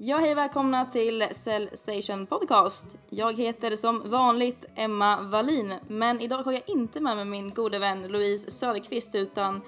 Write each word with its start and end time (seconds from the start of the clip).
Ja, 0.00 0.18
hej 0.18 0.34
välkomna 0.34 0.86
till 0.86 1.28
Cellstation 1.32 2.26
Podcast. 2.26 2.98
Jag 3.10 3.36
heter 3.36 3.76
som 3.76 4.10
vanligt 4.10 4.64
Emma 4.74 5.22
Wallin, 5.22 5.74
men 5.88 6.20
idag 6.20 6.42
har 6.42 6.52
jag 6.52 6.62
inte 6.66 7.00
med 7.00 7.16
mig 7.16 7.24
min 7.24 7.50
gode 7.50 7.78
vän 7.78 8.08
Louise 8.08 8.50
Söderqvist 8.50 9.14
utan 9.14 9.60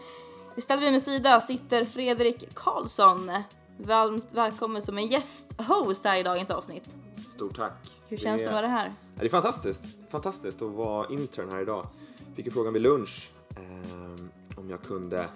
istället 0.56 0.84
vid 0.84 0.92
min 0.92 1.00
sida 1.00 1.40
sitter 1.40 1.84
Fredrik 1.84 2.54
Karlsson. 2.54 3.30
Varmt 3.78 4.32
välkommen 4.32 4.82
som 4.82 4.98
en 4.98 5.06
gästhost 5.06 6.04
här 6.04 6.20
i 6.20 6.22
dagens 6.22 6.50
avsnitt. 6.50 6.96
Stort 7.28 7.56
tack. 7.56 7.90
Hur 8.08 8.16
känns 8.16 8.42
det 8.42 8.48
att 8.48 8.54
vara 8.54 8.66
här? 8.66 8.94
Det 9.14 9.24
är 9.26 9.30
fantastiskt. 9.30 9.84
Fantastiskt 10.10 10.62
att 10.62 10.72
vara 10.72 11.08
intern 11.08 11.50
här 11.50 11.62
idag. 11.62 11.86
Fick 12.34 12.46
ju 12.46 12.52
frågan 12.52 12.72
vid 12.72 12.82
lunch 12.82 13.30
eh, 13.56 14.58
om 14.58 14.70
jag 14.70 14.82
kunde 14.82 15.28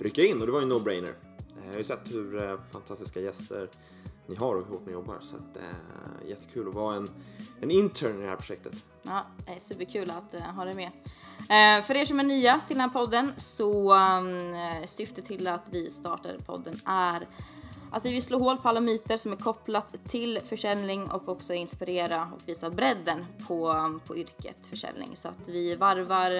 rycka 0.00 0.22
in 0.22 0.40
och 0.40 0.46
det 0.46 0.52
var 0.52 0.60
ju 0.60 0.64
en 0.64 0.72
no-brainer. 0.72 1.14
Eh, 1.38 1.64
jag 1.64 1.70
har 1.72 1.78
ju 1.78 1.84
sett 1.84 2.12
hur 2.12 2.50
eh, 2.50 2.58
fantastiska 2.72 3.20
gäster 3.20 3.68
ni 4.32 4.38
har 4.38 4.54
och 4.54 4.66
hur 4.66 4.72
hårt 4.72 4.86
ni 4.86 4.92
jobbar 4.92 5.16
så 5.20 5.36
att 5.36 5.56
eh, 5.56 6.28
jättekul 6.28 6.68
att 6.68 6.74
vara 6.74 6.96
en, 6.96 7.10
en 7.60 7.70
intern 7.70 8.18
i 8.18 8.22
det 8.22 8.28
här 8.28 8.36
projektet. 8.36 8.72
Ja, 9.02 9.26
det 9.46 9.52
är 9.52 9.58
superkul 9.58 10.10
att 10.10 10.34
eh, 10.34 10.40
ha 10.40 10.64
dig 10.64 10.74
med. 10.74 10.90
Eh, 11.38 11.84
för 11.84 11.96
er 11.96 12.04
som 12.04 12.20
är 12.20 12.24
nya 12.24 12.60
till 12.66 12.76
den 12.76 12.80
här 12.80 12.88
podden 12.88 13.32
så 13.36 13.94
um, 13.94 14.54
syftet 14.86 15.24
till 15.24 15.48
att 15.48 15.68
vi 15.70 15.90
startade 15.90 16.38
podden 16.38 16.80
är 16.84 17.28
att 17.92 18.04
vi 18.04 18.12
vill 18.12 18.22
slå 18.22 18.38
hål 18.38 18.56
på 18.56 18.68
alla 18.68 18.80
myter 18.80 19.16
som 19.16 19.32
är 19.32 19.36
kopplat 19.36 19.94
till 20.04 20.40
försäljning 20.44 21.10
och 21.10 21.28
också 21.28 21.54
inspirera 21.54 22.28
och 22.34 22.48
visa 22.48 22.70
bredden 22.70 23.26
på, 23.48 23.68
mm, 23.68 24.00
på 24.00 24.16
yrket 24.16 24.66
försäljning 24.66 25.10
så 25.14 25.28
att 25.28 25.48
vi 25.48 25.76
varvar 25.76 26.30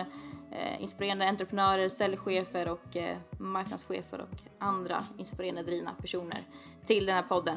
eh, 0.52 0.82
inspirerande 0.82 1.28
entreprenörer, 1.28 1.88
säljchefer 1.88 2.68
och 2.68 2.96
eh, 2.96 3.16
marknadschefer 3.38 4.20
och 4.20 4.38
andra 4.58 5.04
inspirerande 5.18 5.62
drivna 5.62 5.90
personer 6.00 6.38
till 6.84 7.06
den 7.06 7.14
här 7.14 7.22
podden. 7.22 7.56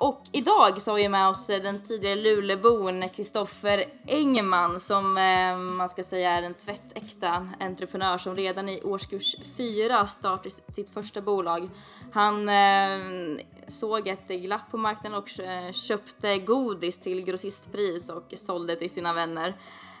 Och 0.00 0.22
idag 0.32 0.82
så 0.82 0.90
har 0.90 0.96
vi 0.96 1.08
med 1.08 1.28
oss 1.28 1.50
eh, 1.50 1.62
den 1.62 1.80
tidigare 1.80 2.14
Lulebon 2.14 3.08
Kristoffer 3.08 3.84
Engman 4.06 4.80
som 4.80 5.16
eh, 5.16 5.58
man 5.58 5.88
ska 5.88 6.02
säga 6.02 6.30
är 6.30 6.42
en 6.42 6.54
tvättäkta 6.54 7.48
entreprenör 7.60 8.18
som 8.18 8.36
redan 8.36 8.68
i 8.68 8.82
årskurs 8.82 9.36
4 9.56 10.06
startade 10.06 10.50
sitt 10.68 10.90
första 10.90 11.20
bolag. 11.20 11.70
Han 12.12 12.48
eh, 12.48 12.98
såg 13.68 14.08
ett 14.08 14.28
glapp 14.28 14.70
på 14.70 14.76
marknaden 14.76 15.18
och 15.18 15.28
köpte 15.74 16.38
godis 16.38 16.98
till 16.98 17.24
grossistpris 17.24 18.10
och 18.10 18.32
sålde 18.36 18.76
till 18.76 18.90
sina 18.90 19.12
vänner. 19.12 19.54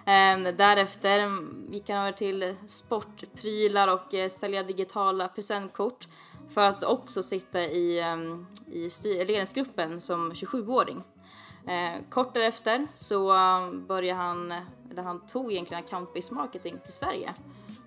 Ehm, 0.06 0.44
därefter 0.44 1.30
gick 1.72 1.88
han 1.88 1.98
över 1.98 2.12
till 2.12 2.54
sportprylar 2.66 3.88
och 3.88 4.30
sälja 4.30 4.62
digitala 4.62 5.28
presentkort 5.28 6.08
för 6.50 6.60
att 6.60 6.82
också 6.82 7.22
sitta 7.22 7.62
i, 7.62 8.12
um, 8.12 8.46
i 8.66 8.90
ledningsgruppen 9.24 10.00
som 10.00 10.32
27-åring. 10.32 11.02
Eh, 11.66 12.02
kort 12.10 12.34
därefter 12.34 12.86
så 12.94 13.32
um, 13.32 13.86
började 13.86 14.20
han, 14.20 14.54
eller 14.90 15.02
han 15.02 15.26
tog 15.26 15.52
egentligen 15.52 15.84
account 15.84 16.30
marketing 16.30 16.78
till 16.84 16.92
Sverige. 16.92 17.34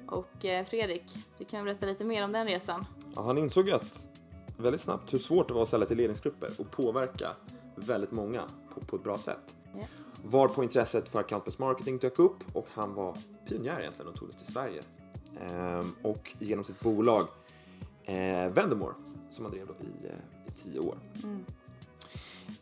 Och 0.08 0.46
eh, 0.46 0.66
Fredrik, 0.66 1.04
du 1.38 1.46
kan 1.46 1.66
berätta 1.66 1.86
lite 1.86 2.04
mer 2.04 2.24
om 2.24 2.32
den 2.32 2.48
resan. 2.48 2.86
Ja, 3.16 3.22
han 3.22 3.38
insåg 3.38 3.72
att 3.72 4.10
väldigt 4.58 4.82
snabbt 4.82 5.14
hur 5.14 5.20
svårt 5.20 5.48
det 5.48 5.54
var 5.54 5.62
att 5.62 5.70
sälja 5.70 5.88
till 5.88 5.98
ledningsgrupper 5.98 6.52
och 6.58 6.72
påverka 6.72 7.30
väldigt 7.76 8.12
många 8.12 8.42
på, 8.74 8.82
på 8.82 8.96
ett 8.96 9.04
bra 9.04 9.18
sätt. 9.18 9.56
Yeah. 9.76 9.88
Varpå 10.24 10.64
intresset 10.64 11.10
för 11.10 11.20
account 11.20 11.60
marketing 11.60 11.98
dök 11.98 12.20
upp 12.20 12.38
och 12.54 12.68
han 12.74 12.94
var 12.94 13.18
pionjär 13.48 13.80
egentligen 13.80 14.12
och 14.12 14.20
tog 14.20 14.30
det 14.30 14.38
till 14.38 14.54
Sverige. 14.54 14.82
Ehm, 15.40 15.96
och 16.02 16.34
genom 16.40 16.64
sitt 16.64 16.80
bolag 16.80 17.28
eh, 18.06 18.54
Vendemore 18.54 18.94
som 19.30 19.46
han 19.46 19.54
drev 19.54 19.68
då 19.68 19.74
i, 19.74 20.08
eh, 20.08 20.48
i 20.48 20.52
tio 20.52 20.80
år. 20.80 20.98
Mm. 21.24 21.46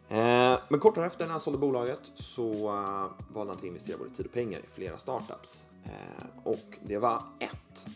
Eh, 0.10 0.60
men 0.70 0.80
kort 0.80 0.96
därefter 0.96 1.26
när 1.26 1.32
han 1.32 1.42
sålde 1.42 1.60
bolaget 1.60 2.12
så 2.16 2.52
uh, 2.52 3.12
valde 3.30 3.52
han 3.52 3.58
att 3.58 3.64
investera 3.64 3.98
både 3.98 4.10
tid 4.10 4.26
och 4.26 4.32
pengar 4.32 4.60
i 4.60 4.68
flera 4.68 4.98
startups. 4.98 5.66
Eh, 5.84 6.44
och 6.44 6.78
det 6.82 6.98
var 6.98 7.24
ett 7.40 7.88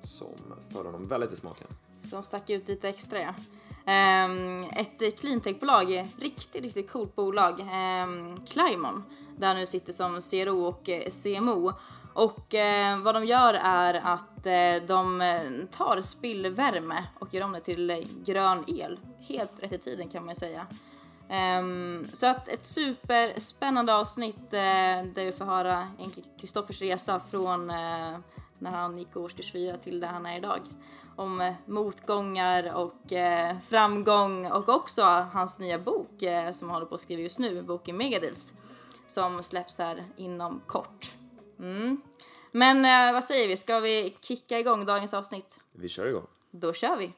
som 0.00 0.54
föll 0.68 0.86
honom 0.86 1.08
väldigt 1.08 1.32
i 1.32 1.36
smaken. 1.36 1.66
Som 2.02 2.22
stack 2.22 2.50
ut 2.50 2.68
lite 2.68 2.88
extra 2.88 3.20
ja. 3.20 3.34
Um, 3.80 4.64
ett 4.64 5.18
cleantech-bolag, 5.20 6.08
riktigt, 6.18 6.62
riktigt 6.62 6.90
coolt 6.90 7.16
bolag, 7.16 7.60
um, 7.60 8.36
Climon, 8.36 9.02
där 9.38 9.46
han 9.46 9.56
nu 9.56 9.66
sitter 9.66 9.92
som 9.92 10.20
CRO 10.20 10.64
och 10.64 10.88
eh, 10.88 11.10
CMO 11.10 11.72
och 12.14 12.54
eh, 12.54 13.00
vad 13.00 13.14
de 13.14 13.24
gör 13.24 13.54
är 13.54 13.94
att 13.94 14.46
eh, 14.46 14.86
de 14.88 15.20
eh, 15.20 15.40
tar 15.70 16.00
spillvärme 16.00 17.04
och 17.18 17.34
gör 17.34 17.42
om 17.42 17.52
det 17.52 17.60
till 17.60 17.90
eh, 17.90 17.98
grön 18.24 18.64
el. 18.66 18.98
Helt 19.18 19.62
rätt 19.62 19.72
i 19.72 19.78
tiden 19.78 20.08
kan 20.08 20.24
man 20.24 20.34
ju 20.34 20.38
säga. 20.38 20.66
Um, 21.60 22.08
så 22.12 22.26
att 22.26 22.48
ett 22.48 22.64
superspännande 22.64 23.94
avsnitt 23.94 24.52
eh, 24.52 25.04
där 25.14 25.24
vi 25.24 25.32
får 25.32 25.44
höra 25.44 25.88
Kristoffers 26.40 26.80
resa 26.80 27.20
från 27.20 27.70
eh, 27.70 28.18
när 28.58 28.70
han 28.70 28.98
gick 28.98 29.16
årskurs 29.16 29.52
4 29.52 29.76
till 29.76 30.00
där 30.00 30.08
han 30.08 30.26
är 30.26 30.36
idag. 30.36 30.60
Om 31.16 31.40
eh, 31.40 31.52
motgångar 31.66 32.74
och 32.74 33.12
eh, 33.12 33.58
framgång 33.58 34.50
och 34.50 34.68
också 34.68 35.02
hans 35.32 35.58
nya 35.58 35.78
bok 35.78 36.22
som 36.52 36.68
han 36.68 36.74
håller 36.74 36.86
på 36.86 36.94
att 36.94 37.00
skriva 37.00 37.22
just 37.22 37.38
nu, 37.38 37.62
boken 37.62 37.96
Megadeals, 37.96 38.54
som 39.06 39.42
släpps 39.42 39.78
här 39.78 40.04
inom 40.16 40.62
kort. 40.66 41.19
Mm. 41.60 42.00
Men 42.52 42.84
eh, 42.84 43.12
vad 43.12 43.24
säger 43.24 43.48
vi, 43.48 43.56
ska 43.56 43.80
vi 43.80 44.16
kicka 44.20 44.58
igång 44.58 44.86
dagens 44.86 45.14
avsnitt? 45.14 45.60
Vi 45.72 45.88
kör 45.88 46.06
igång. 46.06 46.26
Då 46.50 46.72
kör 46.72 46.96
vi. 46.96 47.12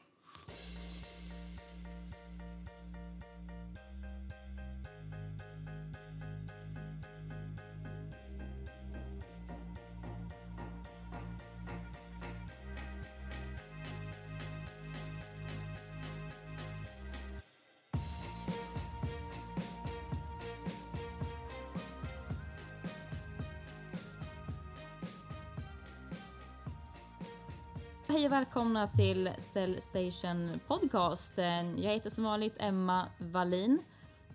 Hej 28.13 28.25
och 28.25 28.31
välkomna 28.31 28.87
till 28.87 29.29
Cellsation 29.37 30.59
Podcast. 30.67 31.37
Jag 31.77 31.91
heter 31.91 32.09
som 32.09 32.23
vanligt 32.23 32.55
Emma 32.59 33.07
Wallin. 33.17 33.83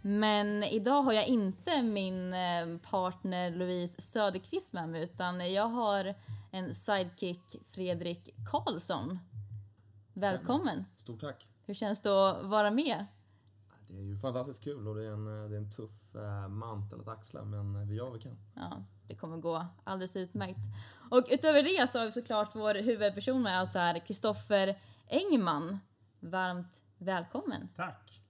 Men 0.03 0.65
idag 0.65 1.03
har 1.03 1.13
jag 1.13 1.27
inte 1.27 1.83
min 1.83 2.33
eh, 2.33 2.79
partner 2.91 3.51
Louise 3.51 4.01
Söderqvist 4.01 4.75
med 4.75 4.89
mig 4.89 5.05
utan 5.05 5.53
jag 5.53 5.69
har 5.69 6.15
en 6.51 6.75
sidekick 6.75 7.57
Fredrik 7.71 8.35
Karlsson. 8.51 9.19
Välkommen! 10.13 10.85
Stort 10.97 11.21
tack! 11.21 11.47
Hur 11.67 11.75
känns 11.75 12.03
det 12.03 12.31
att 12.31 12.45
vara 12.45 12.71
med? 12.71 13.07
Det 13.91 14.01
är 14.01 14.05
ju 14.07 14.17
fantastiskt 14.17 14.65
kul 14.65 14.89
och 14.89 14.95
det 14.95 15.07
är 15.07 15.13
en, 15.13 15.25
det 15.25 15.57
är 15.57 15.61
en 15.61 15.71
tuff 15.71 16.15
eh, 16.15 16.49
mantel 16.49 17.01
att 17.01 17.09
axla 17.09 17.45
men 17.45 17.89
vi 17.89 17.95
gör 17.95 18.05
vad 18.05 18.13
vi 18.13 18.21
kan. 18.21 18.39
Ja, 18.55 18.85
det 19.07 19.15
kommer 19.15 19.37
gå 19.37 19.67
alldeles 19.85 20.17
utmärkt. 20.17 20.59
Och 21.11 21.25
utöver 21.31 21.63
det 21.63 21.89
så 21.89 21.99
har 21.99 22.07
vi 22.07 22.13
såklart 22.13 22.55
vår 22.55 22.83
huvudperson 22.83 23.43
med 23.43 23.63
oss 23.63 23.75
här, 23.75 24.07
Kristoffer 24.07 24.79
Engman. 25.07 25.79
Varmt 26.21 26.83
välkommen! 26.99 27.69
Tack! 27.75 28.23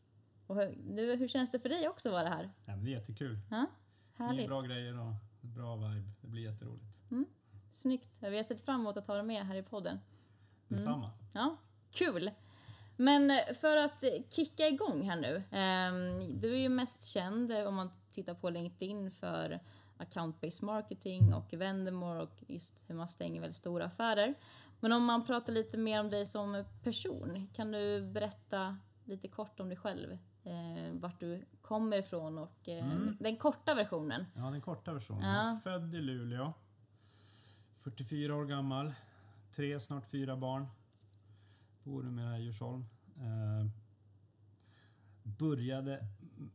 Och 0.46 0.56
hur, 0.56 0.78
nu, 0.84 1.16
hur 1.16 1.28
känns 1.28 1.50
det 1.50 1.60
för 1.60 1.68
dig 1.68 1.88
också 1.88 2.08
att 2.08 2.12
vara 2.12 2.28
här? 2.28 2.52
Ja, 2.64 2.76
det 2.76 2.90
är 2.90 2.92
jättekul. 2.92 3.38
Ja, 3.50 3.66
härligt. 4.14 4.38
Nya 4.38 4.48
bra 4.48 4.60
grejer 4.60 4.98
och 4.98 5.12
bra 5.40 5.76
vibe. 5.76 6.10
Det 6.20 6.28
blir 6.28 6.42
jätteroligt. 6.42 7.02
Mm, 7.10 7.26
snyggt! 7.70 8.18
Vi 8.20 8.36
har 8.36 8.42
sett 8.42 8.60
fram 8.60 8.80
emot 8.80 8.96
att 8.96 9.06
ha 9.06 9.14
dig 9.14 9.24
med 9.24 9.46
här 9.46 9.54
i 9.54 9.62
podden. 9.62 9.92
Mm. 9.92 10.04
Detsamma. 10.68 11.10
Ja, 11.32 11.56
kul! 11.90 12.30
Men 13.00 13.30
eh, 13.30 13.54
för 13.60 13.76
att 13.76 14.04
kicka 14.28 14.68
igång 14.68 15.02
här 15.10 15.16
nu. 15.16 15.36
Eh, 15.36 16.28
du 16.38 16.52
är 16.52 16.58
ju 16.58 16.68
mest 16.68 17.04
känd 17.04 17.52
eh, 17.52 17.64
om 17.64 17.74
man 17.74 17.90
tittar 18.10 18.34
på 18.34 18.50
LinkedIn 18.50 19.10
för 19.10 19.60
account-based 19.98 20.64
marketing 20.64 21.34
och 21.34 21.52
Vendemore 21.52 22.22
och 22.22 22.44
just 22.46 22.84
hur 22.86 22.94
man 22.94 23.08
stänger 23.08 23.40
väldigt 23.40 23.56
stora 23.56 23.84
affärer. 23.84 24.34
Men 24.80 24.92
om 24.92 25.04
man 25.04 25.26
pratar 25.26 25.52
lite 25.52 25.78
mer 25.78 26.00
om 26.00 26.10
dig 26.10 26.26
som 26.26 26.64
person, 26.82 27.48
kan 27.54 27.72
du 27.72 28.02
berätta 28.02 28.78
lite 29.04 29.28
kort 29.28 29.60
om 29.60 29.68
dig 29.68 29.78
själv? 29.78 30.18
Eh, 30.44 30.92
vart 30.92 31.20
du 31.20 31.44
kommer 31.62 31.98
ifrån 31.98 32.38
och 32.38 32.68
eh, 32.68 32.84
mm. 32.84 33.16
den 33.20 33.36
korta 33.36 33.74
versionen. 33.74 34.24
Ja, 34.34 34.42
den 34.42 34.60
korta 34.60 34.92
versionen. 34.92 35.34
Ja. 35.34 35.60
Född 35.64 35.94
i 35.94 36.00
Luleå. 36.00 36.52
44 37.74 38.34
år 38.34 38.44
gammal. 38.44 38.92
Tre, 39.56 39.80
snart 39.80 40.06
fyra 40.06 40.36
barn. 40.36 40.66
Bor 41.88 42.02
numera 42.02 42.38
i 42.38 42.42
Djursholm. 42.42 42.84
Eh, 43.16 43.66
började 45.22 46.06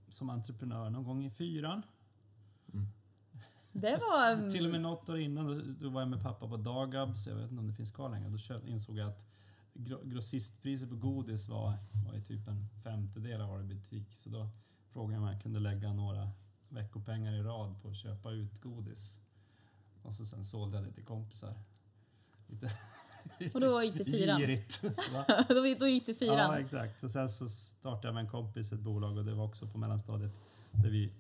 som 0.10 0.30
entreprenör 0.30 0.90
någon 0.90 1.04
gång 1.04 1.26
i 1.26 1.30
fyran. 1.30 1.82
Mm. 2.74 2.88
Det 3.72 3.98
var... 3.98 4.50
Till 4.54 4.66
och 4.66 4.72
med 4.72 4.82
något 4.82 5.10
år 5.10 5.20
innan, 5.20 5.46
då, 5.46 5.74
då, 5.80 5.90
var 5.90 6.02
jag 6.02 6.10
med 6.10 6.24
pappa 6.24 6.48
på 6.48 6.58
Dagab, 6.58 7.18
så 7.18 7.30
jag 7.30 7.36
vet 7.36 7.52
inte 7.52 7.60
om 7.60 7.68
det 7.68 7.74
finns 7.74 7.92
kvar 7.92 8.10
längre. 8.10 8.30
Då 8.30 8.68
insåg 8.68 8.98
jag 8.98 9.10
att 9.10 9.26
gro- 9.74 10.04
grossistpriset 10.06 10.90
på 10.90 10.96
godis 10.96 11.48
var, 11.48 11.78
var 12.06 12.20
typ 12.20 12.48
en 12.48 12.70
femtedel 12.84 13.42
av 13.42 13.50
vad 13.50 13.60
det 13.60 13.66
butik. 13.76 14.14
Så 14.14 14.30
då 14.30 14.50
frågade 14.90 15.14
jag 15.14 15.24
om 15.24 15.30
jag 15.30 15.42
kunde 15.42 15.60
lägga 15.60 15.94
några 15.94 16.32
veckopengar 16.70 17.34
i 17.34 17.44
rad 17.44 17.82
på 17.82 17.90
att 17.90 17.98
köpa 17.98 18.32
ut 18.32 18.62
godis. 18.62 19.20
Och 20.02 20.14
så 20.14 20.26
sen 20.26 20.46
sålde 20.46 20.78
jag 20.78 20.86
det 20.86 20.94
till 20.94 21.06
kompisar. 21.06 21.54
Lite, 22.48 22.68
Och 23.54 23.62
då 23.62 23.84
gick 23.84 23.98
det 23.98 24.06
fyran. 24.06 24.40
girigt. 24.40 24.84
va? 25.14 25.46
då, 25.50 25.76
då 25.80 25.88
gick 25.88 26.06
det 26.06 26.12
Ja, 26.12 26.18
fyran. 26.18 26.58
exakt. 26.58 27.04
Och 27.04 27.12
sen 27.12 27.30
så 27.30 27.50
startade 27.50 28.08
jag 28.08 28.14
med 28.14 28.22
en 28.22 28.30
kompis 28.30 28.74
ett 28.74 28.80
bolag 28.80 29.18
och 29.18 29.26
det 29.26 29.32
var 29.32 29.46
också 29.46 29.68
på 29.68 29.78
mellanstadiet 29.78 30.40
där 30.72 30.90
vi 30.90 31.14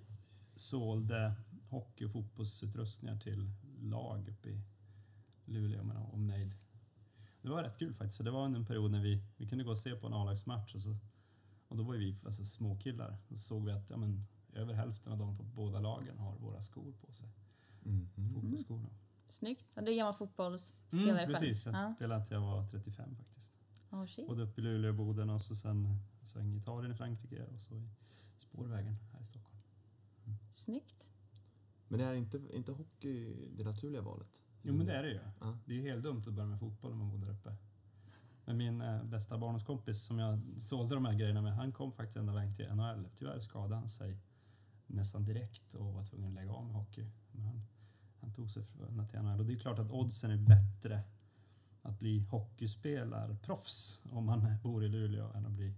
sålde 0.55 1.33
hockey 1.69 2.05
och 2.05 2.11
fotbollsutrustningar 2.11 3.17
till 3.17 3.51
lag 3.81 4.29
uppe 4.29 4.49
i 4.49 4.61
Luleå 5.45 5.83
med 5.83 5.97
omnejd. 5.97 6.53
Det 7.41 7.49
var 7.49 7.63
rätt 7.63 7.79
kul 7.79 7.93
faktiskt 7.93 8.17
för 8.17 8.23
det 8.23 8.31
var 8.31 8.45
under 8.45 8.59
en 8.59 8.65
period 8.65 8.91
när 8.91 9.01
vi, 9.01 9.23
vi 9.37 9.47
kunde 9.47 9.63
gå 9.63 9.71
och 9.71 9.79
se 9.79 9.95
på 9.95 10.07
en 10.07 10.13
A-lagsmatch 10.13 10.75
och, 10.75 10.81
så, 10.81 10.97
och 11.67 11.77
då 11.77 11.83
var 11.83 11.93
ju 11.93 11.99
vi 11.99 12.15
alltså, 12.25 12.45
små 12.45 12.77
killar. 12.77 13.17
Och 13.27 13.37
så 13.37 13.43
såg 13.43 13.65
vi 13.65 13.71
att 13.71 13.89
ja, 13.89 13.97
men, 13.97 14.25
över 14.53 14.73
hälften 14.73 15.13
av 15.13 15.19
dem 15.19 15.37
på 15.37 15.43
båda 15.43 15.79
lagen 15.79 16.17
har 16.17 16.35
våra 16.35 16.61
skor 16.61 16.93
på 17.01 17.13
sig. 17.13 17.29
Mm. 17.85 18.09
Fotbollsskor. 18.33 18.89
Då. 19.25 19.31
Snyggt. 19.31 19.67
Ja, 19.75 19.81
det 19.81 19.91
är 19.91 19.95
gammal 19.95 20.13
fotbollsspelare 20.13 21.03
Mm, 21.09 21.17
själv. 21.17 21.33
precis, 21.33 21.65
jag 21.65 21.75
Ja. 21.75 21.93
spelade 21.95 22.25
till 22.25 22.33
jag 22.33 22.41
var 22.41 22.67
35 22.67 23.15
faktiskt. 23.15 23.53
Oh, 23.91 24.05
shit. 24.05 24.27
Både 24.27 24.41
uppe 24.43 24.61
i 24.61 24.63
Luleå 24.63 24.89
och 24.89 24.95
Boden 24.95 25.29
och 25.29 25.41
så 25.41 25.55
sen 25.55 25.99
sväng 26.23 26.53
i 26.53 26.57
Italien 26.57 26.91
i 26.91 26.95
Frankrike 26.95 27.45
och 27.45 27.61
så 27.61 27.75
i 27.75 27.89
spårvägen 28.37 28.97
här 29.13 29.21
i 29.21 29.25
Stockholm. 29.25 29.57
Snyggt. 30.51 31.11
Men 31.87 31.99
det 31.99 32.05
är 32.05 32.13
inte, 32.13 32.41
inte 32.53 32.71
hockey 32.71 33.35
det 33.57 33.63
naturliga 33.63 34.01
valet? 34.01 34.41
Jo 34.61 34.73
men 34.73 34.85
det 34.85 34.93
är 34.93 35.03
det 35.03 35.09
ju. 35.09 35.19
Ja. 35.39 35.57
Det 35.65 35.71
är 35.73 35.75
ju 35.75 35.81
helt 35.89 36.03
dumt 36.03 36.23
att 36.27 36.33
börja 36.33 36.47
med 36.47 36.59
fotboll 36.59 36.91
om 36.91 36.97
man 36.97 37.09
bor 37.09 37.17
där 37.17 37.31
uppe. 37.31 37.55
Men 38.45 38.57
min 38.57 38.81
eh, 38.81 39.03
bästa 39.03 39.37
barndomskompis 39.37 40.03
som 40.05 40.19
jag 40.19 40.41
sålde 40.57 40.95
de 40.95 41.05
här 41.05 41.13
grejerna 41.13 41.41
med, 41.41 41.55
han 41.55 41.71
kom 41.71 41.91
faktiskt 41.91 42.17
ända 42.17 42.33
vägen 42.33 42.55
till 42.55 42.67
NHL. 42.75 43.09
Tyvärr 43.15 43.39
skadade 43.39 43.75
han 43.75 43.89
sig 43.89 44.19
nästan 44.87 45.25
direkt 45.25 45.73
och 45.73 45.93
var 45.93 46.03
tvungen 46.05 46.27
att 46.27 46.33
lägga 46.35 46.51
av 46.51 46.65
med 46.65 46.75
hockey. 46.75 47.05
Men 47.31 47.45
han, 47.45 47.61
han 48.23 48.33
tog 48.33 48.51
sig 48.51 48.63
för- 48.63 49.05
till 49.07 49.19
NHL 49.19 49.39
och 49.39 49.45
det 49.45 49.53
är 49.53 49.59
klart 49.59 49.79
att 49.79 49.91
oddsen 49.91 50.31
är 50.31 50.37
bättre 50.37 51.03
att 51.81 51.99
bli 51.99 52.19
hockeyspelarproffs 52.19 54.01
om 54.11 54.25
man 54.25 54.57
bor 54.63 54.83
i 54.85 54.87
Luleå 54.89 55.31
än 55.33 55.45
att 55.45 55.51
bli 55.51 55.73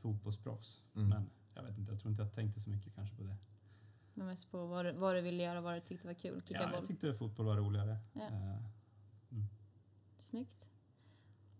fotbollsproffs. 0.00 0.82
Mm. 0.96 1.08
Men 1.08 1.30
jag 1.54 1.62
vet 1.62 1.78
inte, 1.78 1.92
jag 1.92 2.00
tror 2.00 2.10
inte 2.10 2.22
jag 2.22 2.32
tänkte 2.32 2.60
så 2.60 2.70
mycket 2.70 2.94
kanske 2.94 3.16
på 3.16 3.22
det. 3.22 3.36
Men 4.14 4.26
mest 4.26 4.50
på 4.50 4.66
vad, 4.66 4.84
du- 4.84 4.92
vad 4.92 5.14
du 5.14 5.20
ville 5.20 5.42
göra, 5.42 5.60
vad 5.60 5.74
du 5.74 5.80
tyckte 5.80 6.06
var 6.06 6.14
kul. 6.14 6.42
Kicka 6.42 6.60
Ja, 6.60 6.66
boll. 6.66 6.74
jag 6.78 6.84
tyckte 6.86 7.14
fotboll 7.14 7.46
var 7.46 7.56
roligare. 7.56 7.98
Ja. 8.12 8.20
Eh, 8.28 8.56
Snyggt. 10.18 10.70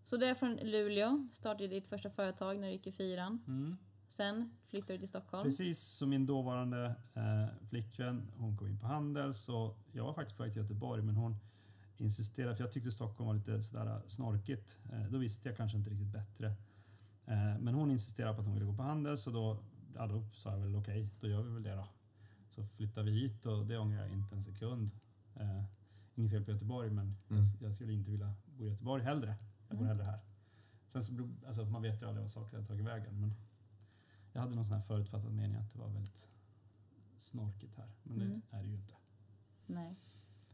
Så 0.03 0.17
det 0.17 0.29
är 0.29 0.35
från 0.35 0.55
Luleå. 0.55 1.27
Startade 1.31 1.67
ditt 1.67 1.87
första 1.87 2.09
företag 2.09 2.59
när 2.59 2.67
du 2.67 2.73
gick 2.73 2.87
i 2.87 2.91
fyran. 2.91 3.43
mm. 3.47 3.77
Sen 4.07 4.49
flyttade 4.69 4.93
du 4.93 4.99
till 4.99 5.07
Stockholm. 5.07 5.43
Precis 5.43 5.79
som 5.79 6.09
min 6.09 6.25
dåvarande 6.25 6.95
eh, 7.13 7.45
flickvän, 7.69 8.31
hon 8.37 8.57
kom 8.57 8.67
in 8.67 8.79
på 8.79 8.87
Handels 8.87 9.49
och 9.49 9.77
jag 9.91 10.03
var 10.03 10.13
faktiskt 10.13 10.37
på 10.37 10.43
väg 10.43 10.53
till 10.53 10.61
Göteborg 10.61 11.01
men 11.03 11.15
hon 11.15 11.35
insisterade, 11.97 12.55
för 12.55 12.63
jag 12.63 12.71
tyckte 12.71 12.91
Stockholm 12.91 13.27
var 13.27 13.33
lite 13.35 13.61
sådär 13.63 14.01
snorkigt. 14.07 14.77
Eh, 14.91 15.03
då 15.11 15.17
visste 15.17 15.49
jag 15.49 15.57
kanske 15.57 15.77
inte 15.77 15.89
riktigt 15.89 16.07
bättre. 16.11 16.47
Eh, 17.25 17.59
men 17.59 17.73
hon 17.73 17.91
insisterade 17.91 18.33
på 18.35 18.39
att 18.41 18.47
hon 18.47 18.53
ville 18.55 18.65
gå 18.65 18.73
på 18.75 18.83
Handels 18.83 19.27
och 19.27 19.33
då, 19.33 19.63
ja, 19.95 20.07
då 20.07 20.27
sa 20.33 20.51
jag 20.51 20.57
väl 20.59 20.75
okej, 20.75 21.09
då 21.19 21.27
gör 21.27 21.41
vi 21.43 21.49
väl 21.53 21.63
det 21.63 21.75
då. 21.75 21.87
Så 22.49 22.65
flyttade 22.65 23.11
vi 23.11 23.19
hit 23.19 23.45
och 23.45 23.65
det 23.65 23.77
ångrar 23.77 24.01
jag 24.01 24.11
inte 24.11 24.35
en 24.35 24.43
sekund. 24.43 24.91
Eh, 25.35 25.63
inget 26.15 26.31
fel 26.31 26.45
på 26.45 26.51
Göteborg 26.51 26.89
men 26.89 27.05
Mm. 27.05 27.43
jag, 27.43 27.43
jag 27.67 27.75
skulle 27.75 27.93
inte 27.93 28.11
vilja 28.11 28.33
bo 28.45 28.65
i 28.65 28.69
Göteborg 28.69 29.03
hellre. 29.03 29.35
Jag 29.67 29.77
bor 29.77 29.85
Mm. 29.85 29.97
hellre 29.97 30.11
här. 30.11 30.19
Sen 30.87 31.01
så, 31.01 31.29
alltså, 31.47 31.65
man 31.65 31.81
vet 31.81 32.01
ju 32.01 32.05
aldrig 32.07 32.21
vad 32.23 32.31
saker 32.31 32.57
har 32.57 32.63
tagit 32.65 32.85
vägen 32.85 33.19
men 33.21 33.33
jag 34.37 34.41
hade 34.43 34.55
någon 34.55 34.65
sån 34.65 34.75
här 34.75 34.81
förutfattad 34.81 35.31
mening 35.33 35.55
att 35.57 35.71
det 35.71 35.79
var 35.79 35.89
väldigt 35.89 36.29
snorkigt 37.17 37.75
här, 37.75 37.91
men 38.03 38.21
Mm. 38.21 38.41
det 38.51 38.57
är 38.57 38.61
det 38.63 38.69
ju 38.69 38.75
inte. 38.75 38.95
Nej. 39.65 39.97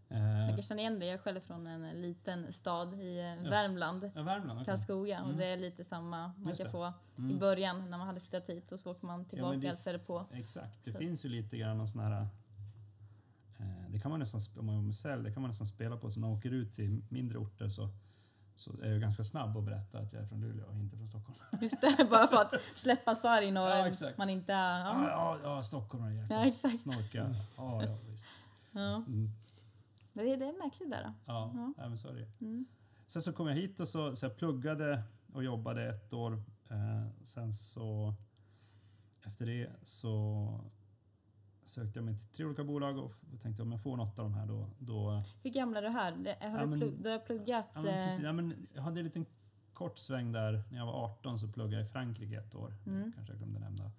Jag 0.07 0.50
Eh, 0.50 0.56
kan 0.56 0.62
känna 0.63 0.81
igen 0.81 1.00
det. 1.00 1.06
Jag 1.06 1.13
är 1.13 1.18
själv 1.18 1.39
från 1.39 1.68
en 1.68 2.01
liten 2.01 2.51
stad 2.53 2.94
i 2.94 3.19
eh, 3.19 3.50
Värmland. 3.50 4.12
ja, 4.15 4.24
Värmland, 4.24 4.51
okej. 4.59 4.65
Karlskoga 4.65 5.19
och 5.21 5.25
Mm. 5.27 5.38
det 5.39 5.45
är 5.45 5.57
lite 5.57 5.83
samma 5.83 6.27
man 6.38 6.53
kan 6.56 6.71
få 6.71 6.94
i 7.15 7.19
Mm. 7.21 7.39
början 7.39 7.89
när 7.89 7.97
man 7.97 8.07
hade 8.07 8.19
flyttat 8.19 8.50
hit 8.50 8.71
och 8.71 8.80
så 8.80 8.91
åker 8.91 9.07
man 9.07 9.25
tillbaka 9.25 9.51
det- 9.51 9.57
och 9.57 9.63
hälsade 9.63 10.00
på. 10.00 10.25
Exakt, 10.31 10.83
det 10.83 10.91
Så- 10.91 10.97
finns 10.97 11.25
ju 11.25 11.30
lite 11.30 11.57
grann 11.57 11.77
någon 11.77 11.88
sån 11.88 12.01
här... 12.01 12.27
Eh, 13.59 13.89
det 13.89 14.00
kan 14.00 14.12
man 14.12 14.19
nästan, 14.19 14.41
om 14.59 14.65
man 14.65 14.75
är 14.77 14.81
med 14.81 14.95
sälj, 14.95 15.24
det 15.24 15.33
kan 15.33 15.41
man 15.41 15.50
nästan 15.50 15.68
spela 15.68 15.97
på. 15.97 16.09
Så 16.12 16.19
när 16.19 16.27
man 16.27 16.38
åker 16.38 16.51
ut 16.51 16.74
till 16.74 17.03
mindre 17.09 17.38
orter 17.38 17.69
så, 17.69 17.89
så 18.56 18.82
är 18.82 18.92
jag 18.92 19.02
ganska 19.02 19.24
snabb 19.24 19.58
att 19.58 19.64
berätta 19.64 20.00
att 20.00 20.14
jag 20.14 20.22
är 20.22 20.26
från 20.26 20.42
Luleå 20.42 20.66
och 20.68 20.76
inte 20.76 20.98
från 20.98 21.08
Stockholm. 21.08 21.38
Just 21.62 21.82
det, 21.82 22.08
bara 22.10 22.28
för 22.28 22.42
att 22.42 22.54
släppa 22.76 23.16
sargen 23.16 23.58
och 23.58 23.64
Ja, 23.64 24.12
man 24.18 24.30
inte. 24.30 24.52
Ja, 24.52 24.80
Ja. 24.80 25.10
ja, 25.10 25.38
ja 25.44 25.62
Stockholm 25.62 26.04
är 26.04 26.10
Ja, 26.12 26.22
jäkla 26.22 26.44
exakt. 26.46 26.80
snorkiga. 26.80 27.36
Ja, 27.58 27.84
ja, 27.86 27.98
visst. 28.10 28.30
Ja. 28.72 28.96
Mm. 28.96 29.30
Det, 30.14 30.22
är, 30.34 30.38
det 30.38 30.46
är 30.46 30.64
märkligt 30.64 30.90
där 30.92 31.04
då. 31.04 31.14
Ja, 31.26 31.52
Ja. 31.56 31.74
ja. 31.78 31.90
men 31.90 31.98
så 31.98 32.08
är 32.08 32.14
det 32.14 32.28
Mm. 32.42 32.66
Sen 33.08 33.22
så 33.22 33.34
kom 33.34 33.48
jag 33.48 33.56
hit 33.56 33.80
och 33.80 33.88
så, 33.88 34.16
så 34.16 34.26
jag 34.26 34.38
pluggade 34.38 35.04
och 35.34 35.44
jobbade 35.44 35.90
ett 35.90 36.14
år. 36.14 36.34
Eh, 36.70 37.08
sen 37.24 37.54
så 37.54 38.14
efter 39.26 39.46
det 39.46 39.70
så 39.84 40.48
sökte 41.63 42.00
jag 42.00 42.06
mig 42.06 42.18
till 42.18 42.27
tre 42.27 42.45
olika 42.45 42.63
bolag 42.63 42.98
och 42.98 43.13
tänkte 43.42 43.62
om 43.63 43.71
jag 43.71 43.81
får 43.81 43.98
något 43.98 44.19
av 44.19 44.25
de 44.25 44.33
här 44.33 44.45
då... 44.45 44.69
då 44.80 45.24
Hur 45.44 45.50
gammal 45.50 45.77
är 45.77 45.81
du 45.81 45.89
här? 45.89 46.12
Har 46.12 46.57
Ja, 46.57 46.62
du, 46.62 46.68
men- 46.68 46.80
plugg, 46.80 47.04
du 47.04 47.10
har 47.10 47.19
pluggat? 47.19 47.69
ja, 47.74 47.81
men 47.81 47.94
precis, 48.06 48.19
eh, 48.19 48.25
ja, 48.25 48.33
men 48.33 48.68
jag 48.74 48.81
hade 48.81 49.00
en 49.00 49.04
liten 49.06 49.25
kort 49.74 49.98
sväng 49.98 50.31
där. 50.31 50.63
När 50.71 50.77
jag 50.77 50.86
var 50.86 50.94
18 51.06 51.39
så 51.39 51.48
pluggade 51.48 51.75
jag 51.75 51.86
i 51.89 51.89
Frankrike 51.92 52.38
ett 52.39 52.56
år. 52.56 52.75
Mm. 52.86 53.12
Kanske 53.15 53.33
jag 53.33 53.38
glömde 53.39 53.60
nämna. 53.60 53.92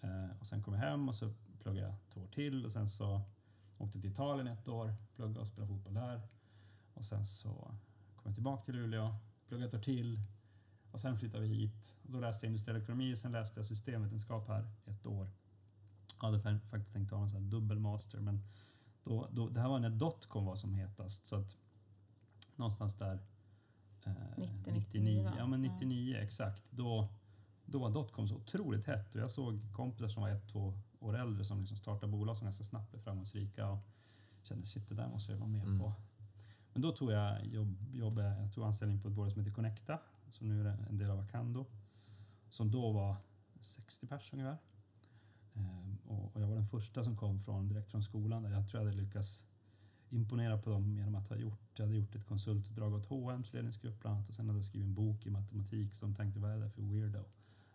Eh, 0.00 0.38
och 0.40 0.46
sen 0.46 0.62
kom 0.62 0.74
jag 0.74 0.80
hem 0.80 1.08
och 1.08 1.14
så 1.14 1.32
pluggade 1.62 1.86
jag 1.86 1.94
två 2.10 2.20
år 2.20 2.26
till 2.26 2.64
och 2.64 2.72
sen 2.72 2.88
så 2.88 3.20
åkte 3.78 4.00
till 4.00 4.10
Italien 4.10 4.46
ett 4.46 4.68
år, 4.68 4.94
pluggade 5.16 5.40
och 5.40 5.46
spelade 5.46 5.68
fotboll 5.72 5.94
där. 5.94 6.20
Och 6.94 7.04
sen 7.04 7.24
så 7.24 7.48
kom 8.16 8.22
jag 8.24 8.34
tillbaka 8.34 8.62
till 8.64 8.74
Luleå, 8.74 9.14
pluggade 9.48 9.68
ett 9.68 9.74
år 9.74 9.78
till 9.78 10.20
och 10.92 11.00
sen 11.00 11.16
flyttade 11.18 11.42
vi 11.42 11.48
hit. 11.48 11.96
Och 12.02 12.10
då 12.10 12.20
läste 12.20 12.46
jag 12.46 12.50
industriell 12.50 12.82
ekonomi 12.82 13.12
och 13.14 13.18
sen 13.18 13.32
läste 13.32 13.58
jag 13.60 13.66
systemvetenskap 13.66 14.48
här 14.48 14.66
ett 14.86 15.06
år. 15.06 15.30
Jag 16.20 16.26
hade 16.32 16.38
fa- 16.38 16.66
faktiskt 16.66 16.92
tänkt 16.92 17.10
ta 17.10 17.22
en 17.22 17.30
sån 17.30 17.42
här 17.42 17.50
dubbelmaster 17.50 18.20
men 18.20 18.40
då, 19.04 19.28
då, 19.32 19.48
det 19.48 19.60
här 19.60 19.68
var 19.68 19.78
när 19.78 19.90
dotcom 19.90 20.44
var 20.44 20.56
som 20.56 20.74
hetast 20.74 21.26
så 21.26 21.36
att 21.36 21.56
någonstans 22.56 22.94
där 22.94 23.18
eh, 24.06 24.12
90, 24.38 24.72
99, 24.72 25.22
va? 25.24 25.34
ja 25.38 25.46
men 25.46 25.64
Ja. 25.64 25.72
99 25.72 26.16
exakt. 26.16 26.64
Då, 26.70 27.08
då 27.64 27.78
var 27.78 27.90
dotcom 27.90 28.28
så 28.28 28.36
otroligt 28.36 28.84
hett 28.86 29.14
och 29.14 29.20
jag 29.20 29.30
såg 29.30 29.60
kompisar 29.72 30.08
som 30.08 30.22
var 30.22 30.30
ett, 30.30 30.48
två 30.48 30.74
år 31.00 31.16
äldre 31.18 31.44
som 31.44 31.58
liksom 31.60 31.76
startade 31.76 32.12
bolag 32.12 32.36
som 32.36 32.44
ganska 32.44 32.64
snabbt 32.64 32.90
blev 32.90 33.00
framgångsrika 33.00 33.70
och 33.70 33.78
kände 34.42 34.66
shit 34.66 34.88
det 34.88 34.94
där 34.94 35.08
måste 35.08 35.32
jag 35.32 35.38
vara 35.38 35.48
med 35.48 35.62
Mm. 35.62 35.78
på. 35.78 35.92
Men 36.72 36.82
då 36.82 36.92
tog 36.92 37.12
jag 37.12 37.46
jobb, 37.46 37.76
jobb, 37.92 38.18
jag 38.18 38.52
tog 38.52 38.64
anställning 38.64 39.00
på 39.00 39.08
ett 39.08 39.14
bolag 39.14 39.32
som 39.32 39.40
heter 39.40 39.54
Connecta 39.54 39.98
som 40.30 40.48
nu 40.48 40.68
är 40.68 40.86
en 40.88 40.96
del 40.98 41.10
av 41.10 41.20
Acando. 41.20 41.66
Som 42.50 42.70
då 42.70 42.92
var 42.92 43.16
60 43.60 44.06
pers 44.06 44.32
ungefär. 44.32 44.58
Ehm, 45.58 45.96
och, 46.04 46.40
jag 46.40 46.46
var 46.46 46.54
den 46.54 46.64
första 46.64 47.04
som 47.04 47.16
kom 47.16 47.38
från, 47.38 47.68
direkt 47.68 47.90
från 47.90 48.02
skolan 48.02 48.42
där 48.42 48.50
jag 48.50 48.68
tror 48.68 48.82
jag 48.82 48.88
hade 48.88 49.02
lyckats 49.02 49.46
imponera 50.10 50.58
på 50.58 50.70
dem 50.70 50.96
genom 50.96 51.14
att 51.14 51.28
ha 51.28 51.36
gjort, 51.36 51.78
jag 51.78 51.84
hade 51.84 51.96
gjort 51.96 52.14
ett 52.14 52.26
konsultuppdrag 52.26 52.94
åt 52.94 53.06
H&M's 53.06 53.54
ledningsgrupp 53.54 54.00
bland 54.00 54.16
annat 54.16 54.28
och 54.28 54.34
sen 54.34 54.46
hade 54.46 54.58
jag 54.58 54.64
skrivit 54.64 54.86
en 54.86 54.94
bok 54.94 55.26
i 55.26 55.30
matematik 55.30 56.00
de 56.00 56.14
tänkte 56.14 56.40
vad 56.40 56.50
är 56.50 56.58
det 56.58 56.70
för 56.70 56.82
weirdo? 56.82 57.24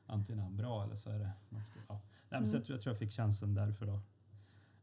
Antingen 0.06 0.40
är 0.40 0.44
han 0.44 0.58
bra 0.58 0.84
eller 0.84 0.96
så 0.96 1.10
är 1.10 1.20
det 1.20 1.32
något 1.50 1.66
ska, 1.66 1.80
ja. 1.88 2.02
Nej, 2.30 2.40
men 2.42 2.50
så 2.50 2.56
jag, 2.56 2.66
tror, 2.66 2.76
jag 2.76 2.82
tror 2.82 2.92
jag 2.92 3.00
fick 3.00 3.12
chansen 3.12 3.54
därför 3.54 3.86
då. 3.86 4.02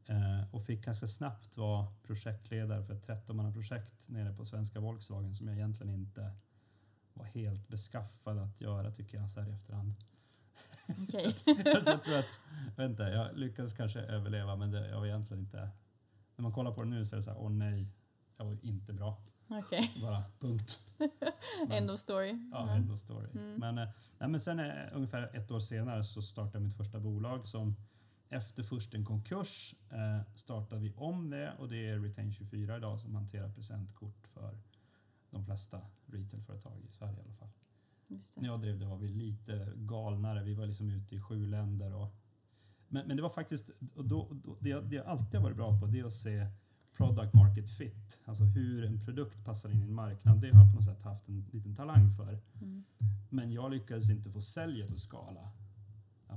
Eh, 0.06 0.54
och 0.54 0.62
fick 0.62 0.84
ganska 0.84 1.06
snabbt 1.06 1.56
vara 1.56 1.86
projektledare 2.02 2.84
för 2.84 2.94
ett 2.94 3.08
13-mannaprojekt 3.08 4.10
nere 4.10 4.32
på 4.32 4.44
svenska 4.44 4.80
Volkswagen 4.80 5.34
som 5.34 5.48
jag 5.48 5.56
egentligen 5.56 5.94
inte 5.94 6.32
var 7.14 7.24
helt 7.24 7.68
beskaffad 7.68 8.38
att 8.38 8.60
göra 8.60 8.90
tycker 8.90 9.18
jag 9.18 9.30
så 9.30 9.40
här 9.40 9.48
i 9.48 9.52
efterhand. 9.52 9.94
Okej. 11.08 11.34
jag, 11.46 11.82
jag 11.86 12.02
tror 12.02 12.18
att, 12.18 12.40
inte, 12.80 13.02
jag 13.02 13.36
lyckades 13.38 13.72
kanske 13.72 14.00
överleva 14.00 14.56
men 14.56 14.70
det, 14.70 14.88
jag 14.88 14.98
var 15.00 15.06
egentligen 15.06 15.42
inte... 15.42 15.70
När 16.36 16.42
man 16.42 16.52
kollar 16.52 16.72
på 16.72 16.82
det 16.82 16.88
nu 16.88 17.04
så 17.04 17.14
är 17.14 17.16
det 17.16 17.22
så 17.22 17.30
här, 17.30 17.38
åh 17.38 17.50
nej, 17.50 17.88
jag 18.36 18.44
var 18.44 18.58
inte 18.62 18.92
bra. 18.92 19.22
Okej. 19.48 19.92
Bara 20.00 20.24
punkt. 20.38 20.80
Men- 21.68 21.72
End 21.72 21.90
of 21.90 22.00
story. 22.00 22.48
Ja, 22.52 22.66
Ja. 22.66 22.74
end 22.74 22.90
of 22.92 22.98
story. 22.98 23.28
Mm. 23.34 23.54
Men, 23.54 23.78
eh, 23.78 23.88
nej, 24.18 24.28
men 24.28 24.40
sen 24.40 24.60
eh, 24.60 24.72
ungefär 24.92 25.36
ett 25.36 25.50
år 25.50 25.60
senare 25.60 26.04
så 26.04 26.22
startade 26.22 26.56
jag 26.56 26.62
mitt 26.62 26.76
första 26.76 27.00
bolag 27.00 27.46
som 27.48 27.76
efter 28.28 28.62
först 28.62 28.94
en 28.94 29.04
konkurs 29.04 29.74
eh, 29.90 30.20
startade 30.34 30.80
vi 30.80 30.92
om 30.96 31.30
det 31.30 31.52
och 31.58 31.68
det 31.68 31.88
är 31.88 31.98
Retain24 31.98 32.76
idag 32.76 33.00
som 33.00 33.14
hanterar 33.14 33.48
presentkort 33.52 34.26
för 34.26 34.58
de 35.30 35.44
flesta 35.44 35.80
retailföretag 36.06 36.80
i 36.88 36.92
Sverige 36.92 37.16
i 37.18 37.20
alla 37.20 37.34
fall. 37.34 37.50
När 38.36 38.48
jag 38.48 38.60
drev 38.60 38.78
det 38.78 38.86
var 38.86 38.96
vi 38.96 39.08
lite 39.08 39.72
galnare. 39.76 40.44
Vi 40.44 40.54
var 40.54 40.66
liksom 40.66 40.90
ute 40.90 41.16
i 41.16 41.20
sju 41.20 41.46
länder. 41.46 41.94
Och, 41.94 42.14
men, 42.88 43.06
men 43.06 43.16
det 43.16 43.22
var 43.22 43.30
faktiskt, 43.30 43.70
och 43.94 44.04
då, 44.04 44.28
då, 44.44 44.56
det, 44.60 44.80
det 44.80 44.96
jag 44.96 45.06
alltid 45.06 45.34
har 45.34 45.42
varit 45.42 45.56
bra 45.56 45.80
på 45.80 45.86
det 45.86 46.00
är 46.00 46.04
att 46.04 46.12
se 46.12 46.46
product 46.96 47.34
market 47.34 47.70
fit, 47.70 48.20
alltså 48.24 48.44
hur 48.44 48.84
en 48.84 49.00
produkt 49.00 49.44
passar 49.44 49.70
in 49.70 49.82
i 49.82 49.84
en 49.84 49.94
marknad, 49.94 50.40
det 50.40 50.50
har 50.50 50.64
jag 50.64 50.70
på 50.70 50.76
något 50.76 50.84
sätt 50.84 51.02
haft 51.02 51.28
en 51.28 51.44
liten 51.52 51.74
talang 51.74 52.10
för. 52.10 52.38
Mm. 52.60 52.84
Men 53.30 53.52
jag 53.52 53.70
lyckades 53.70 54.10
inte 54.10 54.30
få 54.30 54.40
säljet 54.40 54.92
att 54.92 54.98
skala. 54.98 55.52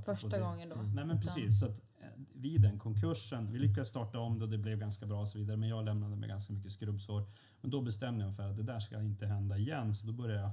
Första 0.04 0.40
gången 0.40 0.68
då. 0.68 0.76
Nej 0.76 1.04
men 1.04 1.20
precis, 1.20 1.60
så 1.60 1.66
att 1.66 1.78
eh, 1.78 2.08
vid 2.34 2.60
den 2.60 2.78
konkursen, 2.78 3.52
vi 3.52 3.58
lyckades 3.58 3.88
starta 3.88 4.18
om 4.18 4.38
det 4.38 4.44
och 4.44 4.50
det 4.50 4.58
blev 4.58 4.78
ganska 4.78 5.06
bra 5.06 5.20
och 5.20 5.28
så 5.28 5.38
vidare, 5.38 5.56
men 5.56 5.68
jag 5.68 5.84
lämnade 5.84 6.16
med 6.16 6.28
ganska 6.28 6.52
mycket 6.52 6.72
skrubbsår. 6.72 7.26
Men 7.60 7.70
då 7.70 7.80
bestämde 7.80 8.20
jag 8.20 8.26
mig 8.26 8.36
för 8.36 8.50
att 8.50 8.56
det 8.56 8.62
där 8.62 8.78
ska 8.78 9.00
inte 9.00 9.26
hända 9.26 9.58
igen, 9.58 9.94
så 9.94 10.06
då 10.06 10.12
började 10.12 10.40
jag 10.40 10.50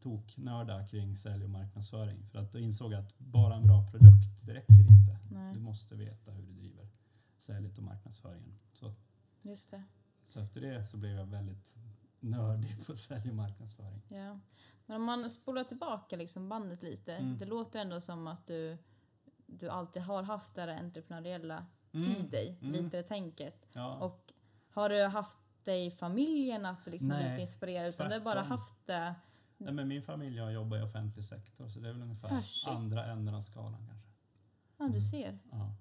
toknörda 0.00 0.86
kring 0.86 1.16
sälj 1.16 1.44
och 1.44 1.50
marknadsföring. 1.50 2.26
För 2.32 2.38
att 2.38 2.52
då 2.52 2.58
insåg 2.58 2.92
jag 2.92 3.00
att 3.04 3.18
bara 3.18 3.54
en 3.54 3.66
bra 3.66 3.86
produkt, 3.90 4.46
det 4.46 4.54
räcker 4.54 4.80
inte. 4.80 5.18
Nej, 5.30 5.54
Du 5.54 5.60
måste 5.60 5.94
veta 5.96 6.30
hur 6.30 6.42
du 6.46 6.52
driver 6.52 6.88
säljet 7.38 7.78
och 7.78 7.84
marknadsföringen. 7.84 8.58
Så, 8.74 8.94
just 9.42 9.70
det. 9.70 9.82
så 10.24 10.40
efter 10.40 10.60
det 10.60 10.84
så 10.84 10.96
blev 10.96 11.12
jag 11.12 11.26
väldigt 11.26 11.76
nördig 12.20 12.86
på 12.86 12.96
sälj 12.96 13.28
och 13.30 13.36
marknadsföring. 13.36 14.02
Ja. 14.08 14.38
Men 14.86 14.96
om 14.96 15.02
man 15.04 15.30
spolar 15.30 15.64
tillbaka 15.64 16.16
liksom 16.16 16.48
bandet 16.48 16.82
lite. 16.82 17.16
Mm. 17.16 17.38
Det 17.38 17.44
låter 17.44 17.78
ändå 17.80 18.00
som 18.00 18.26
att 18.26 18.46
du, 18.46 18.78
du 19.46 19.68
alltid 19.68 20.02
har 20.02 20.22
haft 20.22 20.54
det 20.54 20.60
här 20.60 20.68
entreprenöriella 20.68 21.66
i 21.92 21.96
Mm. 22.04 22.30
dig. 22.30 22.58
Mm. 22.60 22.72
Lite 22.72 22.96
det 22.96 23.02
tänket. 23.02 23.68
Ja. 23.72 23.94
Och 23.96 24.32
har 24.70 24.88
du 24.88 25.02
haft 25.04 25.38
det 25.62 25.84
i 25.84 25.90
familjen 25.90 26.66
att 26.66 26.84
du 26.84 26.90
liksom 26.90 27.08
Nej, 27.08 27.22
blivit 27.22 27.40
inspirerad? 27.40 27.88
Utan 27.88 28.08
du 28.08 28.14
har 28.14 28.20
bara 28.24 28.42
haft 28.42 28.86
det? 28.86 29.14
Nej, 29.58 29.72
men 29.72 29.88
min 29.88 30.02
familj 30.02 30.38
har 30.38 30.50
jobbat 30.50 30.80
i 30.80 30.82
offentlig 30.82 31.24
sektor 31.24 31.68
så 31.68 31.80
det 31.80 31.88
är 31.88 31.92
väl 31.92 32.02
ungefär 32.02 32.28
Ah, 32.32 32.70
andra 32.76 33.04
änden 33.04 33.34
av 33.34 33.40
skalan 33.40 33.86
kanske. 33.86 34.08
Ja, 34.78 34.88
du 34.88 35.00
ser. 35.00 35.38
Ja. 35.50 35.74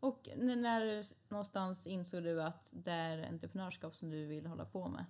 Och 0.00 0.28
när 0.36 1.04
någonstans 1.30 1.86
insåg 1.86 2.22
du 2.22 2.42
att 2.42 2.72
det 2.76 2.92
är 2.92 3.28
entreprenörskap 3.28 3.94
som 3.96 4.10
du 4.10 4.26
vill 4.26 4.46
hålla 4.46 4.64
på 4.64 4.88
med? 4.88 5.04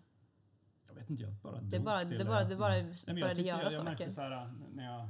Jag 0.86 0.94
vet 0.94 1.10
inte, 1.10 1.22
jag 1.22 1.32
bara 1.32 1.60
Det 1.60 1.80
bara, 1.80 1.96
till 1.96 2.18
det 2.18 2.24
bara, 2.24 2.44
du 2.44 2.56
bara 2.56 2.72
Nej, 2.72 2.94
men 3.06 3.16
jag, 3.16 3.38
göra 3.38 3.62
jag, 3.62 3.64
jag 3.64 3.72
saker? 3.72 3.84
märkte 3.84 4.10
så 4.10 4.20
här 4.20 4.52
när 4.74 4.84
jag 4.84 5.08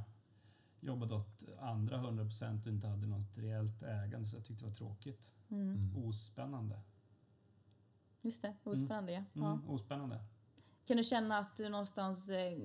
jobbade 0.79 1.15
åt 1.15 1.45
andra 1.59 1.97
100% 1.97 2.59
och 2.61 2.67
inte 2.67 2.87
hade 2.87 3.07
något 3.07 3.37
reellt 3.37 3.83
ägande 3.83 4.25
så 4.25 4.37
jag 4.37 4.45
tyckte 4.45 4.63
det 4.63 4.69
var 4.69 4.75
tråkigt. 4.75 5.33
Mm. 5.51 5.97
Ospännande. 5.97 6.81
Just 8.21 8.41
det, 8.41 8.55
ospännande 8.63 9.11
ja. 9.11 9.23
ja. 9.33 9.53
Mm, 9.53 9.69
ospännande. 9.69 10.23
Kan 10.85 10.97
du 10.97 11.03
känna 11.03 11.37
att 11.37 11.57
du 11.57 11.69
någonstans 11.69 12.29
eh, 12.29 12.57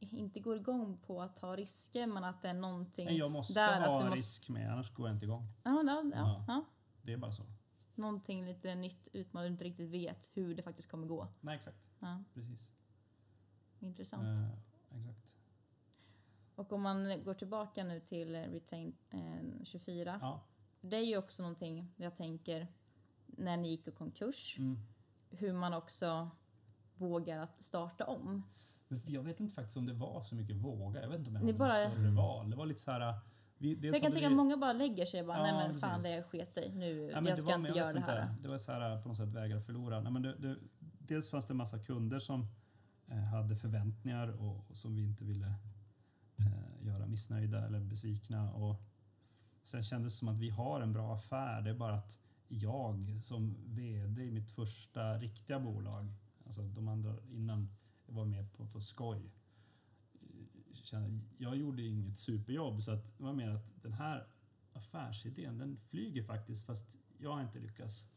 inte 0.00 0.40
går 0.40 0.56
igång 0.56 0.98
på 1.06 1.22
att 1.22 1.36
ta 1.36 1.56
risker 1.56 2.06
men 2.06 2.24
att 2.24 2.42
det 2.42 2.48
är 2.48 2.54
någonting 2.54 3.04
Nej, 3.04 3.16
jag 3.18 3.30
måste 3.30 3.54
där 3.54 3.80
att 3.80 3.86
ha 3.86 3.98
du 3.98 4.04
måste... 4.04 4.18
risk 4.18 4.48
med 4.48 4.72
annars 4.72 4.94
går 4.94 5.08
jag 5.08 5.16
inte 5.16 5.26
igång. 5.26 5.48
Ja, 5.62 5.82
ja, 5.86 6.04
ja, 6.14 6.44
Ja. 6.48 6.64
Det 7.02 7.12
är 7.12 7.16
bara 7.16 7.32
så. 7.32 7.42
Någonting 7.94 8.44
lite 8.46 8.74
nytt 8.74 9.08
utmanande 9.12 9.48
du 9.48 9.52
inte 9.52 9.64
riktigt 9.64 9.90
vet 9.90 10.28
hur 10.32 10.54
det 10.54 10.62
faktiskt 10.62 10.90
kommer 10.90 11.06
gå. 11.06 11.28
Nej, 11.40 11.56
exakt. 11.56 11.78
Ja, 11.98 12.24
Precis. 12.34 12.72
intressant. 13.80 14.22
Eh, 14.22 14.98
exakt. 14.98 15.36
Och 16.54 16.72
om 16.72 16.82
man 16.82 17.24
går 17.24 17.34
tillbaka 17.34 17.84
nu 17.84 18.00
till 18.00 18.36
Retain 18.36 18.96
eh, 19.10 19.64
24. 19.64 20.18
Ja. 20.22 20.40
Det 20.80 20.96
är 20.96 21.04
ju 21.04 21.16
också 21.16 21.42
någonting 21.42 21.92
jag 21.96 22.16
tänker 22.16 22.68
när 23.26 23.56
ni 23.56 23.68
gick 23.68 23.88
i 23.88 23.90
konkurs. 23.90 24.56
Mm. 24.58 24.78
Hur 25.30 25.52
man 25.52 25.74
också 25.74 26.30
vågar 26.94 27.38
att 27.38 27.62
starta 27.64 28.06
om. 28.06 28.42
Jag 29.06 29.22
vet 29.22 29.40
inte 29.40 29.54
faktiskt 29.54 29.76
om 29.76 29.86
det 29.86 29.92
var 29.92 30.22
så 30.22 30.34
mycket 30.34 30.56
våga. 30.56 31.02
Jag 31.02 31.08
vet 31.08 31.18
inte 31.18 31.30
om 31.30 31.34
jag 31.36 31.40
hade 31.42 31.52
bara- 31.52 31.68
något 31.84 31.92
större 31.92 32.10
val. 32.10 32.50
Det 32.50 32.56
var 32.56 32.66
lite 32.66 32.80
så 32.80 32.90
här... 32.90 33.14
Vi, 33.58 33.74
dels 33.74 33.94
Jag 33.94 34.02
kan 34.02 34.12
tänka 34.12 34.28
vi- 34.28 34.34
att 34.34 34.36
många 34.36 34.56
bara 34.56 34.72
lägger 34.72 35.06
sig 35.06 35.20
och 35.20 35.26
bara, 35.26 35.36
Ja, 35.36 35.42
nej 35.42 35.68
men 35.68 35.78
fan 35.78 35.94
precis. 35.94 36.16
det 36.16 36.22
sket 36.22 36.52
sig. 36.52 36.72
Nu, 36.74 36.86
Ja, 37.00 37.14
men 37.14 37.24
jag 37.26 37.32
det 37.38 37.42
ska 37.42 37.50
var, 37.50 37.58
inte 37.58 37.78
göra 37.78 37.92
det 37.92 38.00
här. 38.00 38.22
Inte, 38.30 38.42
det 38.42 38.48
var 38.48 38.58
så 38.58 38.72
här 38.72 39.02
på 39.02 39.08
något 39.08 39.16
sätt 39.16 39.28
vägra 39.28 39.60
förlora. 39.60 40.00
Nej, 40.00 40.12
men 40.12 40.22
det, 40.22 40.36
det, 40.38 40.56
dels 40.98 41.30
fanns 41.30 41.46
det 41.46 41.52
en 41.52 41.56
massa 41.56 41.78
kunder 41.78 42.18
som 42.18 42.46
eh, 43.08 43.16
hade 43.18 43.56
förväntningar 43.56 44.28
och, 44.28 44.70
och 44.70 44.76
som 44.76 44.94
vi 44.94 45.04
inte 45.04 45.24
ville 45.24 45.46
eh, 46.38 46.86
göra 46.86 47.06
missnöjda 47.06 47.66
eller 47.66 47.80
besvikna. 47.80 48.52
Och 48.52 48.76
sen 49.62 49.82
kändes 49.82 50.12
det 50.12 50.18
som 50.18 50.28
att 50.28 50.38
vi 50.38 50.50
har 50.50 50.80
en 50.80 50.92
bra 50.92 51.14
affär. 51.14 51.62
Det 51.62 51.70
är 51.70 51.74
bara 51.74 51.94
att 51.94 52.18
jag 52.48 53.18
som 53.22 53.56
VD 53.66 54.22
i 54.24 54.30
mitt 54.30 54.50
första 54.50 55.18
riktiga 55.18 55.60
bolag, 55.60 56.12
alltså 56.46 56.62
de 56.62 56.88
andra 56.88 57.14
innan 57.30 57.75
jag 58.06 58.14
var 58.14 58.24
med 58.24 58.52
på, 58.52 58.66
på 58.66 58.80
skoj, 58.80 59.32
jag 61.38 61.56
gjorde 61.56 61.82
inget 61.82 62.18
superjobb 62.18 62.82
så 62.82 62.92
att 62.92 63.18
det 63.18 63.24
var 63.24 63.32
mer 63.32 63.48
att 63.50 63.82
den 63.82 63.92
här 63.92 64.26
affärsidén 64.72 65.58
den 65.58 65.76
flyger 65.76 66.22
faktiskt 66.22 66.66
fast 66.66 66.98
jag 67.18 67.32
har 67.34 67.42
inte 67.42 67.58
lyckats 67.58 68.08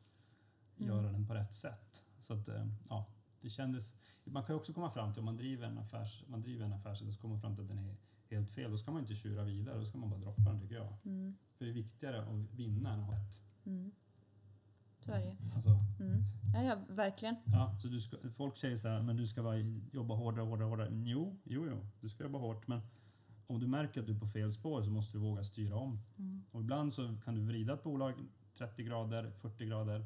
Mm. 0.78 0.90
göra 0.92 1.12
den 1.12 1.28
på 1.28 1.34
rätt 1.34 1.54
sätt. 1.54 2.04
Så 2.20 2.34
att, 2.34 2.48
eh, 2.50 2.68
ja, 2.90 3.08
det 3.42 3.50
kändes... 3.50 3.96
Man 4.24 4.44
kan 4.44 4.56
också 4.56 4.74
komma 4.74 4.90
fram 4.92 5.14
till 5.14 5.20
om 5.20 5.26
man 5.26 5.38
driver 5.38 5.68
en 5.68 5.78
affärs, 5.78 6.24
man 6.28 6.42
driver 6.42 6.66
en 6.66 6.74
affärsidé 6.74 7.12
så 7.12 7.20
kommer 7.22 7.36
man 7.36 7.42
fram 7.42 7.56
till 7.56 7.62
att 7.64 7.68
den 7.68 7.80
är 7.80 7.96
helt 8.30 8.52
fel. 8.52 8.72
Då 8.72 8.78
ska 8.78 8.92
man 8.92 9.02
inte 9.02 9.16
tjura 9.16 9.44
vidare, 9.44 9.78
då 9.78 9.86
ska 9.86 9.98
man 9.98 10.10
bara 10.10 10.20
droppa 10.20 10.42
den 10.42 10.60
tycker 10.62 10.76
jag. 10.76 10.98
Mm, 11.04 11.38
För 11.58 11.66
det 11.66 11.72
är 11.72 11.74
viktigare 11.74 12.22
att 12.22 12.52
vinna 12.52 12.94
än 12.94 13.00
att 13.00 13.06
ha 13.06 13.14
rätt. 13.14 13.44
mm. 13.66 13.92
Så 15.06 15.12
är 15.12 15.20
det 15.20 15.26
ju. 15.26 15.36
Alltså, 15.56 15.70
Mm. 16.00 16.24
Ja, 16.54 16.64
ja, 16.64 16.78
verkligen. 16.90 17.36
ja, 17.46 17.78
så 17.82 17.88
du 17.88 18.00
ska, 18.02 18.18
folk 18.32 18.58
säger 18.58 18.76
så 18.76 18.88
här, 18.88 19.02
men 19.02 19.18
du 19.18 19.28
ska 19.28 19.44
bara 19.44 19.58
jobba 19.92 20.16
hårdare, 20.16 20.46
hårdare, 20.46 20.68
hårdare. 20.68 20.90
Jo, 21.06 21.38
jo, 21.44 21.68
jo, 21.70 21.88
du 22.02 22.10
ska 22.10 22.24
jobba 22.24 22.40
hårt 22.40 22.68
men 22.68 22.82
om 23.48 23.60
du 23.60 23.68
märker 23.68 24.00
att 24.02 24.08
du 24.08 24.14
är 24.16 24.20
på 24.20 24.28
fel 24.28 24.52
spår 24.52 24.84
så 24.84 24.92
måste 24.92 25.18
du 25.18 25.22
våga 25.22 25.44
styra 25.44 25.76
om. 25.76 26.00
Mm. 26.18 26.44
Och 26.52 26.62
ibland 26.62 26.94
så 26.94 27.16
kan 27.24 27.36
du 27.36 27.42
vrida 27.42 27.74
ett 27.74 27.84
bolag 27.84 28.14
30 28.54 28.84
grader, 28.84 29.32
40 29.32 29.66
grader. 29.66 30.06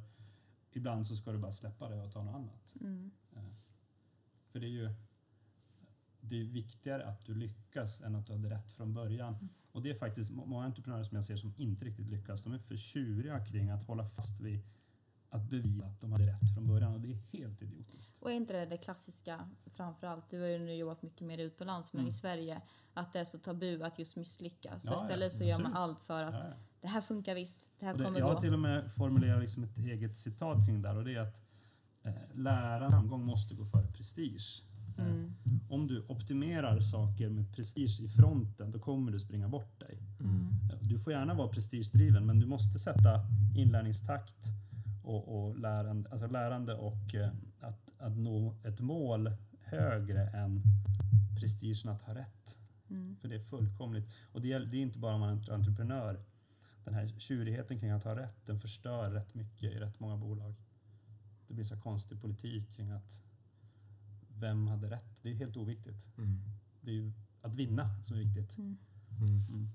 Ibland 0.72 1.08
så 1.08 1.16
ska 1.16 1.32
du 1.32 1.38
bara 1.38 1.52
släppa 1.52 1.90
det 1.90 2.02
och 2.02 2.12
ta 2.12 2.24
något 2.24 2.36
annat. 2.36 2.76
Mm. 2.82 3.12
För 4.52 4.60
det 4.60 4.66
är 4.66 4.70
ju 4.70 4.94
det 6.22 6.40
är 6.42 6.44
viktigare 6.46 7.06
att 7.06 7.26
du 7.26 7.36
lyckas 7.36 8.02
än 8.02 8.16
att 8.16 8.28
du 8.28 8.34
hade 8.34 8.50
rätt 8.50 8.72
från 8.72 8.94
början. 8.94 9.50
Och 9.72 9.82
det 9.82 9.90
är 9.90 9.96
faktiskt 9.96 10.32
må- 10.32 10.46
många 10.46 10.66
entreprenörer 10.66 11.04
som 11.04 11.16
jag 11.16 11.26
ser 11.26 11.36
som 11.38 11.54
inte 11.58 11.86
riktigt 11.86 12.10
lyckas. 12.10 12.44
De 12.44 12.54
är 12.54 12.58
för 12.60 12.76
tjuriga 12.78 13.46
kring 13.46 13.70
att 13.70 13.84
hålla 13.88 14.10
fast 14.10 14.40
vid 14.42 14.60
att 15.34 15.50
bevisa 15.50 15.86
att 15.86 16.02
de 16.02 16.12
hade 16.12 16.26
rätt 16.28 16.54
från 16.56 16.68
början 16.68 16.94
och 16.94 17.02
det 17.02 17.12
är 17.12 17.18
helt 17.38 17.62
idiotiskt. 17.62 18.18
Och 18.22 18.32
är 18.32 18.36
inte 18.36 18.54
det 18.54 18.66
det 18.66 18.78
klassiska, 18.78 19.50
framförallt, 19.66 20.30
du 20.30 20.42
har 20.42 20.48
ju 20.48 20.60
nu 20.60 20.76
jobbat 20.76 21.02
mycket 21.02 21.28
mer 21.28 21.38
utomlands, 21.38 21.94
men 21.94 22.00
Mm. 22.00 22.10
i 22.10 22.12
Sverige, 22.12 22.62
att 22.94 23.14
det 23.14 23.20
är 23.20 23.24
så 23.26 23.38
tabu 23.38 23.84
att 23.84 24.00
just 24.00 24.16
misslyckas. 24.16 24.84
Så 24.84 24.88
Ja, 24.88 24.96
ja, 25.00 25.04
istället 25.04 25.34
så 25.34 25.44
gör 25.44 25.60
man 25.64 25.74
allt 25.74 26.02
för 26.02 26.24
att 26.24 26.34
Ja, 26.34 26.40
ja. 26.50 26.54
det 26.82 26.88
här 26.88 27.02
funkar 27.02 27.36
visst, 27.36 27.72
det 27.80 27.86
här 27.86 27.94
det, 27.98 28.04
kommer 28.04 28.20
jag 28.20 28.26
har 28.26 28.34
gå. 28.34 28.40
till 28.42 28.54
och 28.54 28.60
med 28.60 28.92
formulerat 28.92 29.42
liksom 29.42 29.64
ett 29.64 29.78
eget 29.78 30.18
citat 30.18 30.66
kring 30.66 30.82
det 30.82 30.90
där 30.90 30.98
och 30.98 31.04
det 31.06 31.16
är 31.16 31.20
att 31.20 31.42
eh, 32.04 32.14
lära 32.34 32.90
framgång 32.90 33.26
måste 33.26 33.56
gå 33.56 33.66
före 33.66 33.88
prestige. 33.88 34.64
Eh, 34.98 35.06
Mm. 35.06 35.34
Om 35.70 35.88
du 35.88 36.06
optimerar 36.08 36.80
saker 36.82 37.30
med 37.30 37.56
prestige 37.56 38.00
i 38.02 38.08
fronten 38.08 38.72
då 38.72 38.80
kommer 38.80 39.12
du 39.12 39.20
springa 39.20 39.50
bort 39.50 39.80
dig. 39.80 40.00
Mm. 40.20 40.48
Du 40.82 41.00
får 41.00 41.14
gärna 41.14 41.34
vara 41.34 41.48
prestigedriven 41.48 42.26
men 42.26 42.40
du 42.40 42.46
måste 42.46 42.80
sätta 42.80 43.20
inlärningstakt 43.56 44.36
och, 45.04 45.46
och 45.46 45.60
lärande, 45.60 46.10
alltså 46.10 46.28
lärande 46.28 46.76
och 46.76 47.16
eh, 47.16 47.32
att, 47.60 47.94
att 47.98 48.18
nå 48.18 48.56
ett 48.64 48.80
mål 48.82 49.32
högre 49.62 50.28
än 50.28 50.62
prestigen 51.40 51.92
att 51.92 52.02
ha 52.02 52.16
rätt. 52.16 52.58
Mm. 52.90 53.16
För 53.22 53.28
det 53.28 53.36
är 53.36 53.40
fullkomligt. 53.40 54.14
Och 54.32 54.42
det, 54.42 54.60
det 54.60 54.78
är 54.78 54.82
inte 54.82 55.00
bara 55.00 55.14
om 55.14 55.20
man 55.20 55.30
är 55.30 55.34
entre- 55.34 55.54
entreprenör. 55.54 56.24
Den 56.84 56.94
här 56.94 57.08
tjurigheten 57.18 57.80
kring 57.80 57.90
att 57.90 58.04
ha 58.04 58.16
rätt, 58.16 58.46
den 58.46 58.60
förstör 58.60 59.12
rätt 59.12 59.34
mycket 59.34 59.74
i 59.74 59.80
rätt 59.80 60.00
många 60.00 60.18
bolag. 60.18 60.56
Det 61.48 61.54
blir 61.54 61.66
så 61.66 61.78
konstig 61.82 62.22
politik 62.22 62.72
kring 62.76 62.92
att 62.92 63.22
vem 64.28 64.68
hade 64.68 64.90
rätt? 64.90 65.20
Det 65.24 65.30
är 65.30 65.34
helt 65.36 65.58
oviktigt. 65.58 66.08
Mm. 66.18 66.40
Det 66.82 66.92
är 66.92 66.96
ju 66.96 67.12
att 67.42 67.56
vinna 67.56 68.04
som 68.04 68.18
är 68.18 68.22
viktigt. 68.22 68.58
Mm. 68.58 68.78
Mm. 69.20 69.42
Mm. 69.50 69.70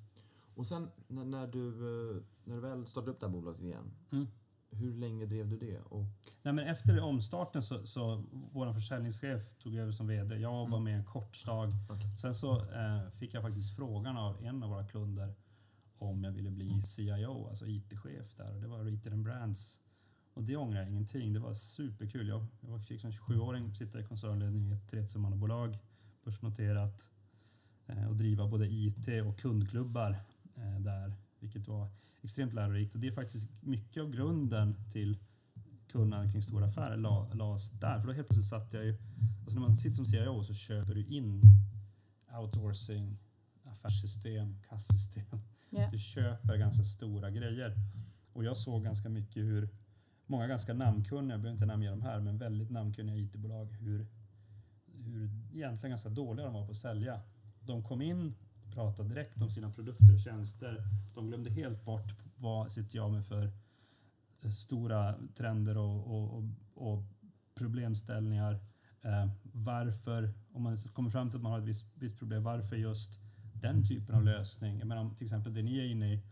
Och 0.54 0.66
sen 0.66 0.88
när, 1.08 1.24
när, 1.24 1.46
du, 1.46 1.68
eh, 1.68 2.22
när 2.44 2.54
du 2.54 2.60
väl 2.60 2.86
startade 2.86 3.10
upp 3.10 3.20
det 3.20 3.26
här 3.26 3.32
bolaget 3.32 3.62
igen, 3.62 3.90
Mm. 4.12 4.26
Hur 4.70 4.94
länge 4.94 5.26
drev 5.26 5.48
du 5.48 5.58
det? 5.58 5.78
Och, 5.78 6.04
Nej, 6.42 6.54
men 6.54 6.58
efter 6.66 7.00
omstarten 7.00 7.62
så, 7.62 7.86
så 7.86 8.24
vår 8.52 8.72
försäljningschef 8.72 9.54
tog 9.58 9.74
över 9.74 9.92
som 9.92 10.06
VD. 10.06 10.36
Jag 10.36 10.50
var 10.52 10.66
Mm. 10.66 10.84
med 10.84 10.96
en 10.96 11.04
kort 11.04 11.36
stag. 11.36 11.70
Okej. 11.90 12.12
Sen 12.18 12.34
så 12.34 12.60
eh, 12.72 13.10
fick 13.10 13.34
jag 13.34 13.42
faktiskt 13.42 13.76
frågan 13.76 14.16
av 14.16 14.44
en 14.44 14.62
av 14.62 14.70
våra 14.70 14.86
kunder 14.86 15.34
om 15.98 16.24
jag 16.24 16.32
ville 16.32 16.50
bli 16.50 16.82
CIO, 16.82 17.48
alltså 17.48 17.66
IT-chef 17.66 18.34
där. 18.36 18.52
Det 18.60 18.66
var 18.68 18.84
Retail 18.84 19.12
and 19.12 19.24
Brands. 19.24 19.80
Och 20.34 20.44
det 20.44 20.56
ångrar 20.56 20.80
jag 20.80 20.88
ingenting. 20.90 21.32
Det 21.32 21.40
var 21.40 21.54
superkul. 21.54 22.28
Jag, 22.28 22.46
jag 22.60 22.68
var- 22.68 22.98
som 22.98 23.10
27-åring 23.10 23.74
sitta 23.74 24.00
i 24.00 24.04
koncernledningen 24.04 24.72
i 24.72 24.74
ett 24.74 24.88
trettiomannabolag, 24.90 25.78
börsnoterat 26.24 27.10
eh, 27.86 28.08
och 28.08 28.16
driva 28.16 28.48
både 28.48 28.66
IT 28.72 29.08
och 29.26 29.38
kundklubbar 29.38 30.10
eh, 30.56 30.80
där, 30.80 31.14
vilket 31.40 31.68
var 31.68 31.88
extremt 32.22 32.54
lärorikt. 32.54 32.94
Och 32.94 33.00
det 33.00 33.06
är 33.06 33.12
faktiskt 33.12 33.50
mycket 33.60 34.02
av 34.02 34.10
grunden 34.10 34.76
till 34.90 35.18
kunnande 35.88 36.32
kring 36.32 36.42
stora 36.42 36.66
affärer 36.66 36.96
la, 36.96 37.32
lades 37.32 37.70
där. 37.70 38.00
För 38.00 38.06
då 38.06 38.12
helt 38.12 38.28
plötsligt 38.28 38.46
satt 38.46 38.72
jag 38.72 38.84
ju... 38.84 38.98
Alltså 39.40 39.54
när 39.54 39.66
man 39.66 39.76
sitter 39.76 39.94
som 39.94 40.06
CIO 40.06 40.42
så 40.42 40.54
köper 40.54 40.94
du 40.94 41.06
in 41.06 41.42
outsourcing, 42.40 43.18
affärssystem, 43.64 44.56
kassystem. 44.68 45.42
Ja. 45.70 45.90
Du 45.92 45.98
köper 45.98 46.56
ganska 46.56 46.84
stora 46.84 47.30
grejer. 47.30 47.74
Och 48.32 48.44
jag 48.44 48.56
såg 48.56 48.84
ganska 48.84 49.08
mycket 49.08 49.42
hur 49.42 49.68
många 50.26 50.46
ganska 50.46 50.74
namnkunniga, 50.74 51.34
jag 51.34 51.40
behöver 51.40 51.52
inte 51.52 51.66
namnge 51.66 51.90
dem 51.90 52.02
här, 52.02 52.20
men 52.20 52.38
väldigt 52.38 52.70
namnkunniga 52.70 53.16
IT-bolag 53.16 53.72
hur, 53.72 54.06
hur 54.86 55.30
egentligen 55.52 55.90
ganska 55.90 56.08
dåliga 56.08 56.46
de 56.46 56.54
var 56.54 56.64
på 56.64 56.70
att 56.70 56.76
sälja. 56.76 57.20
De 57.60 57.82
kom 57.82 58.02
in, 58.02 58.34
prata 58.74 59.02
direkt 59.02 59.42
om 59.42 59.50
sina 59.50 59.70
produkter 59.70 60.14
och 60.14 60.20
tjänster. 60.20 60.84
De 61.14 61.26
glömde 61.26 61.50
helt 61.50 61.84
bort 61.84 62.14
vad 62.36 62.72
sitter 62.72 62.96
jag 62.96 63.12
med 63.12 63.26
för 63.26 63.52
stora 64.50 65.14
trender 65.34 65.78
och, 65.78 66.06
och, 66.06 66.36
och, 66.36 66.44
och 66.74 67.02
problemställningar. 67.54 68.60
Eh, 69.02 69.28
varför, 69.42 70.32
om 70.52 70.62
man 70.62 70.76
kommer 70.76 71.10
fram 71.10 71.30
till 71.30 71.36
att 71.36 71.42
man 71.42 71.52
har 71.52 71.58
ett 71.58 71.64
visst, 71.64 71.86
visst 71.94 72.18
problem, 72.18 72.42
varför 72.42 72.76
just 72.76 73.20
den 73.52 73.84
typen 73.84 74.14
av 74.14 74.24
lösning? 74.24 74.78
Jag 74.78 74.88
menar, 74.88 75.14
till 75.14 75.24
exempel 75.24 75.54
det 75.54 75.62
ni 75.62 75.78
är 75.78 75.84
inne 75.84 76.12
i, 76.14 76.22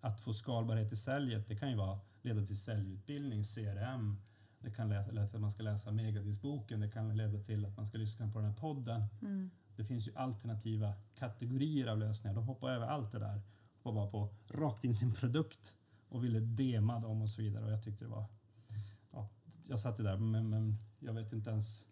att 0.00 0.20
få 0.20 0.32
skalbarhet 0.32 0.92
i 0.92 0.96
säljet, 0.96 1.48
det 1.48 1.56
kan 1.56 1.70
ju 1.70 1.76
vara 1.76 2.00
leda 2.22 2.46
till 2.46 2.56
säljutbildning, 2.56 3.42
CRM, 3.42 4.20
det 4.60 4.70
kan 4.70 4.88
leda 4.88 5.04
till 5.04 5.18
att 5.18 5.40
man 5.40 5.50
ska 5.50 5.62
läsa 5.62 5.90
Megadisboken, 5.90 6.80
det 6.80 6.90
kan 6.90 7.16
leda 7.16 7.38
till 7.38 7.66
att 7.66 7.76
man 7.76 7.86
ska 7.86 7.98
lyssna 7.98 8.30
på 8.30 8.38
den 8.38 8.48
här 8.48 8.56
podden. 8.56 9.04
Mm. 9.22 9.50
Det 9.80 9.84
finns 9.84 10.08
ju 10.08 10.12
alternativa 10.14 10.94
kategorier 11.14 11.86
av 11.86 11.98
lösningar. 11.98 12.34
De 12.34 12.46
hoppar 12.46 12.70
över 12.70 12.86
allt 12.86 13.12
det 13.12 13.18
där 13.18 13.42
och 13.82 13.94
bara 13.94 14.10
på 14.10 14.34
rakt 14.48 14.84
in 14.84 14.94
sin 14.94 15.12
produkt 15.12 15.76
och 16.08 16.24
ville 16.24 16.40
dema 16.40 17.00
dem 17.00 17.22
och 17.22 17.30
så 17.30 17.42
vidare. 17.42 17.64
Och 17.64 17.70
jag 17.70 17.82
tyckte 17.82 18.04
det 18.04 18.10
var... 18.10 18.26
Ja, 19.12 19.28
jag 19.68 19.80
satt 19.80 20.00
ju 20.00 20.04
där, 20.04 20.16
men, 20.16 20.48
men 20.48 20.76
jag 20.98 21.12
vet 21.12 21.32
inte 21.32 21.50
ens 21.50 21.88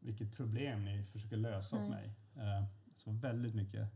vilket 0.00 0.36
problem 0.36 0.84
ni 0.84 1.04
försöker 1.04 1.36
lösa 1.36 1.76
åt 1.76 1.90
mig. 1.90 2.14
Eh, 2.36 2.64
så 2.94 3.10
väldigt 3.10 3.54
mycket 3.54 3.88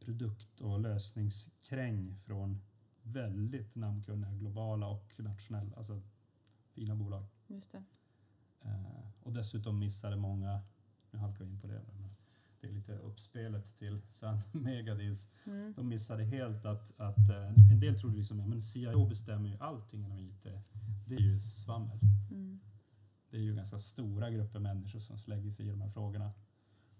produkt 0.00 0.60
och 0.60 0.80
lösningskräng 0.80 2.16
från 2.16 2.60
väldigt 3.02 3.76
namnkunniga 3.76 4.32
globala 4.32 4.88
och 4.88 5.14
nationella, 5.16 5.76
alltså 5.76 6.02
fina 6.70 6.94
bolag. 6.94 7.26
Just 7.46 7.70
det. 7.70 7.84
Eh, 8.62 9.10
och 9.22 9.32
dessutom 9.32 9.78
missade 9.78 10.16
många, 10.16 10.60
nu 11.10 11.18
halkar 11.18 11.44
vi 11.44 11.50
in 11.50 11.60
på 11.60 11.66
det, 11.66 11.84
det 12.60 12.66
är 12.66 12.72
lite 12.72 12.92
uppspelet 12.92 13.76
till 13.76 14.00
sen 14.10 14.38
Megadis. 14.52 15.30
Mm. 15.46 15.72
De 15.76 15.88
missade 15.88 16.24
helt 16.24 16.64
att, 16.64 17.00
att 17.00 17.28
eh, 17.28 17.72
en 17.72 17.80
del 17.80 17.98
trodde 17.98 18.16
liksom, 18.16 18.50
men 18.50 18.62
CIO 18.62 19.06
bestämmer 19.06 19.48
ju 19.48 19.56
allting 19.60 20.04
inom 20.04 20.18
IT. 20.18 20.46
Det 21.06 21.14
är 21.14 21.20
ju 21.20 21.40
svammel. 21.40 21.98
Mm. 22.30 22.60
Det 23.30 23.36
är 23.36 23.40
ju 23.40 23.54
ganska 23.54 23.78
stora 23.78 24.30
grupper 24.30 24.58
människor 24.58 24.98
som 24.98 25.16
lägger 25.26 25.50
sig 25.50 25.66
i 25.66 25.70
de 25.70 25.80
här 25.80 25.90
frågorna. 25.90 26.32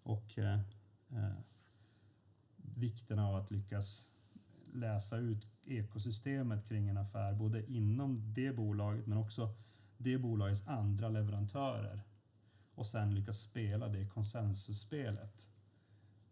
Och 0.03 0.39
eh, 0.39 0.61
eh, 1.11 1.39
vikten 2.57 3.19
av 3.19 3.37
att 3.37 3.51
lyckas 3.51 4.11
läsa 4.73 5.17
ut 5.17 5.47
ekosystemet 5.65 6.69
kring 6.69 6.89
en 6.89 6.97
affär, 6.97 7.35
både 7.35 7.73
inom 7.73 8.35
det 8.35 8.53
bolaget 8.53 9.07
men 9.07 9.19
också 9.19 9.55
det 9.97 10.19
bolagets 10.19 10.69
andra 10.69 11.09
leverantörer. 11.09 12.03
Och 12.79 12.87
sen 12.87 13.15
lyckas 13.15 13.41
spela 13.41 13.89
det 13.89 14.07
konsensusspelet. 14.07 15.49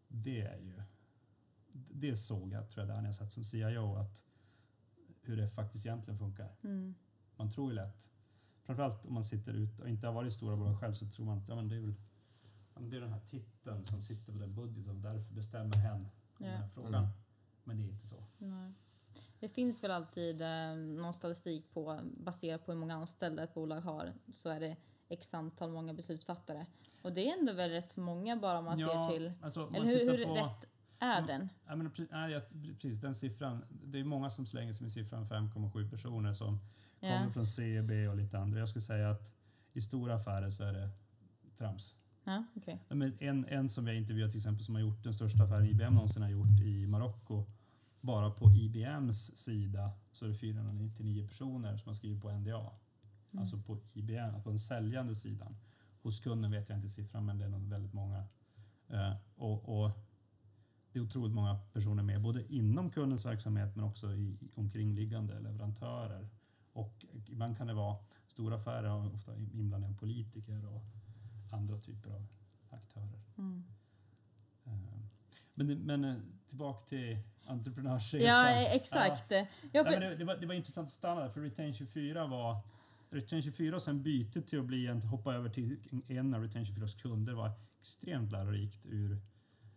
Det 0.08 0.40
är 0.40 0.58
ju... 0.58 0.82
Det 1.72 2.16
såg 2.16 2.52
jag, 2.52 2.68
tror 2.68 2.86
jag, 2.86 2.96
där 2.96 3.00
när 3.00 3.08
jag 3.08 3.14
satt 3.14 3.32
som 3.32 3.44
CIO, 3.44 3.96
att 3.96 4.24
hur 5.22 5.36
det 5.36 5.48
faktiskt 5.48 5.86
egentligen 5.86 6.18
funkar. 6.18 6.56
Mm. 6.62 6.94
Man 7.36 7.50
tror 7.50 7.70
ju 7.70 7.76
lätt, 7.76 8.10
framförallt 8.62 9.06
om 9.06 9.14
man 9.14 9.24
sitter 9.24 9.52
ute 9.52 9.82
och 9.82 9.88
inte 9.88 10.06
har 10.06 10.14
varit 10.14 10.28
i 10.28 10.34
stora 10.34 10.56
bolag 10.56 10.80
själv, 10.80 10.92
så 10.94 11.10
tror 11.10 11.26
man 11.26 11.38
att 11.38 11.48
ja, 11.48 11.54
men 11.54 11.68
det 11.68 11.76
är 11.76 11.80
väl 11.80 11.94
ja, 12.74 12.80
men 12.80 12.90
det 12.90 12.96
är 12.96 13.00
den 13.00 13.12
här 13.12 13.20
titeln 13.20 13.84
som 13.84 14.02
sitter 14.02 14.32
på 14.32 14.38
den 14.38 14.54
budgeten 14.54 14.96
och 14.96 15.02
därför 15.02 15.34
bestämmer 15.34 15.76
hen 15.76 16.00
om 16.00 16.10
Ja. 16.38 16.46
den 16.46 16.60
här 16.60 16.68
frågan. 16.68 16.94
Mm. 16.94 17.10
Men 17.64 17.76
det 17.76 17.84
är 17.84 17.88
inte 17.88 18.06
så. 18.06 18.24
Nej. 18.38 18.72
Det 19.40 19.48
finns 19.48 19.84
väl 19.84 19.90
alltid 19.90 20.42
eh, 20.42 20.76
någon 20.76 21.14
statistik 21.14 21.70
på, 21.72 22.00
baserat 22.16 22.66
på 22.66 22.72
hur 22.72 22.78
många 22.78 22.94
anställda 22.94 23.42
ett 23.44 23.54
bolag 23.54 23.80
har, 23.80 24.14
så 24.32 24.48
är 24.48 24.60
det 24.60 24.76
x 25.08 25.34
antal 25.34 25.70
många 25.72 25.94
beslutsfattare. 25.94 26.66
Och 27.02 27.12
det 27.12 27.28
är 27.30 27.38
ändå 27.38 27.52
väl 27.52 27.70
rätt 27.70 27.90
så 27.90 28.00
många 28.00 28.36
bara 28.36 28.58
om 28.58 28.64
man 28.64 28.78
ser 28.78 29.10
till... 29.12 29.32
alltså, 29.42 29.66
om 29.66 29.74
Eller 29.74 29.84
hur, 29.86 30.16
hur 30.16 30.24
på, 30.24 30.34
rätt 30.34 30.68
är 30.98 31.16
Mm. 31.18 31.26
den? 31.26 31.48
Ja, 31.66 31.76
men, 31.76 31.90
nej, 32.10 32.32
jag- 32.32 32.42
precis, 32.72 33.00
den 33.00 33.14
siffran. 33.14 33.64
Det 33.84 34.00
är 34.00 34.04
många 34.04 34.30
som 34.30 34.46
slänger 34.46 34.72
sig 34.72 34.82
med 34.82 34.92
siffran 34.92 35.26
5,7 35.26 35.90
personer 35.90 36.32
som 36.32 36.58
kommer 37.00 37.24
Ja. 37.24 37.30
från 37.30 37.46
CB 37.46 38.08
och 38.08 38.16
lite 38.16 38.38
andra. 38.38 38.58
Jag 38.58 38.68
skulle 38.68 38.82
säga 38.82 39.10
att 39.10 39.32
i 39.72 39.80
stora 39.80 40.14
affärer 40.14 40.50
så 40.50 40.64
är 40.64 40.72
det 40.72 40.90
trams. 41.58 41.96
Ja. 42.24 42.44
Ja, 42.88 42.94
men 42.94 43.16
En, 43.20 43.44
en 43.48 43.68
som 43.68 43.86
har 43.86 43.92
intervjuat 43.92 44.30
till 44.30 44.38
exempel 44.38 44.64
som 44.64 44.74
har 44.74 44.82
gjort 44.82 45.04
den 45.04 45.14
största 45.14 45.44
affären 45.44 45.66
IBM 45.66 45.94
någonsin 45.94 46.22
har 46.22 46.30
gjort 46.30 46.60
i 46.60 46.86
Marocko. 46.86 47.44
Bara 48.00 48.30
på 48.30 48.50
IBMs 48.50 49.36
sida 49.36 49.90
så 50.12 50.24
är 50.24 50.28
det 50.28 50.34
499 50.34 51.26
personer 51.28 51.76
som 51.76 51.88
har 51.88 51.94
skrivit 51.94 52.22
på 52.22 52.30
NDA. 52.30 52.70
Mm. 53.36 53.42
Alltså 53.42 53.58
på 53.58 53.78
IBM, 53.94 54.42
på 54.42 54.48
den 54.48 54.58
säljande 54.58 55.14
sidan. 55.14 55.56
Hos 56.02 56.20
kunden 56.20 56.50
vet 56.50 56.68
jag 56.68 56.78
inte 56.78 56.88
siffran 56.88 57.26
men 57.26 57.38
det 57.38 57.44
är 57.44 57.48
nog 57.48 57.68
väldigt 57.68 57.92
många. 57.92 58.24
Eh, 58.88 59.14
och, 59.36 59.82
och 59.82 59.90
det 60.92 60.98
är 60.98 61.02
otroligt 61.02 61.34
många 61.34 61.58
personer 61.72 62.02
med, 62.02 62.22
både 62.22 62.54
inom 62.54 62.90
kundens 62.90 63.24
verksamhet 63.24 63.76
men 63.76 63.84
också 63.84 64.12
i, 64.14 64.38
omkringliggande 64.54 65.40
leverantörer. 65.40 66.28
Och 66.72 67.06
ibland 67.28 67.56
kan 67.56 67.66
det 67.66 67.74
vara 67.74 67.96
stora 68.26 68.56
affärer, 68.56 68.90
och 68.90 69.14
ofta 69.14 69.36
inblandning 69.36 69.90
av 69.90 69.96
politiker 69.96 70.66
och 70.66 70.82
andra 71.52 71.78
typer 71.78 72.10
av 72.10 72.26
aktörer. 72.70 73.20
Mm. 73.38 73.64
Eh, 74.64 74.72
Men, 75.54 75.78
men 75.78 76.04
eh, 76.04 76.16
tillbaka 76.46 76.84
till 76.86 77.18
entreprenörsresan. 77.46 78.28
Ja, 78.28 78.50
eh, 78.50 78.74
exakt. 78.74 79.30
Ja. 79.72 79.82
Men 79.82 80.00
det, 80.00 80.16
det, 80.16 80.24
var, 80.24 80.36
det 80.36 80.46
var 80.46 80.54
intressant 80.54 80.86
att 80.86 80.92
stanna 80.92 81.20
där, 81.20 81.28
för 81.28 81.40
Retain 81.40 81.74
24 81.74 82.26
var 82.26 82.60
Retain 83.16 83.42
24 83.42 83.76
och 83.76 83.82
sen 83.82 84.02
bytet 84.02 84.46
till 84.46 84.58
att 84.58 84.66
bli 84.66 84.86
en, 84.86 85.02
hoppa 85.02 85.34
över 85.34 85.48
till 85.48 85.78
en 86.08 86.34
av 86.34 86.42
Retain 86.42 86.64
24s 86.64 87.02
kunder 87.02 87.32
var 87.32 87.52
extremt 87.80 88.32
lärorikt 88.32 88.86
ur 88.86 89.20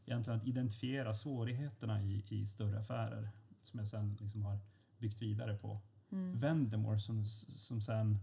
egentligen 0.05 0.39
att 0.39 0.47
identifiera 0.47 1.13
svårigheterna 1.13 2.01
i, 2.03 2.25
i 2.29 2.45
större 2.45 2.79
affärer 2.79 3.29
som 3.63 3.79
jag 3.79 3.87
sen 3.87 4.17
liksom 4.19 4.45
har 4.45 4.59
byggt 4.97 5.21
vidare 5.21 5.57
på. 5.57 5.81
mm. 6.11 6.39
Vendemore 6.39 6.99
som, 6.99 7.25
som 7.25 7.81
sen 7.81 8.19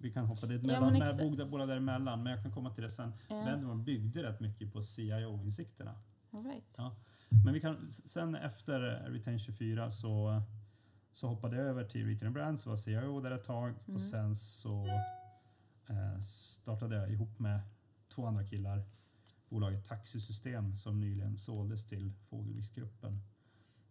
vi 0.00 0.12
kan 0.12 0.26
hoppa, 0.26 0.46
är 0.46 0.50
ett 0.50 0.62
Ja, 0.64 0.66
mellan, 0.72 0.92
men 0.92 0.98
med 0.98 1.16
båda, 1.30 1.46
båda 1.46 1.66
däremellan, 1.66 2.22
men 2.22 2.32
jag 2.32 2.42
kan 2.42 2.52
komma 2.52 2.70
till 2.70 2.82
det 2.82 2.90
sen. 2.90 3.12
Ja. 3.28 3.44
Vendemore 3.44 3.82
byggde 3.82 4.22
rätt 4.22 4.40
mycket 4.40 4.72
på 4.72 4.82
CIO-insikterna. 4.82 5.94
All 6.30 6.44
right. 6.44 6.74
Ja. 6.76 6.96
Men 7.44 7.54
vi 7.54 7.60
kan, 7.60 7.90
sen 7.90 8.34
efter 8.34 8.80
Retain 9.10 9.38
24 9.38 9.90
så, 9.90 10.42
så 11.18 11.28
hoppade 11.28 11.56
jag 11.56 11.66
över 11.66 11.84
till 11.84 12.06
Retail 12.06 12.30
Brands, 12.30 12.66
var 12.66 12.76
CIO 12.76 13.20
där 13.20 13.30
ett 13.30 13.44
tag 13.44 13.68
Mm. 13.68 13.94
och 13.94 14.00
sen 14.00 14.36
så 14.36 14.86
eh, 15.86 16.20
startade 16.20 16.96
jag 16.96 17.12
ihop 17.12 17.38
med 17.38 17.60
två 18.14 18.26
andra 18.26 18.44
killar 18.46 18.82
bolaget 19.48 19.84
Taxisystem 19.84 20.78
som 20.78 21.00
nyligen 21.00 21.38
såldes 21.38 21.86
till 21.86 22.12
Fågelviksgruppen 22.28 23.22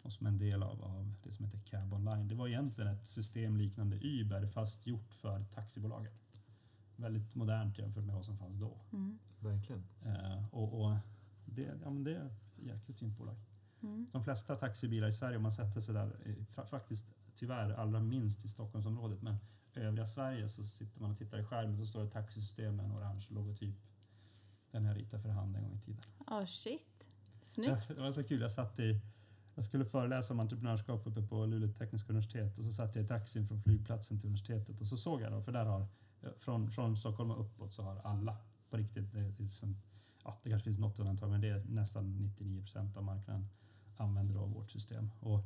och 0.03 0.13
som 0.13 0.27
en 0.27 0.37
del 0.37 0.63
av, 0.63 0.83
av 0.83 1.15
det 1.23 1.31
som 1.31 1.45
heter 1.45 1.59
Cab 1.59 1.93
Online. 1.93 2.27
Det 2.27 2.35
var 2.35 2.47
egentligen 2.47 2.93
ett 2.93 3.07
system 3.07 3.57
liknande 3.57 3.99
Uber 4.01 4.47
fast 4.47 4.87
gjort 4.87 5.13
för 5.13 5.43
taxibolagen. 5.43 6.13
Väldigt 6.95 7.35
modernt 7.35 7.77
jämfört 7.79 8.03
med 8.03 8.15
vad 8.15 8.25
som 8.25 8.37
fanns 8.37 8.57
då. 8.57 8.77
Mm. 8.93 9.19
Verkligen. 9.39 9.87
Eh, 10.05 10.47
och, 10.51 10.81
och 10.81 10.97
det, 11.45 11.77
ja, 11.83 11.89
men 11.89 12.03
det 12.03 12.15
är 12.15 12.25
ett 12.25 12.59
jäkligt 12.59 12.99
fint 12.99 13.17
bolag. 13.17 13.37
Mm. 13.83 14.07
De 14.11 14.23
flesta 14.23 14.55
taxibilar 14.55 15.07
i 15.07 15.11
Sverige, 15.11 15.37
om 15.37 15.43
man 15.43 15.51
sätter 15.51 15.81
sig 15.81 15.93
där, 15.93 16.19
eh, 16.25 16.33
fa- 16.55 16.65
faktiskt 16.65 17.13
tyvärr 17.33 17.71
allra 17.71 17.99
minst 17.99 18.45
i 18.45 18.47
Stockholmsområdet, 18.47 19.21
men 19.21 19.37
övriga 19.73 20.05
Sverige 20.05 20.49
så 20.49 20.63
sitter 20.63 21.01
man 21.01 21.11
och 21.11 21.17
tittar 21.17 21.39
i 21.39 21.43
skärmen 21.43 21.77
så 21.77 21.85
står 21.85 22.03
det 22.03 22.09
taxisystem 22.11 22.75
med 22.75 22.85
en 22.85 22.91
orange 22.91 23.27
logotyp. 23.29 23.75
Den 24.71 24.85
jag 24.85 24.97
ritade 24.97 25.21
för 25.21 25.29
hand 25.29 25.55
en 25.55 25.63
gång 25.63 25.73
i 25.73 25.79
tiden. 25.79 26.01
Oh 26.27 26.45
shit. 26.45 27.07
Snyggt. 27.41 27.87
Det 27.87 28.01
var 28.01 28.11
så 28.11 28.23
kul, 28.23 28.41
jag 28.41 28.51
satt 28.51 28.79
i 28.79 29.01
jag 29.57 29.65
skulle 29.65 29.85
föreläsa 29.85 30.33
om 30.33 30.39
entreprenörskap 30.39 31.07
uppe 31.07 31.21
på 31.21 31.45
Luleå 31.45 31.73
tekniska 31.73 32.09
universitet 32.09 32.57
och 32.57 32.65
så 32.65 32.73
satt 32.73 32.95
jag 32.95 33.05
i 33.05 33.07
taxin 33.07 33.47
från 33.47 33.61
flygplatsen 33.61 34.19
till 34.19 34.27
universitetet 34.27 34.81
och 34.81 34.87
så 34.87 34.97
såg 34.97 35.21
jag 35.21 35.31
då, 35.31 35.41
för 35.41 35.51
där 35.51 35.65
har, 35.65 35.87
från, 36.37 36.71
från 36.71 36.97
Stockholm 36.97 37.31
och 37.31 37.41
uppåt 37.41 37.73
så 37.73 37.83
har 37.83 37.95
alla 37.95 38.37
på 38.69 38.77
riktigt, 38.77 39.11
det, 39.11 39.43
är 39.43 39.47
som, 39.47 39.81
ja, 40.23 40.39
det 40.43 40.49
kanske 40.49 40.63
finns 40.63 40.79
något 40.79 40.99
undantag 40.99 41.29
men 41.29 41.41
det 41.41 41.49
är 41.49 41.63
nästan 41.65 42.17
99 42.17 42.61
procent 42.61 42.97
av 42.97 43.03
marknaden 43.03 43.49
använder 43.97 44.33
då 44.33 44.45
vårt 44.45 44.71
system. 44.71 45.11
Och 45.19 45.43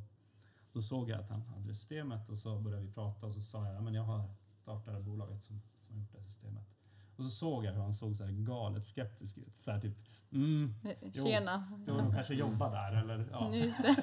då 0.74 0.82
såg 0.82 1.10
jag 1.10 1.20
att 1.20 1.30
han 1.30 1.42
hade 1.42 1.74
systemet 1.74 2.30
och 2.30 2.38
så 2.38 2.60
började 2.60 2.86
vi 2.86 2.92
prata 2.92 3.26
och 3.26 3.34
så 3.34 3.42
sa 3.42 3.66
jag, 3.66 3.76
ja, 3.76 3.82
men 3.82 3.94
jag 3.94 4.04
har 4.04 4.30
startat 4.56 4.86
det 4.86 4.92
här 4.92 5.02
bolaget 5.02 5.44
som, 5.44 5.62
som 5.86 5.96
har 5.96 6.02
gjort 6.02 6.12
det 6.12 6.18
här 6.20 6.26
systemet. 6.26 6.78
Och 7.16 7.24
så 7.24 7.30
såg 7.30 7.66
jag 7.66 7.74
hur 7.74 7.82
han 7.82 7.94
såg 7.94 8.18
så 8.18 8.24
här 8.24 8.32
galet 8.32 8.86
skeptisk 8.86 9.38
ut. 9.38 9.56
Så 9.56 9.72
här 9.72 9.82
typ, 9.82 9.98
mm, 10.32 10.76
Jo. 11.02 11.26
Tjena. 11.26 11.82
du 11.86 11.92
har 11.92 12.02
nog 12.02 12.14
kanske 12.14 12.34
jobbat 12.34 12.72
där 12.72 12.92
eller 13.02 13.28
ja, 13.32 13.56
Just 13.56 13.84
det. 13.84 13.96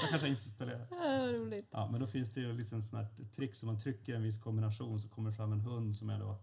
kanske 0.10 0.28
installerar. 0.28 0.86
Ja, 0.90 1.32
Roligt. 1.38 1.68
Ja, 1.70 1.88
men 1.90 2.00
då 2.00 2.06
finns 2.06 2.30
det 2.30 2.40
ju 2.40 2.52
liksom 2.52 2.82
sån 2.82 2.98
här 2.98 3.08
trick 3.36 3.54
som 3.54 3.66
man 3.66 3.78
trycker 3.78 4.14
en 4.14 4.22
viss 4.22 4.38
kombination 4.38 4.98
så 4.98 5.08
kommer 5.08 5.30
det 5.30 5.36
fram 5.36 5.52
en 5.52 5.60
hund 5.60 5.96
som 5.96 6.10
är 6.10 6.18
då 6.18 6.38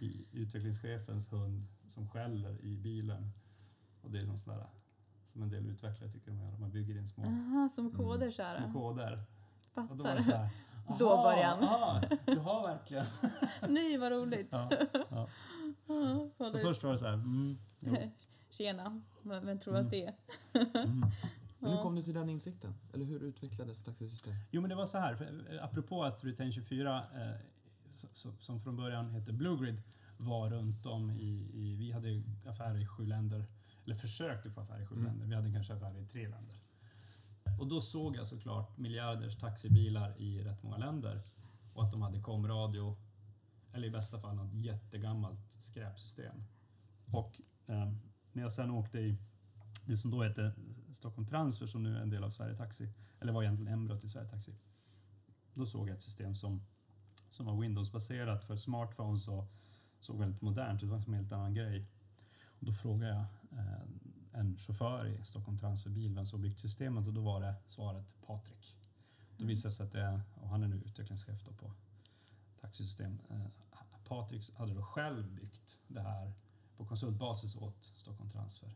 i 0.00 0.28
utvecklingschefens 0.32 1.32
hund 1.32 1.66
som 1.86 2.08
skäller 2.08 2.60
i 2.64 2.76
bilen. 2.76 3.32
Och 4.00 4.10
det 4.10 4.20
är 4.20 4.26
någon 4.26 4.38
sån 4.38 4.54
där, 4.54 4.66
som 5.28 5.42
en 5.42 5.48
del 5.50 5.66
utvecklare 5.66 6.10
tycker 6.10 6.30
de 6.30 6.38
gör, 6.40 6.56
man 6.58 6.70
bygger 6.70 6.96
in 6.98 7.06
små, 7.06 7.24
Aha, 7.24 7.68
som 7.68 7.90
koder 7.90 8.30
så 8.30 8.42
här. 8.42 8.60
små 8.60 8.72
koder. 8.72 9.22
Och 9.74 9.96
då 9.96 10.04
var 10.04 10.10
Fattar. 10.10 10.16
det 10.16 10.22
så 10.22 10.32
här, 10.36 10.48
Då 10.98 11.10
Aha, 11.12 11.58
aha, 11.62 12.00
du 12.26 12.38
har 12.38 12.62
verkligen... 12.68 13.04
Nej, 13.68 13.96
vad 13.98 14.12
roligt. 14.12 14.48
Ja, 14.52 14.68
ja. 15.10 15.28
Du- 16.52 16.58
först 16.60 16.84
var 16.84 16.92
det 16.92 16.98
så 16.98 17.06
här, 17.06 17.12
mm, 17.12 17.58
Tjena, 18.50 19.02
vem, 19.22 19.46
vem 19.46 19.58
tror 19.58 19.74
du 19.74 19.80
att 19.80 19.90
det 19.90 20.04
är? 20.06 20.14
mm. 20.52 21.04
Men 21.58 21.70
hur 21.72 21.82
kom 21.82 21.94
du 21.94 22.02
till 22.02 22.14
den 22.14 22.28
insikten? 22.30 22.74
Eller 22.94 23.04
hur 23.04 23.22
utvecklades 23.22 23.84
taxisystem? 23.84 24.34
Jo 24.50 24.60
men 24.60 24.70
det 24.70 24.76
var 24.76 24.86
så 24.86 24.98
här, 24.98 25.14
för, 25.14 25.24
eh, 25.24 25.64
apropå 25.64 26.04
att 26.04 26.24
Retain 26.24 26.52
24, 26.52 26.96
eh, 26.96 27.40
som 28.38 28.60
från 28.60 28.76
början 28.76 29.10
hette 29.10 29.32
Bluegrid, 29.32 29.82
var 30.16 30.50
runt 30.50 30.86
om 30.86 31.10
i, 31.10 31.50
i, 31.54 31.76
vi 31.76 31.92
hade 31.92 32.08
ju 32.08 32.22
affärer 32.46 32.80
i 32.80 32.86
sju 32.86 33.06
länder, 33.06 33.44
eller 33.88 33.96
försökte 33.96 34.50
få 34.50 34.60
affärer 34.60 34.82
i 34.82 34.86
sju 34.86 34.94
Mm. 34.94 35.06
länder, 35.06 35.26
vi 35.26 35.34
hade 35.34 35.52
kanske 35.52 35.74
affärer 35.74 36.00
i 36.00 36.06
tre 36.06 36.28
länder. 36.28 36.60
Och 37.58 37.68
då 37.68 37.80
såg 37.80 38.16
jag 38.16 38.26
såklart 38.26 38.78
miljarders 38.78 39.36
taxibilar 39.36 40.20
i 40.20 40.44
rätt 40.44 40.62
många 40.62 40.76
länder 40.76 41.22
och 41.74 41.84
att 41.84 41.90
de 41.90 42.02
hade 42.02 42.20
komradio, 42.20 42.96
eller 43.72 43.88
i 43.88 43.90
bästa 43.90 44.20
fall 44.20 44.36
något 44.36 44.54
jättegammalt 44.54 45.52
skräpsystem. 45.52 46.44
Och 47.12 47.40
eh, 47.66 47.92
när 48.32 48.42
jag 48.42 48.52
sen 48.52 48.70
åkte 48.70 48.98
i 48.98 49.16
det 49.86 49.96
som 49.96 50.10
då 50.10 50.22
hette 50.22 50.52
Stockholm 50.92 51.26
Transfer 51.26 51.66
som 51.66 51.82
nu 51.82 51.96
är 51.96 52.00
en 52.02 52.10
del 52.10 52.24
av 52.24 52.30
Sverige 52.30 52.56
Taxi, 52.56 52.88
eller 53.20 53.32
var 53.32 53.42
egentligen 53.42 53.72
embryot 53.72 54.00
till 54.00 54.10
Sverige 54.10 54.28
Taxi. 54.28 54.54
Då 55.54 55.66
såg 55.66 55.88
jag 55.88 55.94
ett 55.96 56.02
system 56.02 56.34
som, 56.34 56.62
som 57.30 57.46
var 57.46 57.60
Windows-baserat 57.60 58.44
för 58.44 58.56
smartphones 58.56 59.28
och 59.28 59.52
såg 60.00 60.18
väldigt 60.18 60.42
modernt 60.42 60.82
ut. 60.82 60.88
Det 60.88 60.96
var 60.96 60.96
en 61.06 61.14
helt 61.14 61.32
annan 61.32 61.54
grej. 61.54 61.86
Och 62.60 62.66
då 62.66 62.72
frågade 62.72 63.12
jag 63.14 63.24
en 64.32 64.56
chaufför 64.58 65.06
i 65.06 65.24
Stockholm 65.24 65.58
Transferbil 65.58 66.14
vem 66.14 66.26
som 66.26 66.42
byggt 66.42 66.58
systemet 66.58 67.06
och 67.06 67.12
då 67.14 67.20
var 67.20 67.40
det 67.40 67.54
svaret 67.66 68.14
Patrik. 68.26 68.76
Då 69.36 69.46
visade 69.46 69.72
det 69.72 69.76
sig 69.76 69.86
att 69.86 69.92
det 69.92 70.00
är, 70.00 70.20
och 70.34 70.48
han 70.48 70.62
är 70.62 70.68
nu 70.68 70.76
utvecklingschef 70.76 71.44
då 71.44 71.52
på 71.52 71.72
taxisystem. 72.60 73.20
Eh, 73.30 73.46
Patrik 74.04 74.54
hade 74.54 74.74
då 74.74 74.82
själv 74.82 75.34
byggt 75.34 75.80
det 75.88 76.00
här 76.00 76.32
på 76.76 76.86
konsultbasis 76.86 77.56
åt 77.56 77.84
Stockholm 77.84 78.30
Transfer. 78.30 78.74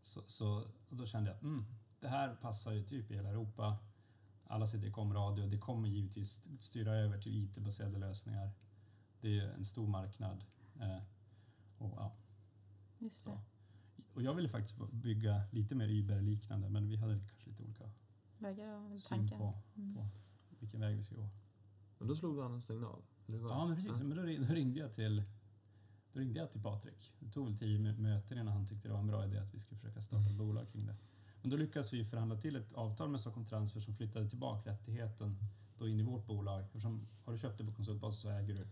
Så, 0.00 0.22
så 0.26 0.66
då 0.88 1.06
kände 1.06 1.30
jag, 1.30 1.42
mm, 1.42 1.64
det 2.00 2.08
här 2.08 2.34
passar 2.34 2.72
ju 2.72 2.84
typ 2.84 3.10
i 3.10 3.14
hela 3.14 3.28
Europa. 3.28 3.78
Alla 4.44 4.66
sitter 4.66 4.86
i 4.86 4.92
komradio. 4.92 5.46
Det 5.46 5.58
kommer 5.58 5.88
givetvis 5.88 6.42
styra 6.60 6.92
över 6.92 7.18
till 7.18 7.44
IT-baserade 7.44 7.98
lösningar. 7.98 8.50
Det 9.20 9.28
är 9.28 9.32
ju 9.32 9.52
en 9.52 9.64
stor 9.64 9.86
marknad. 9.86 10.44
Eh, 10.80 11.02
och, 11.78 11.94
ja, 11.96 12.16
Just 13.02 13.24
det. 13.24 13.38
och 14.14 14.22
jag 14.22 14.34
ville 14.34 14.48
faktiskt 14.48 14.78
bygga 14.92 15.42
lite 15.52 15.74
mer 15.74 15.88
Uber-liknande, 15.88 16.68
men 16.68 16.88
vi 16.88 16.96
hade 16.96 17.18
kanske 17.18 17.50
lite 17.50 17.62
olika 17.62 17.90
Verkar 18.38 18.66
ha 18.78 18.98
syn 18.98 19.00
tankar. 19.18 19.36
på, 19.38 19.58
Mm. 19.76 19.94
på 19.94 20.08
vilken 20.58 20.80
väg 20.80 20.96
vi 20.96 21.02
ska 21.02 21.14
gå. 21.16 21.28
Men 21.98 22.08
då 22.08 22.16
slog 22.16 22.36
du 22.36 22.42
an 22.44 22.54
en 22.54 22.62
signal? 22.62 23.02
Eller 23.26 23.38
hur 23.38 23.44
var 23.44 23.50
Ja, 23.50 23.66
men 23.66 23.76
precis. 23.76 24.02
Men 24.02 24.16
då, 24.16 24.22
ring- 24.22 24.46
då 24.48 24.54
ringde 24.54 24.80
jag 24.80 24.92
till 24.92 25.22
då 26.12 26.20
ringde 26.20 26.38
jag 26.38 26.52
till 26.52 26.62
Patrik. 26.62 27.10
Det 27.18 27.30
tog 27.30 27.46
väl 27.46 27.58
tio 27.58 27.78
mö- 27.78 27.98
möten 27.98 28.38
innan 28.38 28.52
han 28.52 28.66
tyckte 28.66 28.88
det 28.88 28.92
var 28.92 29.00
en 29.00 29.06
bra 29.06 29.26
idé 29.26 29.38
att 29.38 29.54
vi 29.54 29.58
skulle 29.58 29.80
försöka 29.80 30.02
starta 30.02 30.30
ett 30.30 30.36
bolag 30.36 30.68
kring 30.72 30.86
det. 30.86 30.96
Men 31.42 31.50
då 31.50 31.56
lyckades 31.56 31.92
vi 31.92 32.04
förhandla 32.04 32.36
till 32.36 32.56
ett 32.56 32.72
avtal 32.72 33.08
med 33.10 33.20
Stockholm 33.20 33.46
Transfer 33.46 33.80
som 33.80 33.94
flyttade 33.94 34.28
tillbaka 34.28 34.70
rättigheten 34.70 35.36
då 35.78 35.88
in 35.88 36.00
i 36.00 36.02
vårt 36.02 36.26
bolag. 36.26 36.62
Eftersom 36.62 37.06
har 37.24 37.32
du 37.32 37.38
köpt 37.38 37.58
det 37.58 37.64
på 37.64 37.72
konsultbasis 37.72 38.20
så 38.20 38.28
äger 38.30 38.54
du. 38.54 38.68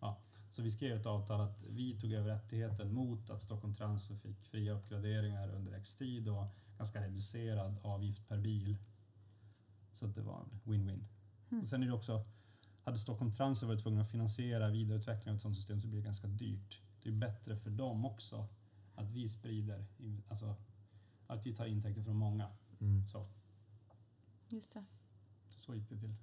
Ja. 0.00 0.20
Så 0.50 0.62
vi 0.62 0.70
skrev 0.70 0.96
ett 1.00 1.06
avtal 1.06 1.40
att 1.40 1.64
vi 1.68 1.98
tog 1.98 2.12
över 2.12 2.30
rättigheten 2.30 2.94
mot 2.94 3.30
att 3.30 3.42
Stockholm 3.42 3.74
Transfer 3.74 4.14
fick 4.14 4.44
fria 4.44 4.72
uppgraderingar 4.72 5.48
under 5.54 5.72
X 5.72 5.96
tid 5.96 6.28
och 6.28 6.46
ganska 6.78 7.02
reducerad 7.02 7.76
avgift 7.82 8.28
per 8.28 8.38
bil. 8.38 8.78
Så 9.92 10.06
att 10.06 10.14
det 10.14 10.22
var 10.22 10.40
en 10.40 10.60
win-win. 10.64 11.04
Mm. 11.50 11.60
Och 11.60 11.66
sen 11.66 11.82
är 11.82 11.86
det 11.86 11.92
också 11.92 12.24
hade 12.88 12.98
Stockholm 12.98 13.32
Transfer 13.32 13.66
varit 13.66 13.82
tvungna 13.82 14.00
att 14.00 14.10
finansiera 14.10 14.70
vidareutvecklingen 14.70 15.28
av 15.28 15.36
ett 15.36 15.42
sådant 15.42 15.56
system 15.56 15.80
så 15.80 15.88
blir 15.88 15.98
det 15.98 16.04
ganska 16.04 16.26
dyrt. 16.26 16.82
Det 17.02 17.08
är 17.08 17.12
bättre 17.12 17.56
för 17.56 17.70
dem 17.70 18.04
också 18.04 18.48
att 18.94 19.10
vi 19.10 19.28
sprider, 19.28 19.86
alltså 20.28 20.56
att 21.26 21.46
vi 21.46 21.54
tar 21.54 21.66
intäkter 21.66 22.02
från 22.02 22.16
många. 22.16 22.50
Mm. 22.80 23.06
Så, 23.06 23.28
Just 24.48 24.72
det. 24.72 24.84
så 25.48 25.74
gick 25.74 25.88
det 25.88 25.96
till. 25.96 26.14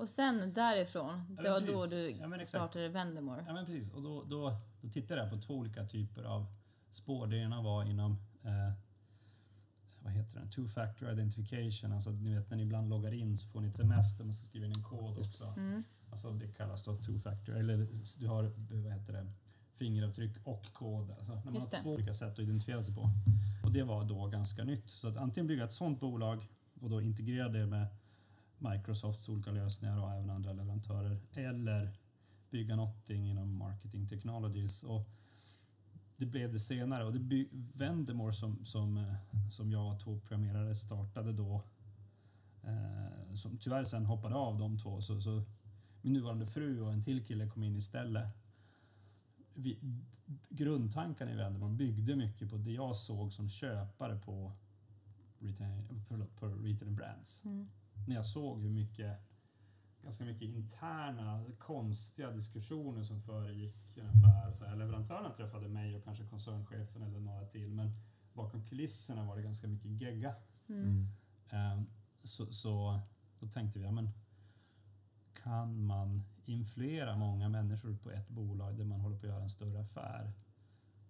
Och 0.00 0.08
sen 0.08 0.52
därifrån, 0.52 1.36
det 1.42 1.50
var 1.50 1.60
då 1.60 1.66
precis. 1.66 1.90
du 1.90 2.10
Ja, 2.10 2.44
startade 2.44 2.88
Vendemore. 2.88 3.44
Ja 3.46 3.52
men 3.52 3.66
precis, 3.66 3.92
och 3.92 4.02
då, 4.02 4.24
då, 4.24 4.52
då 4.80 4.88
tittade 4.88 5.20
jag 5.20 5.30
på 5.30 5.36
två 5.38 5.54
olika 5.54 5.84
typer 5.86 6.22
av 6.24 6.46
spår. 6.90 7.26
Det 7.26 7.36
ena 7.36 7.62
var 7.62 7.84
inom 7.84 8.12
eh, 8.44 8.72
vad 10.02 10.12
heter 10.12 10.34
den? 10.40 10.50
Two-factor 10.50 11.12
identification. 11.12 11.92
Alltså 11.92 12.10
ni 12.10 12.34
vet 12.34 12.50
när 12.50 12.56
ni 12.56 12.62
ibland 12.62 12.88
loggar 12.88 13.12
in 13.12 13.36
så 13.36 13.46
får 13.46 13.60
ni 13.60 13.68
ett 13.68 13.74
sms 13.74 14.16
där 14.16 14.24
man 14.24 14.32
ska 14.32 14.44
skriva 14.48 14.66
in 14.66 14.72
en 14.76 14.82
kod 14.82 15.18
också. 15.18 15.44
Mm. 15.56 15.82
Alltså 16.10 16.30
det 16.30 16.48
kallas 16.48 16.84
då 16.84 16.92
two-factor, 16.96 17.56
eller 17.58 17.88
du 18.20 18.26
har 18.28 18.42
vad 18.82 18.92
heter 18.92 19.12
det, 19.12 19.32
fingeravtryck 19.74 20.36
och 20.44 20.72
kod. 20.72 21.10
Alltså 21.10 21.34
när 21.34 21.44
man 21.44 21.54
Just 21.54 21.72
har 21.72 21.78
det. 21.78 21.82
två 21.82 21.90
olika 21.94 22.14
sätt 22.14 22.32
att 22.32 22.38
identifiera 22.38 22.82
sig 22.82 22.94
på. 22.94 23.10
Och 23.64 23.72
det 23.72 23.82
var 23.82 24.04
då 24.04 24.26
ganska 24.26 24.64
nytt. 24.64 24.88
Så 24.90 25.08
att 25.08 25.16
antingen 25.16 25.46
bygga 25.46 25.64
ett 25.64 25.72
sådant 25.72 26.00
bolag 26.00 26.48
och 26.80 26.90
då 26.90 27.00
integrera 27.00 27.48
det 27.48 27.66
med 27.66 27.86
Microsofts 28.60 29.28
olika 29.28 29.50
lösningar 29.50 29.98
och 30.02 30.12
även 30.12 30.30
andra 30.30 30.52
leverantörer. 30.52 31.20
Eller 31.32 31.92
bygga 32.50 32.76
någonting 32.76 33.30
inom 33.30 33.58
marketing 33.58 34.08
technologies. 34.08 34.82
Och 34.82 35.10
det 36.16 36.26
blev 36.26 36.52
det 36.52 36.58
senare 36.58 37.04
och 37.04 37.12
det 37.12 37.46
Vendemore 37.74 38.32
som, 38.32 38.64
som, 38.64 38.96
eh, 38.96 39.50
som 39.50 39.72
jag 39.72 39.94
och 39.94 40.00
två 40.00 40.20
programmerare 40.20 40.74
startade 40.74 41.32
då 41.32 41.62
eh, 42.62 43.34
som 43.34 43.58
tyvärr 43.58 43.84
sen 43.84 44.06
hoppade 44.06 44.34
av 44.34 44.58
de 44.58 44.78
två 44.78 45.00
så, 45.00 45.20
så 45.20 45.42
min 46.02 46.12
nuvarande 46.12 46.46
fru 46.46 46.80
och 46.80 46.92
en 46.92 47.02
till 47.02 47.24
kille 47.24 47.48
kom 47.48 47.62
in 47.62 47.76
istället. 47.76 48.28
Vi, 49.54 49.78
grundtankarna 50.48 51.32
i 51.32 51.36
Vendemore 51.36 51.72
byggde 51.72 52.16
mycket 52.16 52.50
på 52.50 52.56
det 52.56 52.72
jag 52.72 52.96
såg 52.96 53.32
som 53.32 53.48
köpare 53.48 54.18
på 54.18 54.52
retail, 55.38 55.82
på, 56.08 56.26
på 56.38 56.46
retail 56.48 56.90
brands. 56.90 57.44
Mm. 57.44 57.68
När 58.06 58.14
jag 58.14 58.24
såg 58.24 58.62
hur 58.62 58.70
mycket 58.70 59.18
ganska 60.02 60.24
mycket 60.24 60.48
interna 60.48 61.44
konstiga 61.58 62.30
diskussioner 62.30 63.02
som 63.02 63.20
föregick 63.20 63.98
en 63.98 64.06
affär. 64.06 64.54
Så 64.54 64.64
här, 64.64 64.76
leverantörerna 64.76 65.30
träffade 65.30 65.68
mig 65.68 65.96
och 65.96 66.04
kanske 66.04 66.26
koncernchefen 66.26 67.02
eller 67.02 67.20
några 67.20 67.46
till 67.46 67.74
men 67.74 67.92
bakom 68.32 68.64
kulisserna 68.66 69.24
var 69.24 69.36
det 69.36 69.42
ganska 69.42 69.68
mycket 69.68 69.90
gegga. 69.90 70.34
Mm. 70.68 71.06
Ehm, 71.48 71.86
Så, 72.20 72.52
så 72.52 73.00
då 73.38 73.46
tänkte 73.46 73.78
vi, 73.78 73.84
ja 73.84 73.92
men 73.92 74.10
kan 75.42 75.84
man 75.84 76.24
influera 76.44 77.16
många 77.16 77.48
människor 77.48 77.96
på 77.96 78.10
ett 78.10 78.28
bolag 78.28 78.78
där 78.78 78.84
man 78.84 79.00
håller 79.00 79.18
på 79.18 79.26
att 79.26 79.32
göra 79.32 79.42
en 79.42 79.50
större 79.50 79.80
affär 79.80 80.32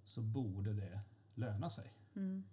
så 0.04 0.22
borde 0.22 0.74
det 0.74 1.00
löna 1.34 1.70
sig. 1.70 1.92
Mm. 2.16 2.44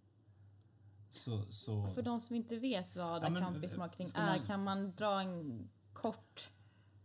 Så, 1.17 1.45
så, 1.49 1.87
För 1.87 2.01
de 2.01 2.21
som 2.21 2.35
inte 2.35 2.57
vet 2.57 2.95
vad 2.95 3.23
Ja, 3.23 3.27
account-based 3.29 3.77
marketing 3.77 4.07
ska 4.07 4.21
är, 4.21 4.37
man- 4.37 4.45
kan 4.45 4.63
man 4.63 4.91
dra 4.95 5.21
en 5.21 5.69
kort... 5.93 6.51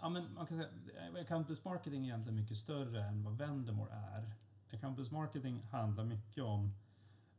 Ja, 0.01 0.09
men 0.09 0.35
man 0.35 0.47
kan 0.47 0.57
säga 0.59 0.69
att 0.69 1.29
account-based 1.29 1.65
marketing 1.65 2.03
är 2.05 2.09
egentligen 2.09 2.37
mycket 2.37 2.57
större 2.57 3.05
än 3.05 3.25
vad 3.25 3.39
Vendemore 3.39 3.93
är. 3.93 4.35
Account-based 4.71 5.13
marketing 5.13 5.63
handlar 5.63 6.05
mycket 6.05 6.45
om 6.45 6.75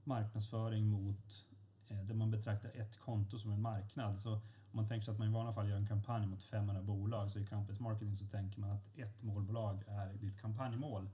marknadsföring 0.04 0.88
mot 0.88 1.46
eh, 1.90 1.98
där 1.98 2.14
man 2.16 2.32
betraktar 2.32 2.70
ett 2.70 3.00
konto 3.00 3.38
som 3.38 3.52
en 3.52 3.62
marknad. 3.62 4.20
Så 4.20 4.34
om 4.34 4.42
man 4.72 4.88
tänker 4.88 5.06
sig 5.06 5.12
att 5.12 5.20
man 5.20 5.28
i 5.28 5.32
vanliga 5.32 5.54
fall 5.54 5.70
gör 5.70 5.78
en 5.78 5.88
kampanj 5.88 6.28
mot 6.28 6.44
500 6.44 6.82
bolag 6.84 7.32
så 7.32 7.40
i 7.40 7.44
account-based 7.44 7.82
marketing 7.82 8.16
så 8.16 8.28
tänker 8.28 8.60
man 8.60 8.72
att 8.72 8.98
ett 8.98 9.24
målbolag 9.24 9.84
är 9.88 10.14
ditt 10.14 10.42
kampanjmål. 10.42 11.10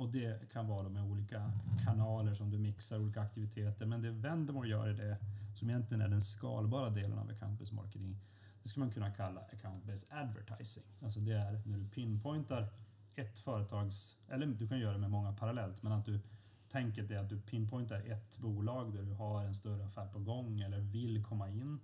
Och 0.00 0.08
det 0.08 0.50
kan 0.52 0.66
vara 0.66 0.88
med 0.88 1.02
olika 1.02 1.52
kanaler 1.84 2.34
som 2.34 2.50
du 2.50 2.58
mixar, 2.58 3.00
olika 3.00 3.20
aktiviteter. 3.20 3.86
Men 3.86 4.02
det 4.02 4.10
Vendemore 4.10 4.68
gör 4.68 4.88
är 4.88 4.94
det 4.94 5.16
som 5.54 5.70
egentligen 5.70 6.00
är 6.00 6.08
den 6.08 6.22
skalbara 6.22 6.90
delen 6.90 7.18
av 7.18 7.30
account-based 7.30 7.74
marketing. 7.74 8.18
Det 8.62 8.68
skulle 8.68 8.84
man 8.84 8.92
kunna 8.92 9.10
kalla 9.10 9.40
account-based 9.40 10.06
advertising. 10.10 10.84
Alltså 11.02 11.20
det 11.20 11.32
är 11.32 11.62
när 11.66 11.78
du 11.78 11.88
pinpointar 11.88 12.68
ett 13.14 13.38
företags, 13.38 14.18
eller 14.28 14.46
du 14.46 14.68
kan 14.68 14.78
göra 14.78 14.92
det 14.92 14.98
med 14.98 15.10
många 15.10 15.32
parallellt, 15.32 15.82
men 15.82 15.92
att 15.92 16.04
du 16.04 16.20
tänket 16.68 17.10
är 17.10 17.18
att 17.18 17.28
du 17.28 17.40
pinpointar 17.40 18.00
ett 18.10 18.38
bolag 18.38 18.94
där 18.94 19.02
du 19.02 19.12
har 19.12 19.44
en 19.44 19.54
större 19.54 19.86
affär 19.86 20.06
på 20.06 20.18
gång 20.18 20.60
eller 20.60 20.80
vill 20.80 21.24
komma 21.24 21.48
in. 21.48 21.80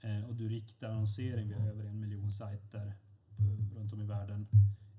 Eh, 0.00 0.24
och 0.24 0.34
du 0.34 0.48
riktar 0.48 0.90
annonsering 0.90 1.48
via 1.48 1.58
över 1.58 1.84
en 1.84 2.00
miljon 2.00 2.32
sajter 2.32 2.94
eh, 3.38 3.76
runt 3.76 3.92
om 3.92 4.00
i 4.00 4.06
världen. 4.06 4.46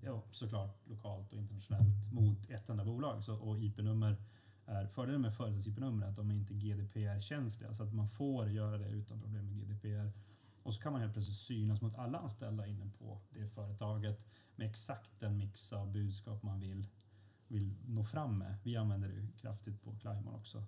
Ja, 0.05 0.23
såklart 0.31 0.87
lokalt 0.87 1.31
och 1.31 1.37
internationellt 1.37 2.11
mot 2.11 2.49
ett 2.49 2.69
enda 2.69 2.85
bolag. 2.85 3.23
Så, 3.23 3.35
och 3.35 3.59
IP-nummer 3.59 4.15
är 4.65 4.87
fördelen 4.87 5.21
med 5.21 5.33
företags-IP-nummer 5.33 6.05
är 6.05 6.09
att 6.09 6.15
de 6.15 6.29
är 6.29 6.35
inte 6.35 6.53
GDPR-känsliga 6.53 7.73
så 7.73 7.83
att 7.83 7.93
man 7.93 8.07
får 8.07 8.49
göra 8.49 8.77
det 8.77 8.89
utan 8.89 9.21
problem 9.21 9.45
med 9.45 9.55
GDPR. 9.55 10.11
Och 10.63 10.73
så 10.73 10.81
kan 10.81 10.91
man 10.91 11.01
helt 11.01 11.13
plötsligt 11.13 11.37
synas 11.37 11.81
mot 11.81 11.95
alla 11.95 12.17
anställda 12.17 12.67
inne 12.67 12.91
på 12.99 13.21
det 13.29 13.47
företaget 13.47 14.27
med 14.55 14.67
exakt 14.67 15.19
den 15.19 15.37
mix 15.37 15.73
av 15.73 15.91
budskap 15.91 16.43
man 16.43 16.59
vill, 16.59 16.87
vill 17.47 17.75
nå 17.85 18.03
fram 18.03 18.37
med. 18.37 18.55
Vi 18.63 18.77
använder 18.77 19.07
det 19.09 19.27
kraftigt 19.41 19.83
på 19.83 19.95
Climon 19.99 20.35
också. 20.35 20.63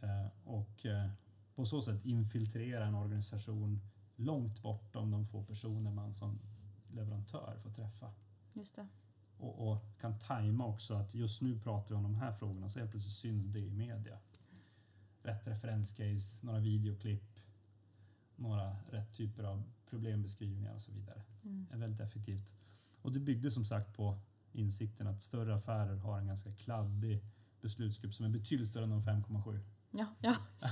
Eh, 0.00 0.26
och 0.44 0.86
eh, 0.86 1.10
på 1.54 1.64
så 1.64 1.82
sätt 1.82 2.04
infiltrera 2.04 2.86
en 2.86 2.94
organisation 2.94 3.80
långt 4.16 4.62
bortom 4.62 5.10
de 5.10 5.24
få 5.24 5.44
personer 5.44 5.90
man 5.90 6.14
som 6.14 6.38
leverantör 6.88 7.58
får 7.58 7.70
träffa. 7.70 8.12
Just 8.54 8.76
det. 8.76 8.88
Och, 9.38 9.68
och 9.68 10.00
kan 10.00 10.18
tajma 10.18 10.66
också 10.66 10.94
att 10.94 11.14
just 11.14 11.42
nu 11.42 11.60
pratar 11.60 11.88
vi 11.88 11.94
om 11.94 12.02
de 12.02 12.14
här 12.14 12.32
frågorna 12.32 12.68
så 12.68 12.78
helt 12.78 12.90
plötsligt 12.90 13.14
syns 13.14 13.46
det 13.46 13.58
i 13.58 13.70
media. 13.70 14.18
Rätt 15.22 15.46
referenscase, 15.46 16.46
några 16.46 16.58
videoklipp, 16.58 17.40
några 18.36 18.76
rätt 18.90 19.14
typer 19.14 19.44
av 19.44 19.64
problembeskrivningar 19.86 20.74
och 20.74 20.82
så 20.82 20.92
vidare. 20.92 21.22
Mm. 21.44 21.66
är 21.70 21.76
väldigt 21.76 22.00
effektivt. 22.00 22.54
Och 23.02 23.12
det 23.12 23.20
byggde 23.20 23.50
som 23.50 23.64
sagt 23.64 23.96
på 23.96 24.18
insikten 24.52 25.06
att 25.06 25.22
större 25.22 25.54
affärer 25.54 25.96
har 25.96 26.18
en 26.18 26.26
ganska 26.26 26.52
kladdig 26.52 27.24
beslutsgrupp 27.60 28.14
som 28.14 28.26
är 28.26 28.30
betydligt 28.30 28.68
större 28.68 28.84
än 28.84 28.90
de 28.90 29.02
5,7. 29.02 29.60
Ja, 29.90 30.06
ja. 30.20 30.36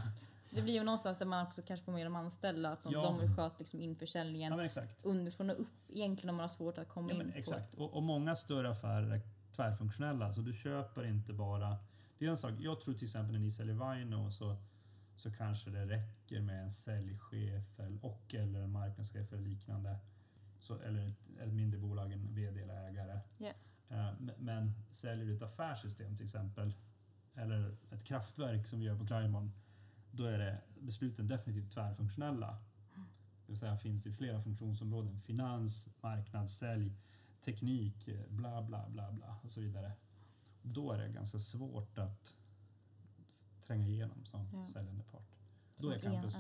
Det 0.51 0.63
blir 0.63 0.75
ju 0.75 0.83
någonstans 0.85 1.19
där 1.19 1.27
man 1.27 1.47
också 1.47 1.63
kanske 1.63 1.85
får 1.85 1.93
med 1.93 2.07
de 2.07 2.17
anställda, 2.17 2.71
att 2.73 2.83
de, 2.83 2.93
Ja. 2.93 3.03
de 3.03 3.37
sköta 3.37 3.59
liksom 3.59 3.81
införsäljningen 3.81 4.53
Ja 4.59 4.65
exakt. 4.65 5.05
underifrån 5.05 5.51
och 5.51 5.61
upp 5.61 5.69
egentligen 5.89 6.31
om 6.31 6.37
man 6.37 6.43
har 6.45 6.49
svårt 6.49 6.79
att 6.79 6.89
komma 6.89 7.13
Ja, 7.13 7.21
in 7.23 7.33
exakt. 7.37 7.75
Och, 7.75 7.95
och 7.97 8.03
många 8.03 8.37
större 8.37 8.71
affärer 8.71 9.11
är 9.11 9.21
tvärfunktionella, 9.53 10.33
så 10.33 10.41
du 10.41 10.53
köper 10.53 11.05
inte 11.07 11.33
bara... 11.33 11.77
Det 12.19 12.27
är 12.27 12.31
en 12.31 12.37
sak, 12.37 12.53
jag 12.59 12.81
tror 12.81 12.95
till 12.95 13.05
exempel 13.05 13.33
när 13.33 13.41
ni 13.41 13.51
säljer 13.51 13.95
Vino 13.95 14.31
så, 14.31 14.57
så 15.17 15.33
kanske 15.33 15.71
det 15.71 15.87
räcker 15.87 16.41
med 16.41 16.63
en 16.63 16.71
säljchef 16.71 17.81
och 18.03 18.35
eller 18.35 18.61
en 18.61 18.73
marknadschef 18.73 19.33
eller 19.33 19.43
liknande. 19.43 19.97
Så, 20.61 20.79
eller 20.79 21.09
ett, 21.09 21.39
ett 21.39 21.53
mindre 21.53 21.81
bolag, 21.81 22.13
en 22.13 22.35
VD 22.35 22.61
eller 22.63 22.89
ägare. 22.89 23.13
Eh, 23.89 24.13
men- 24.19 24.33
Men 24.39 24.73
säljer 24.91 25.27
du 25.27 25.37
ett 25.37 25.43
affärssystem 25.43 26.17
till 26.17 26.25
exempel, 26.25 26.75
eller 27.35 27.77
ett 27.91 28.05
kraftverk 28.05 28.67
som 28.67 28.79
vi 28.81 28.85
gör 28.87 28.99
på 28.99 29.07
Claimon, 29.07 29.53
då 30.17 30.25
är 30.25 30.39
det 30.39 30.61
besluten 30.81 31.27
definitivt 31.27 31.71
tvärfunktionella. 31.73 32.59
Det 33.47 33.53
vill 33.53 33.59
säga 33.59 33.77
finns 33.77 34.07
i 34.07 34.13
flera 34.13 34.41
funktionsområden. 34.41 35.19
Finans, 35.21 35.89
marknad, 36.03 36.51
sälj, 36.51 36.97
teknik, 37.41 38.09
bla 38.29 38.63
bla 38.63 38.89
bla 38.89 39.13
bla 39.13 39.37
och 39.43 39.51
så 39.51 39.61
vidare. 39.61 39.93
Då 40.63 40.93
är 40.93 40.99
det 40.99 41.09
ganska 41.09 41.39
svårt 41.39 41.99
att 41.99 42.37
tränga 43.61 43.89
igenom 43.89 44.25
som 44.25 44.49
Ja. 44.53 44.67
säljande 44.67 45.05
part. 45.05 45.37
Då 45.77 45.91
är 45.91 45.99
Campus. 46.13 46.35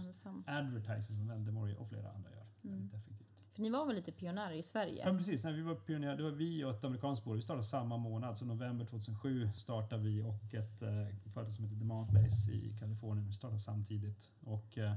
Advertising 0.47 1.17
som 1.17 1.29
Vendemore 1.29 1.77
och 1.77 1.89
flera 1.89 2.11
andra 2.13 2.31
gör 2.31 2.47
Mm. 2.65 2.79
väldigt 2.79 2.95
effektivt. 2.95 3.26
För 3.57 3.63
ni 3.63 3.71
var 3.71 3.87
väl 3.87 3.97
lite 3.97 4.13
pionjärer 4.13 4.55
i 4.55 4.63
Sverige? 4.63 5.03
Ja, 5.07 5.17
precis. 5.17 5.45
När 5.45 5.53
vi 5.53 5.63
var 5.63 5.75
pionjärer, 5.75 6.17
det 6.17 6.23
var 6.23 6.31
vi 6.31 6.65
och 6.65 6.71
ett 6.71 6.85
amerikanskt 6.85 7.25
bolag. 7.25 7.37
Vi 7.37 7.43
startade 7.43 7.63
samma 7.63 7.97
månad, 7.97 8.39
så 8.39 8.45
november 8.45 8.85
2007 8.85 9.49
startade 9.57 10.03
vi 10.03 10.23
och 10.23 10.55
ett 10.55 10.83
eh, 10.83 10.89
företag 11.35 11.55
som 11.55 11.65
heter 11.65 11.77
Demandbase 11.77 12.53
i 12.53 12.77
Kalifornien. 12.79 13.27
Vi 13.27 13.33
startade 13.33 13.61
samtidigt 13.61 14.33
och 14.41 14.79
eh, 14.79 14.95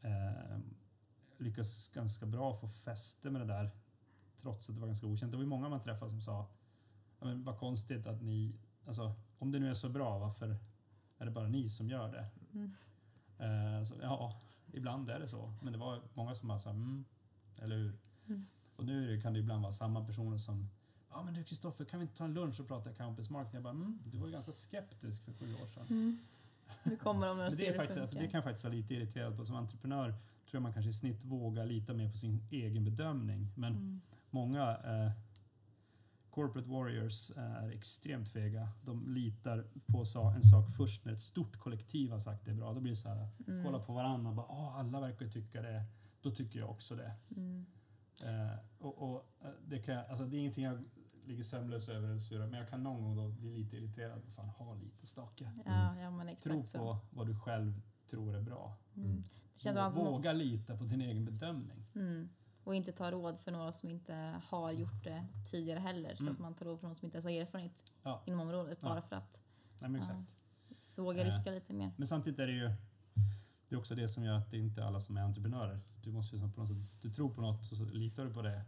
eh, 0.00 0.58
lyckades 1.38 1.88
ganska 1.88 2.26
bra 2.26 2.54
få 2.54 2.68
fäste 2.68 3.30
med 3.30 3.40
det 3.40 3.46
där 3.46 3.70
trots 4.36 4.68
att 4.68 4.74
det 4.74 4.80
var 4.80 4.88
ganska 4.88 5.06
okänt. 5.06 5.32
Det 5.32 5.36
var 5.36 5.44
ju 5.44 5.48
många 5.50 5.68
man 5.68 5.80
träffade 5.80 6.10
som 6.10 6.20
sa 6.20 6.46
ja, 7.20 7.26
men 7.26 7.44
vad 7.44 7.58
konstigt 7.58 8.06
att 8.06 8.22
ni, 8.22 8.54
alltså 8.86 9.14
om 9.38 9.52
det 9.52 9.58
nu 9.58 9.70
är 9.70 9.74
så 9.74 9.88
bra, 9.88 10.18
varför 10.18 10.56
är 11.18 11.24
det 11.24 11.30
bara 11.30 11.48
ni 11.48 11.68
som 11.68 11.88
gör 11.88 12.12
det? 12.12 12.26
Mm. 12.52 12.74
Eh, 13.38 13.84
så, 13.84 13.94
ja, 14.02 14.40
ibland 14.72 15.10
är 15.10 15.20
det 15.20 15.28
så. 15.28 15.54
Men 15.62 15.72
det 15.72 15.78
var 15.78 16.02
många 16.14 16.34
som 16.34 16.48
bara 16.48 16.58
sa 16.58 16.70
mm, 16.70 17.04
eller 17.58 17.76
hur? 17.76 17.98
Mm. 18.28 18.42
Och 18.76 18.84
nu 18.84 19.14
är 19.16 19.20
kan 19.20 19.32
det 19.32 19.38
ibland 19.38 19.62
vara 19.62 19.72
samma 19.72 20.04
personer 20.04 20.36
som 20.36 20.68
Ja 21.10 21.22
men 21.22 21.34
du 21.34 21.44
Kristoffer, 21.44 21.84
kan 21.84 21.98
vi 22.00 22.02
inte 22.02 22.16
ta 22.16 22.24
en 22.24 22.34
lunch 22.34 22.60
och 22.60 22.68
prata 22.68 22.92
campus 22.92 23.30
marketing? 23.30 23.54
Jag 23.56 23.62
bara, 23.62 23.70
mm, 23.74 23.98
du 24.06 24.18
var 24.18 24.26
ju 24.26 24.32
ganska 24.32 24.52
skeptisk 24.52 25.24
för 25.24 25.32
sju 25.32 25.44
år 25.62 25.66
sedan. 25.66 25.84
Mm. 25.90 26.16
Nu 26.84 26.96
kommer 26.96 27.26
de 27.26 27.36
Men 27.36 27.52
ser 27.52 27.58
det, 27.58 27.66
är 27.68 27.76
faktiskt, 27.76 27.98
alltså, 28.00 28.16
det 28.18 28.22
kan 28.28 28.38
jag 28.38 28.44
faktiskt 28.44 28.64
vara 28.64 28.74
lite 28.74 28.94
irriterad 28.94 29.36
på. 29.36 29.44
Som 29.44 29.56
entreprenör 29.56 30.10
tror 30.10 30.20
jag 30.50 30.62
man 30.62 30.72
kanske 30.72 30.90
i 30.90 30.92
snitt 30.92 31.24
vågar 31.24 31.66
lita 31.66 31.94
mer 31.94 32.10
på 32.10 32.16
sin 32.16 32.46
egen 32.50 32.84
bedömning. 32.84 33.52
Men 33.54 33.72
Mm. 33.76 34.00
många 34.30 34.70
eh, 34.76 35.12
corporate 36.30 36.68
warriors 36.68 37.30
är 37.36 37.70
extremt 37.70 38.28
fega. 38.28 38.68
De 38.82 39.14
litar 39.14 39.66
på 39.86 40.04
en 40.36 40.42
sak 40.42 40.70
först 40.76 41.04
när 41.04 41.12
ett 41.12 41.20
stort 41.20 41.58
kollektiv 41.58 42.10
har 42.10 42.18
sagt 42.20 42.44
det 42.44 42.50
är 42.50 42.54
bra. 42.54 42.72
Då 42.74 42.80
blir 42.80 42.92
det 42.92 42.96
så 42.96 43.08
här, 43.08 43.28
Mm. 43.46 43.64
kolla 43.64 43.78
på 43.78 43.92
varandra 43.92 44.30
och 44.30 44.36
bara, 44.36 44.70
alla 44.72 45.00
verkar 45.00 45.28
tycka 45.28 45.62
det. 45.62 45.84
Då 46.22 46.30
tycker 46.30 46.58
jag 46.58 46.70
också 46.70 46.94
det. 46.96 47.12
Mm. 47.36 47.66
Eh, 48.24 48.58
och, 48.78 48.98
och 49.10 49.26
eh, 49.40 49.50
det, 49.66 49.78
kan, 49.78 49.96
alltså, 49.98 50.24
det 50.26 50.36
är 50.36 50.38
ingenting 50.38 50.64
jag 50.64 50.84
ligger 51.24 51.42
sömnlös 51.42 51.88
över 51.88 52.08
eller 52.08 52.18
surar, 52.18 52.46
men 52.46 52.58
jag 52.60 52.68
kan 52.68 52.82
någon 52.82 53.02
gång 53.02 53.16
då 53.16 53.28
bli 53.28 53.58
lite 53.58 53.76
irriterad. 53.76 54.22
Fan, 54.36 54.48
ha 54.48 54.74
lite 54.74 55.06
stake. 55.06 55.50
Ja, 55.64 56.00
ja 56.00 56.10
men 56.10 56.26
Tro 56.36 56.52
exakt 56.54 56.68
så. 56.68 56.78
på 56.78 56.98
vad 57.10 57.26
du 57.26 57.34
själv 57.40 57.80
tror 58.06 58.36
är 58.36 58.42
bra. 58.42 58.76
Mm. 58.96 59.22
Det 59.22 59.28
känns 59.60 59.76
som 59.76 59.86
att 59.86 59.94
man, 59.94 60.04
Våga 60.04 60.32
lita 60.32 60.76
på 60.76 60.84
din 60.84 61.00
egen 61.00 61.24
bedömning. 61.24 61.86
mm. 61.94 62.28
Och 62.64 62.74
inte 62.74 62.92
ta 62.92 63.10
råd 63.10 63.38
för 63.38 63.50
några 63.52 63.72
som 63.72 63.88
inte 63.88 64.40
har 64.48 64.72
gjort 64.72 65.04
det 65.04 65.26
tidigare 65.50 65.78
heller. 65.80 66.14
Så 66.16 66.22
Mm. 66.22 66.32
att 66.34 66.38
man 66.40 66.54
tar 66.54 66.66
råd 66.66 66.80
från 66.80 66.88
någon 66.88 66.96
som 66.96 67.06
inte 67.06 67.16
ens 67.16 67.24
har 67.24 67.32
erfarenhet 67.32 67.84
Ja. 68.02 68.22
inom 68.26 68.40
området 68.40 68.78
Ja. 68.82 68.88
bara 68.88 69.02
för 69.02 69.16
att. 69.16 69.42
Nej, 69.80 69.90
men 69.90 69.98
exakt. 70.00 70.36
Så 70.88 71.02
våga 71.02 71.20
Eh. 71.20 71.24
riska 71.26 71.50
lite 71.50 71.72
mer. 71.74 71.92
Men 71.96 72.06
samtidigt 72.06 72.38
är 72.38 72.46
det 72.46 72.52
ju 72.52 72.70
det 73.68 73.74
är 73.74 73.78
också 73.78 73.94
det 73.94 74.08
som 74.08 74.24
gör 74.24 74.34
att 74.34 74.50
det 74.50 74.58
inte 74.58 74.80
är 74.80 74.84
alla 74.84 75.00
som 75.00 75.16
är 75.16 75.20
entreprenörer. 75.22 75.80
Du 76.08 76.12
måste 76.14 76.36
ju 76.36 76.42
på 76.52 76.60
något 76.60 76.68
sätt, 76.68 76.76
du 77.02 77.10
tror 77.10 77.30
på 77.34 77.40
något 77.40 77.70
och 77.72 77.76
så 77.76 77.84
litar 77.84 78.24
du 78.24 78.30
på 78.32 78.42
det. 78.42 78.62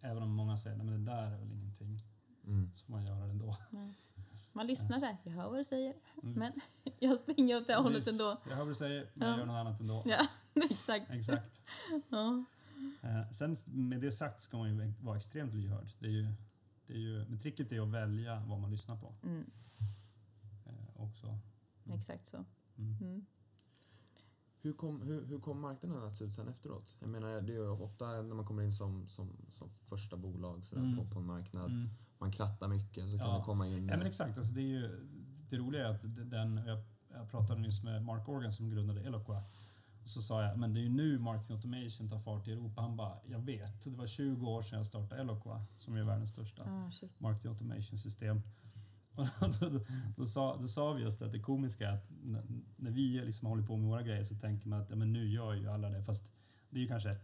Även 0.00 0.22
om 0.22 0.30
många 0.30 0.56
säger 0.56 0.76
nej 0.76 0.86
men 0.86 1.04
det 1.04 1.10
där 1.12 1.22
är 1.30 1.38
väl 1.38 1.52
ingenting. 1.52 2.00
Mm. 2.46 2.70
Så 2.74 2.84
får 2.84 2.92
man 2.92 3.06
göra 3.06 3.24
det 3.24 3.30
ändå. 3.30 3.56
Man 4.52 4.66
lyssnar 4.66 5.00
så 5.00 5.06
här, 5.06 5.16
jag 5.24 5.32
hör 5.32 5.48
vad 5.50 5.58
du 5.58 5.64
säger, 5.64 5.94
Mm. 6.22 6.34
men 6.38 6.52
jag 6.98 7.18
springer 7.18 7.56
åt 7.56 7.66
det 7.66 7.74
hållet 7.74 7.92
Precis. 7.92 8.12
ändå. 8.20 8.40
Jag 8.44 8.50
hör 8.50 8.58
vad 8.58 8.68
du 8.68 8.74
säger, 8.74 9.10
men 9.14 9.28
jag 9.28 9.34
Ja. 9.36 9.38
gör 9.40 9.46
något 9.46 9.54
annat 9.54 9.80
ändå. 9.80 10.02
Ja, 10.06 10.26
exakt. 10.70 11.10
Exakt. 11.10 11.62
Ja. 12.08 12.44
Eh, 13.02 13.30
sen 13.30 13.56
med 13.66 14.00
det 14.00 14.12
sagt 14.12 14.40
ska 14.40 14.56
man 14.58 14.68
ju 14.68 14.92
vara 15.00 15.16
extremt 15.16 15.54
lyhörd. 15.54 15.88
Det 15.98 16.06
är 16.06 16.10
ju, 16.10 16.32
det 16.86 16.92
är 16.92 16.98
ju, 16.98 17.24
men 17.28 17.38
tricket 17.38 17.72
är 17.72 17.80
att 17.80 17.88
välja 17.88 18.40
vad 18.46 18.60
man 18.60 18.70
lyssnar 18.70 18.96
på. 18.96 19.14
Mm, 19.22 19.50
Eh, 20.66 21.02
också. 21.02 21.38
exakt 21.94 22.24
så. 22.26 22.44
Hur 24.64 24.72
kom, 24.72 25.02
hur, 25.02 25.26
hur 25.26 25.38
kom 25.40 25.60
marknaden 25.60 26.02
att 26.02 26.14
se 26.14 26.24
ut 26.24 26.32
sen 26.32 26.48
efteråt? 26.48 26.96
Jag 27.00 27.08
menar, 27.08 27.40
det 27.40 27.52
är 27.52 27.56
ju 27.56 27.68
ofta 27.68 28.06
när 28.06 28.34
man 28.34 28.44
kommer 28.46 28.62
in 28.62 28.72
som, 28.72 29.08
som, 29.08 29.36
som 29.50 29.70
första 29.84 30.16
bolag 30.16 30.64
sådär, 30.64 30.82
Mm. 30.82 30.96
på, 30.98 31.04
på 31.14 31.18
en 31.18 31.26
marknad, 31.26 31.70
Mm. 31.70 31.88
man 32.18 32.32
krattar 32.32 32.68
mycket 32.68 33.10
så 33.10 33.18
kan 33.18 33.28
Ja. 33.28 33.38
det 33.38 33.44
komma 33.44 33.68
in... 33.68 33.88
Ja 33.88 33.96
men 33.96 34.06
exakt, 34.06 34.38
alltså 34.38 34.54
det, 34.54 34.60
är 34.60 34.68
ju, 34.68 35.06
det 35.50 35.56
roliga 35.56 35.88
är 35.88 35.90
att 35.94 36.30
den, 36.30 36.56
jag, 36.66 36.78
jag 37.12 37.30
pratade 37.30 37.60
nyss 37.60 37.82
med 37.82 38.04
Mark 38.04 38.28
Organ 38.28 38.52
som 38.52 38.70
grundade 38.70 39.00
Eloqua. 39.00 39.42
Och 40.02 40.08
så 40.08 40.22
sa 40.22 40.42
jag, 40.42 40.58
men 40.58 40.74
det 40.74 40.80
är 40.80 40.82
ju 40.82 40.88
nu 40.88 41.18
marketing 41.18 41.56
automation 41.56 42.08
tar 42.08 42.18
fart 42.18 42.48
i 42.48 42.52
Europa. 42.52 42.80
Han 42.82 42.96
bara, 42.96 43.18
jag 43.26 43.38
vet. 43.38 43.84
Det 43.84 43.96
var 43.96 44.06
20 44.06 44.46
år 44.46 44.62
sedan 44.62 44.76
jag 44.76 44.86
startade 44.86 45.20
Eloqua 45.20 45.64
som 45.76 45.94
är 45.96 46.02
världens 46.04 46.30
största 46.30 46.62
Ah, 46.62 46.90
marketing 47.18 47.50
automation 47.50 47.98
system. 47.98 48.42
Då, 49.60 49.68
då, 49.68 49.80
då, 50.16 50.26
sa, 50.26 50.56
då 50.60 50.68
sa 50.68 50.92
vi 50.92 51.02
just 51.02 51.22
att 51.22 51.32
det 51.32 51.40
komiska 51.40 51.90
att 51.90 52.10
när 52.76 52.90
vi 52.90 53.22
liksom 53.24 53.48
håller 53.48 53.62
på 53.62 53.76
med 53.76 53.88
våra 53.88 54.02
grejer 54.02 54.24
så 54.24 54.34
tänker 54.34 54.68
man 54.68 54.80
att 54.80 54.90
ja, 54.90 54.96
men 54.96 55.12
nu 55.12 55.28
gör 55.28 55.54
ju 55.54 55.68
alla 55.68 55.88
det. 55.88 56.02
Fast 56.02 56.32
det 56.70 56.78
är 56.78 56.82
ju 56.82 56.88
kanske 56.88 57.16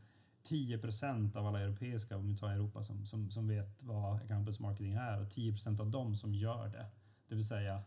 10% 0.49 1.37
av 1.37 1.47
alla 1.47 1.61
europeiska, 1.61 2.17
om 2.17 2.27
vi 2.27 2.37
tar 2.37 2.51
Europa, 2.51 2.83
som, 2.83 3.07
som, 3.07 3.31
som 3.31 3.49
vet 3.49 3.83
vad 3.83 4.29
campus 4.29 4.61
marketing 4.61 4.93
är 4.93 5.21
och 5.21 5.29
10% 5.29 5.81
av 5.81 5.91
dem 5.91 6.15
som 6.15 6.35
gör 6.35 6.69
det. 6.69 6.87
Det 7.29 7.35
vill 7.35 7.47
säga 7.47 7.83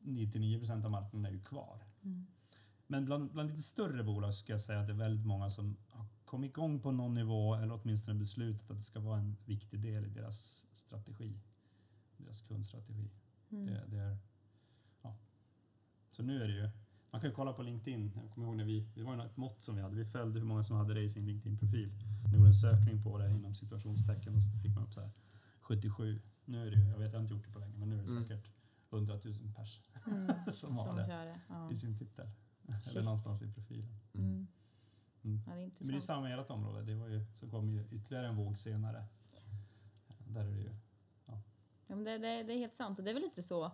99% 0.00 0.84
av 0.84 0.90
marknaden 0.90 1.24
är 1.24 1.30
ju 1.30 1.44
kvar. 1.44 1.84
Mm. 2.02 2.26
Men 2.86 3.04
bland, 3.04 3.32
bland 3.32 3.50
lite 3.50 3.62
större 3.62 4.04
bolag 4.04 4.34
ska 4.34 4.52
jag 4.52 4.60
säga 4.60 4.80
att 4.80 4.86
det 4.86 4.92
är 4.92 4.96
väldigt 4.96 5.26
många 5.26 5.50
som 5.50 5.76
har 5.88 6.06
kommit 6.24 6.50
igång 6.50 6.80
på 6.80 6.92
någon 6.92 7.14
nivå 7.14 7.54
eller 7.54 7.80
åtminstone 7.82 8.18
beslutat 8.18 8.70
att 8.70 8.76
det 8.76 8.82
ska 8.82 9.00
vara 9.00 9.18
en 9.18 9.36
viktig 9.44 9.80
del 9.80 10.06
i 10.06 10.08
deras 10.08 10.66
strategi. 10.72 11.40
Deras 12.24 12.42
kundstrategi. 12.42 13.10
Mm. 13.50 13.66
Det, 13.66 13.84
det 13.86 13.98
är, 13.98 14.18
ja. 15.02 15.16
Så 16.10 16.22
nu 16.22 16.42
är 16.42 16.48
det 16.48 16.54
ju, 16.54 16.70
man 17.12 17.20
kan 17.20 17.30
ju 17.30 17.34
kolla 17.36 17.52
på 17.52 17.62
LinkedIn. 17.62 18.12
Jag 18.22 18.30
kommer 18.30 18.46
ihåg 18.46 18.56
när 18.56 18.64
vi, 18.64 18.80
det 18.94 19.02
var 19.02 19.14
ju 19.16 19.22
ett 19.22 19.36
mått 19.36 19.62
som 19.62 19.76
vi 19.76 19.82
hade. 19.82 19.96
Vi 19.96 20.04
följde 20.04 20.38
hur 20.40 20.46
många 20.46 20.62
som 20.62 20.76
hade 20.76 20.94
det 20.94 21.02
i 21.02 21.10
sin 21.10 21.26
LinkedIn-profil. 21.26 21.92
Det 22.30 22.36
gjorde 22.36 22.48
en 22.48 22.54
sökning 22.54 23.02
på 23.02 23.18
det 23.18 23.30
inom 23.30 23.54
situationstecken 23.54 24.36
och 24.36 24.42
så 24.44 24.52
fick 24.58 24.74
man 24.74 24.84
upp 24.84 24.92
så 24.92 25.00
här 25.00 25.10
77. 25.60 26.20
Nu 26.44 26.66
är 26.66 26.70
det 26.70 26.76
ju, 26.76 26.88
jag 26.88 26.98
vet 26.98 27.12
jag 27.12 27.18
har 27.18 27.22
inte 27.22 27.34
gjort 27.34 27.44
det 27.46 27.52
på 27.52 27.58
länge, 27.58 27.76
men 27.78 27.88
nu 27.88 27.98
är 27.98 28.02
det 28.02 28.10
Mm. 28.10 28.22
säkert 28.22 28.50
100 28.90 29.14
000 29.24 29.52
pers 29.56 29.80
Mm. 30.06 30.26
som 30.52 30.76
har 30.76 30.84
Som 30.86 30.96
det 30.96 31.02
det. 31.06 31.40
Ja. 31.48 31.70
i 31.72 31.76
sin 31.76 31.96
titel. 31.98 32.30
Eller 32.68 32.78
Shit. 32.80 33.04
någonstans 33.04 33.42
i 33.42 33.52
profilen. 33.52 33.98
Mm. 34.14 34.46
Mm. 35.24 35.42
Ja, 35.46 35.54
det 35.54 35.62
är 35.62 35.70
Men 35.80 35.88
det 35.88 35.94
är 35.94 36.00
samma 36.00 36.30
i 36.30 36.32
ert 36.32 36.50
område. 36.50 36.82
Det 36.84 36.94
var 36.94 37.08
ju, 37.08 37.24
så 37.32 37.48
kom 37.50 37.70
ju 37.70 37.86
ytterligare 37.90 38.26
en 38.28 38.36
våg 38.36 38.58
senare. 38.58 39.06
Där 40.26 40.44
är 40.44 40.50
det 40.50 40.60
ju... 40.60 40.70
Ja, 41.90 41.96
men 41.96 42.04
det, 42.04 42.18
det, 42.18 42.42
det 42.42 42.52
är 42.52 42.58
helt 42.58 42.74
sant 42.74 42.98
och 42.98 43.04
det 43.04 43.10
är 43.10 43.14
väl 43.14 43.22
lite 43.22 43.42
så 43.42 43.64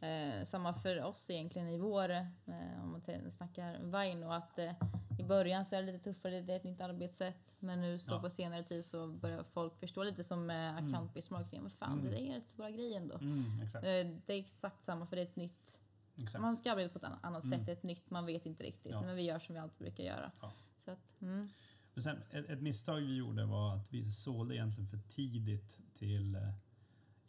eh, 0.00 0.42
samma 0.44 0.74
för 0.74 1.02
oss 1.02 1.30
egentligen 1.30 1.68
i 1.68 1.78
vår, 1.78 2.10
eh, 2.10 2.82
om 2.82 2.90
man 2.92 3.30
snackar 3.30 3.78
Vine 3.78 4.26
och 4.26 4.34
att 4.34 4.58
eh, 4.58 4.72
i 5.18 5.22
början 5.24 5.64
så 5.64 5.76
är 5.76 5.82
det 5.82 5.92
lite 5.92 6.04
tuffare, 6.04 6.40
det 6.40 6.52
är 6.52 6.56
ett 6.56 6.64
nytt 6.64 6.80
arbetssätt 6.80 7.54
men 7.58 7.80
nu 7.80 7.98
så 7.98 8.12
Ja. 8.12 8.20
på 8.20 8.30
senare 8.30 8.64
tid 8.64 8.84
så 8.84 9.06
börjar 9.06 9.42
folk 9.42 9.78
förstå 9.78 10.02
lite 10.02 10.24
som 10.24 10.50
eh, 10.50 10.54
account-based 10.56 11.32
marketing, 11.32 11.62
vad 11.62 11.72
fan 11.72 11.98
Mm. 12.00 12.10
det 12.12 12.20
är 12.20 12.34
rätt 12.34 12.50
så 12.50 12.56
bra 12.56 12.68
grej 12.68 12.94
ändå. 12.94 13.14
Mm. 13.14 13.60
Eh, 13.60 14.16
det 14.26 14.32
är 14.34 14.38
exakt 14.38 14.82
samma 14.84 15.06
för 15.06 15.16
det 15.16 15.22
är 15.22 15.26
ett 15.26 15.36
nytt, 15.36 15.80
exakt. 16.22 16.42
man 16.42 16.56
ska 16.56 16.72
arbeta 16.72 16.92
på 16.92 17.06
ett 17.06 17.12
annat 17.22 17.44
Mm. 17.44 17.58
sätt, 17.58 17.68
ett 17.68 17.82
nytt, 17.82 18.10
man 18.10 18.26
vet 18.26 18.46
inte 18.46 18.64
riktigt 18.64 18.92
Ja. 18.92 19.02
men 19.02 19.16
vi 19.16 19.22
gör 19.22 19.38
som 19.38 19.54
vi 19.54 19.60
alltid 19.60 19.78
brukar 19.86 20.04
göra. 20.04 20.32
Ja. 20.42 20.52
Så 20.78 20.90
att, 20.90 21.14
mm. 21.20 21.48
Men 21.94 22.02
sen, 22.02 22.22
ett, 22.30 22.48
ett 22.50 22.60
misstag 22.62 22.96
vi 23.00 23.16
gjorde 23.16 23.44
var 23.44 23.74
att 23.76 23.92
vi 23.92 24.04
sålde 24.10 24.54
egentligen 24.54 24.88
för 24.88 24.98
tidigt 25.08 25.78
till, 25.94 26.34
eh, 26.34 26.40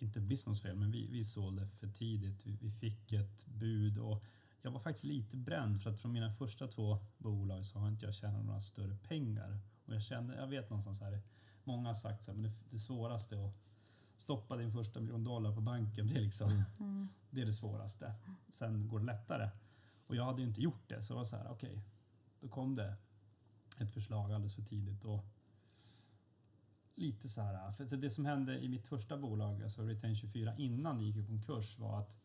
inte 0.04 0.22
business 0.22 0.62
fel, 0.62 0.76
men 0.76 0.92
vi, 0.92 1.08
vi 1.08 1.24
sålde 1.24 1.68
för 1.68 1.88
tidigt. 1.88 2.46
Vi, 2.46 2.58
vi 2.62 2.72
fick 2.72 3.14
ett 3.14 3.46
bud 3.46 3.98
och 3.98 4.24
jag 4.62 4.72
var 4.72 4.80
faktiskt 4.80 5.06
lite 5.06 5.38
bränd 5.38 5.82
för 5.82 5.90
att 5.90 6.00
från 6.00 6.12
mina 6.12 6.32
första 6.34 6.68
två 6.68 6.98
bolag 7.18 7.66
så 7.66 7.80
har 7.80 7.88
inte 7.88 8.06
jag 8.06 8.14
tjänat 8.16 8.46
några 8.46 8.62
större 8.62 8.96
pengar. 8.96 9.60
Och 9.86 9.94
jag 9.94 10.02
kände, 10.04 10.36
jag 10.36 10.48
vet 10.48 10.70
någonstans 10.70 11.02
här, 11.02 11.22
många 11.64 11.90
har 11.90 11.94
sagt 11.94 12.24
så 12.24 12.32
här, 12.32 12.40
men 12.40 12.52
det, 12.52 12.56
det 12.70 12.80
svåraste 12.80 13.36
är 13.36 13.48
att 13.48 13.56
stoppa 14.16 14.58
din 14.58 14.72
första 14.72 15.00
miljon 15.00 15.24
dollar 15.24 15.56
på 15.56 15.62
banken, 15.62 16.08
det 16.14 16.16
är 16.16 16.22
liksom, 16.22 16.64
Mm. 16.80 17.08
det 17.30 17.42
är 17.42 17.46
det 17.46 17.54
svåraste. 17.54 18.14
Sen 18.50 18.88
går 18.88 19.00
det 19.00 19.06
lättare. 19.06 19.50
Och 20.08 20.16
jag 20.16 20.26
hade 20.26 20.42
ju 20.42 20.48
inte 20.48 20.62
gjort 20.62 20.90
det, 20.90 21.04
så 21.04 21.14
det 21.14 21.18
var 21.18 21.26
så 21.26 21.38
här, 21.38 21.52
okej, 21.52 21.84
då 22.40 22.48
kom 22.48 22.76
det 22.76 22.96
ett 23.80 23.92
förslag 23.94 24.32
alldeles 24.32 24.56
för 24.56 24.62
tidigt 24.62 25.06
och 25.06 25.26
lite 26.96 27.28
så 27.28 27.42
här, 27.42 27.72
för 27.72 27.98
det 27.98 28.10
som 28.10 28.26
hände 28.26 28.60
i 28.60 28.70
mitt 28.70 28.88
första 28.88 29.18
bolag, 29.18 29.64
alltså 29.64 29.82
Retain 29.82 30.16
24, 30.16 30.58
innan 30.58 30.98
det 30.98 31.04
gick 31.04 31.18
i 31.18 31.26
konkurs 31.26 31.80
var 31.80 32.00
att 32.00 32.18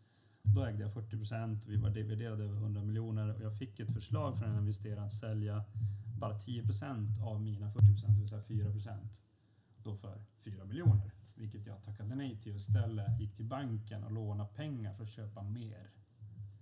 då 0.42 0.64
ägde 0.64 0.82
jag 0.82 0.92
40 0.92 1.16
procent 1.16 1.64
och 1.64 1.70
vi 1.70 1.76
var 1.76 1.90
dividerade 1.90 2.44
över 2.44 2.56
100 2.56 2.82
miljoner 2.82 3.34
och 3.34 3.42
jag 3.42 3.58
fick 3.58 3.80
ett 3.80 3.94
förslag 3.94 4.38
från 4.38 4.50
en 4.50 4.58
investerare 4.58 5.04
att 5.04 5.12
sälja 5.12 5.64
bara 6.18 6.38
10 6.38 6.62
procent 6.62 7.18
av 7.20 7.42
mina 7.42 7.70
40 7.70 7.86
procent, 7.86 8.14
det 8.14 8.20
vill 8.20 8.28
säga 8.28 8.42
4 8.42 8.70
procent, 8.72 9.22
då 9.76 9.96
för 9.96 10.24
4 10.44 10.64
miljoner. 10.64 11.12
Vilket 11.34 11.66
jag 11.66 11.82
tackade 11.82 12.14
nej 12.14 12.40
till 12.40 12.52
och 12.52 12.56
istället 12.56 13.20
gick 13.20 13.34
till 13.34 13.44
banken 13.44 14.04
och 14.04 14.12
lånade 14.12 14.48
pengar 14.54 14.94
för 14.94 15.02
att 15.02 15.08
köpa 15.08 15.42
mer. 15.42 15.90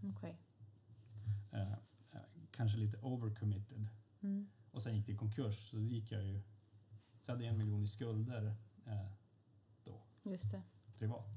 Okej. 0.03 0.39
Eh, 1.53 1.73
eh, 2.13 2.21
kanske 2.51 2.79
lite 2.79 2.99
overcommitted. 2.99 3.89
Mm. 4.21 4.49
Och 4.71 4.83
sen 4.83 4.95
gick 4.95 5.07
det 5.07 5.13
i 5.13 5.17
konkurs, 5.17 5.71
så 5.71 5.81
gick 5.81 6.13
jag 6.13 6.25
ju... 6.25 6.43
Så 7.27 7.33
hade 7.33 7.45
jag 7.45 7.53
en 7.53 7.59
miljon 7.59 7.83
i 7.83 7.87
skulder 7.87 8.55
eh, 8.87 9.07
Just 10.23 10.51
det. 10.51 10.63
privat. 10.99 11.37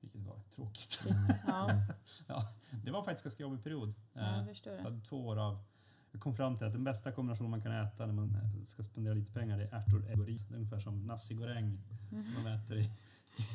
Vilket 0.00 0.20
var 0.22 0.40
tråkigt. 0.50 0.98
Ja, 1.46 1.70
ja, 2.26 2.48
det 2.84 2.90
var 2.90 3.02
faktiskt 3.02 3.24
en 3.24 3.28
ganska 3.28 3.42
jobbig 3.42 3.62
period. 3.64 3.94
jag 4.12 4.38
Eh, 4.38 4.46
förstår 4.46 4.74
så 4.74 4.80
jag 4.80 4.84
hade 4.84 5.00
två 5.00 5.26
år 5.26 5.36
av... 5.36 5.64
Jag 6.12 6.20
kom 6.20 6.34
fram 6.34 6.58
till 6.58 6.66
att 6.66 6.72
den 6.72 6.84
bästa 6.84 7.12
kombinationen 7.12 7.50
man 7.50 7.62
kan 7.62 7.72
äta 7.72 8.06
när 8.06 8.12
man 8.12 8.36
ska 8.64 8.82
spendera 8.82 9.14
lite 9.14 9.32
pengar 9.32 9.58
det 9.58 9.64
är 9.64 9.74
ärtor, 9.74 10.10
ägg 10.10 10.20
och 10.20 10.26
ris. 10.26 10.50
Ungefär 10.50 10.78
som 10.78 11.06
nasi 11.06 11.34
goreng 11.34 11.82
som 12.10 12.44
de 12.44 12.50
äter 12.50 12.76
i 12.76 12.80
i 12.80 12.90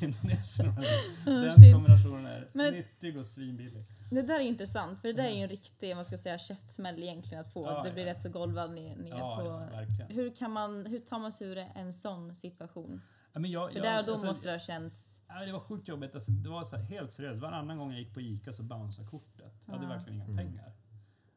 Indonesien. 0.02 0.74
Den 1.24 1.56
Shit. 1.56 1.74
kombinationen 1.74 2.26
är 2.26 2.48
Men- 2.52 2.74
nyttig 2.74 3.18
och 3.18 3.26
svinbillig. 3.26 3.84
Det 4.10 4.22
där 4.22 4.34
är 4.34 4.40
intressant, 4.44 5.00
för 5.00 5.08
det 5.08 5.14
där 5.14 5.24
är 5.24 5.34
ju 5.36 5.42
en 5.42 5.48
riktig 5.48 5.96
vad 5.96 6.06
ska 6.06 6.12
jag 6.12 6.20
säga, 6.20 6.38
käftsmäll 6.38 7.02
egentligen 7.02 7.40
att 7.40 7.52
få. 7.52 7.66
Ja, 7.66 7.82
det 7.84 7.92
blir 7.92 8.06
ja. 8.06 8.10
rätt 8.14 8.22
så 8.22 8.28
golvad 8.28 8.70
ner, 8.70 8.96
ner 8.96 9.10
Ja, 9.10 9.36
på... 9.36 9.46
ja, 9.46 9.58
verkligen. 9.58 10.10
Hur, 10.10 10.34
kan 10.34 10.50
man, 10.50 10.86
hur 10.86 11.00
tar 11.00 11.18
man 11.18 11.32
sig 11.32 11.48
ur 11.48 11.58
en 11.74 11.92
sån 11.92 12.34
situation? 12.36 13.02
Ja, 13.32 13.40
men 13.40 13.50
jag, 13.50 13.70
För 13.72 13.78
jag, 13.78 13.84
där 13.86 14.00
och 14.00 14.06
då 14.06 14.12
alltså, 14.12 14.26
måste 14.26 14.48
det 14.48 14.52
ha 14.52 14.58
känts... 14.60 15.22
Ja, 15.28 15.44
det 15.46 15.52
var 15.52 15.60
sjukt 15.60 15.88
jobbigt. 15.88 16.14
Alltså, 16.14 16.32
det 16.32 16.48
var 16.50 16.64
så 16.64 16.76
här, 16.76 16.82
helt 16.84 17.12
seriöst. 17.12 17.40
Varannan 17.40 17.78
gång 17.78 17.90
jag 17.90 18.00
gick 18.00 18.14
på 18.14 18.20
ICA 18.20 18.52
så 18.52 18.62
bounceade 18.62 19.10
kortet. 19.10 19.54
Jag 19.66 19.72
hade 19.72 19.84
Ja. 19.84 19.88
verkligen 19.88 20.14
inga 20.14 20.24
Mm. 20.24 20.36
pengar. 20.36 20.72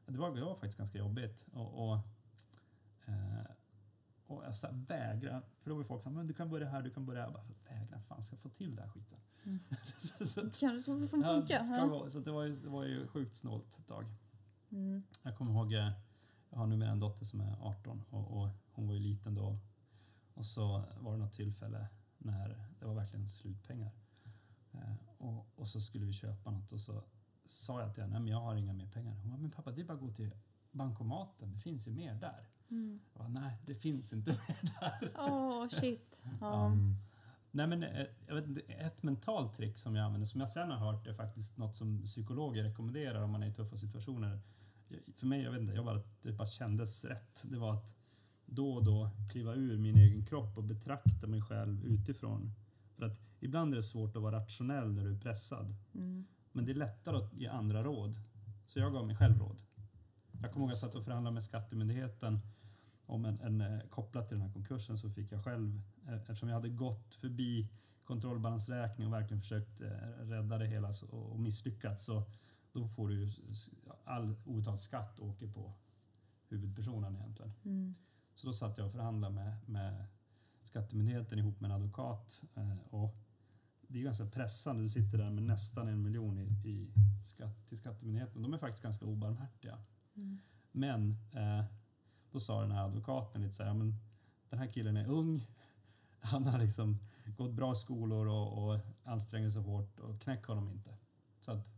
Det 0.08 0.20
var, 0.20 0.36
det 0.36 0.42
var 0.44 0.54
faktiskt 0.56 0.78
ganska 0.78 0.98
jobbigt. 0.98 1.46
Och, 1.54 1.90
och, 1.90 1.96
eh, 3.06 3.14
och 4.32 4.46
jag 4.46 4.56
så 4.56 4.68
här, 4.68 4.74
vägra. 4.88 5.42
För 5.62 5.70
då 5.70 5.76
var 5.76 5.84
folk 5.84 6.04
som 6.04 6.14
men 6.14 6.26
du 6.26 6.34
kan 6.34 6.50
börja 6.50 6.70
här, 6.70 6.82
du 6.82 6.92
kan 6.92 7.06
börja 7.06 7.20
här. 7.20 7.28
Jag 7.28 7.34
bara, 7.34 7.76
vägra, 7.76 8.02
fan 8.02 8.24
ska 8.24 8.34
jag 8.34 8.40
få 8.42 8.50
till 8.50 8.76
den 8.76 8.86
här 8.86 8.92
skiten? 8.92 9.18
Mm. 9.44 9.60
så, 10.20 10.82
som 10.82 11.08
får 11.08 11.20
ja, 11.20 11.26
funka. 11.26 11.60
det, 11.60 11.66
ska 11.66 11.76
Ja. 11.76 11.86
gå. 11.86 12.10
så 12.10 12.20
det, 12.20 12.32
var 12.32 12.44
ju, 12.44 12.56
det 12.56 12.70
var 12.70 12.84
ju 12.84 13.08
sjukt 13.08 13.36
snålt 13.36 13.80
ett 13.80 13.88
tag. 13.88 14.06
Mm. 14.72 15.04
Jag 15.24 15.38
kommer 15.38 15.52
ihåg, 15.52 15.74
eh, 15.74 15.92
jag 16.50 16.58
har 16.58 16.68
numera 16.68 16.90
en 16.92 17.00
dotter 17.00 17.26
som 17.26 17.42
är 17.42 17.56
18 17.62 18.04
och, 18.10 18.42
och 18.42 18.50
hon 18.72 18.88
var 18.88 18.94
ju 18.94 19.00
liten 19.00 19.36
då. 19.36 19.58
Och 20.34 20.46
så 20.46 20.84
var 21.00 21.12
det 21.12 21.18
något 21.18 21.34
tillfälle 21.34 21.88
när 22.18 22.70
det 22.80 22.86
var 22.86 22.94
verkligen 22.96 23.30
slutpengar. 23.30 23.92
Eh, 24.72 24.96
och, 25.18 25.48
och 25.56 25.68
så 25.68 25.82
skulle 25.82 26.06
vi 26.06 26.14
köpa 26.14 26.52
något 26.52 26.72
och 26.72 26.82
så 26.82 27.04
sa 27.46 27.82
jag 27.82 27.94
till 27.94 28.04
henne, 28.04 28.20
men 28.20 28.28
jag 28.28 28.42
har 28.42 28.56
inga 28.56 28.74
mer 28.74 28.88
pengar. 28.88 29.16
Hon 29.16 29.30
bara, 29.30 29.38
men 29.38 29.52
pappa 29.52 29.72
det 29.72 29.82
är 29.82 29.86
bara 29.86 29.94
att 29.94 30.00
gå 30.00 30.12
till 30.12 30.36
bankomaten, 30.72 31.52
det 31.52 31.60
finns 31.60 31.88
ju 31.88 31.92
mer 31.92 32.16
där. 32.16 32.48
Mm. 32.72 33.00
Bara, 33.14 33.28
nej 33.28 33.62
det 33.66 33.76
finns 33.76 34.14
inte 34.14 34.32
mer 34.48 34.80
där. 34.80 35.12
Åh, 35.18 35.68
shit. 35.68 36.24
Ja. 36.42 36.66
Mm. 36.66 36.96
Nej 37.52 37.68
men 37.68 37.84
eh, 37.84 38.06
jag 38.28 38.36
vet 38.36 38.48
inte, 38.48 38.62
ett 38.62 39.04
mentalt 39.04 39.54
trick 39.54 39.78
som 39.78 39.96
jag 39.96 40.06
använder, 40.06 40.26
som 40.26 40.40
jag 40.40 40.50
sen 40.50 40.72
har 40.72 40.78
hört 40.78 41.08
är 41.08 41.14
faktiskt 41.14 41.58
något 41.58 41.76
som 41.76 42.04
psykologer 42.06 42.64
rekommenderar 42.64 43.22
om 43.24 43.32
man 43.32 43.44
är 43.44 43.48
i 43.48 43.54
tuffa 43.54 43.78
situationer. 43.78 44.42
För 45.16 45.26
mig, 45.26 45.42
jag 45.42 45.52
vet 45.52 45.62
inte, 45.62 45.74
jag 45.74 45.86
bara, 45.86 46.02
det 46.22 46.32
bara 46.32 46.48
kändes 46.48 47.06
rätt. 47.06 47.44
Det 47.44 47.58
var 47.58 47.74
att 47.74 47.96
då 48.46 48.74
och 48.74 48.84
då 48.84 49.10
kliva 49.32 49.56
ur 49.56 49.78
min 49.78 49.98
egen 49.98 50.26
kropp 50.26 50.58
och 50.58 50.64
betrakta 50.64 51.28
mig 51.28 51.42
själv 51.42 51.86
utifrån. 51.86 52.54
För 52.96 53.06
att 53.06 53.20
ibland 53.40 53.74
är 53.74 53.76
det 53.76 53.84
svårt 53.84 54.16
att 54.16 54.22
vara 54.22 54.36
rationell 54.36 54.92
när 54.94 55.04
du 55.04 55.12
är 55.16 55.20
pressad. 55.20 55.76
Mm. 55.96 56.26
Men 56.52 56.66
det 56.66 56.72
är 56.72 56.76
lättare 56.76 57.18
att 57.18 57.34
ge 57.34 57.48
andra 57.48 57.84
råd. 57.84 58.16
Så 58.66 58.80
jag 58.80 58.94
gav 58.94 59.08
mig 59.08 59.16
själv 59.16 59.40
råd. 59.40 59.62
Jag 60.42 60.52
kommer 60.52 60.66
ihåg 60.66 60.72
att 60.72 60.82
jag 60.82 60.90
satt 60.90 60.96
och 60.96 61.04
förhandlade 61.04 61.34
med 61.34 61.44
Skattemyndigheten 61.44 62.40
om 63.12 63.26
en, 63.26 63.40
en, 63.40 63.62
eh, 63.62 63.80
kopplat 63.90 64.28
till 64.28 64.38
den 64.38 64.48
här 64.48 64.54
konkursen 64.54 64.98
så 64.98 65.10
fick 65.10 65.32
jag 65.32 65.44
själv, 65.44 65.82
eh, 66.08 66.14
eftersom 66.14 66.50
jag 66.50 66.56
hade 66.56 66.70
gått 66.70 67.16
förbi 67.16 67.70
kontrollbalansräkning 68.04 69.08
och 69.08 69.14
verkligen 69.14 69.42
försökt 69.42 69.82
eh, 69.82 69.88
rädda 70.20 70.58
det 70.58 70.68
hela 70.68 70.92
och 71.10 71.40
misslyckats 71.40 72.06
så 72.06 72.24
då 72.74 72.88
får 72.88 73.08
du 73.08 73.16
ju 73.16 73.30
all 74.04 74.36
obetald 74.46 74.80
skatt 74.80 75.20
åker 75.20 75.48
på 75.48 75.74
huvudpersonen 76.48 77.16
egentligen. 77.16 77.54
Mm. 77.66 77.96
Så 78.36 78.48
då 78.48 78.54
satt 78.54 78.78
jag 78.78 78.88
och 78.88 78.94
förhandlade 78.94 79.34
med, 79.34 79.70
med 79.70 80.06
Skattemyndigheten 80.64 81.40
ihop 81.40 81.60
med 81.60 81.72
en 81.72 81.76
advokat. 81.76 82.44
Och 82.90 83.16
det 83.88 84.00
är 84.00 84.04
ganska 84.04 84.26
pressande. 84.26 84.82
Du 84.82 84.90
sitter 84.90 85.18
där 85.18 85.30
med 85.30 85.44
nästan 85.44 85.88
en 85.88 86.02
miljon 86.02 86.38
i, 86.38 86.70
i 86.70 86.94
skatt 87.24 87.68
till 87.68 87.78
Skattemyndigheten. 87.78 88.42
De 88.42 88.54
är 88.54 88.58
faktiskt 88.58 88.84
ganska 88.84 89.06
obarmhärtiga. 89.06 89.78
Mm. 90.16 90.40
Men 90.72 91.12
eh, 91.32 91.66
då 92.32 92.40
sa 92.40 92.62
den 92.62 92.72
här 92.72 92.86
advokaten 92.86 93.42
lite 93.42 93.54
så 93.54 93.64
här, 93.64 93.74
men 93.74 93.96
den 94.50 94.60
här 94.60 94.68
killen 94.68 94.98
är 94.98 95.10
ung. 95.10 95.48
Han 96.20 96.46
har 96.46 96.60
liksom 96.60 96.98
gått 97.38 97.52
bra 97.52 97.76
skolor 97.76 98.28
och, 98.28 98.72
och 98.74 98.80
anstränger 99.04 99.50
sig 99.50 99.62
hårt 99.62 100.00
och 100.00 100.22
knäck 100.22 100.46
honom 100.46 100.70
inte. 100.70 100.98
Så, 101.40 101.52
att, 101.52 101.72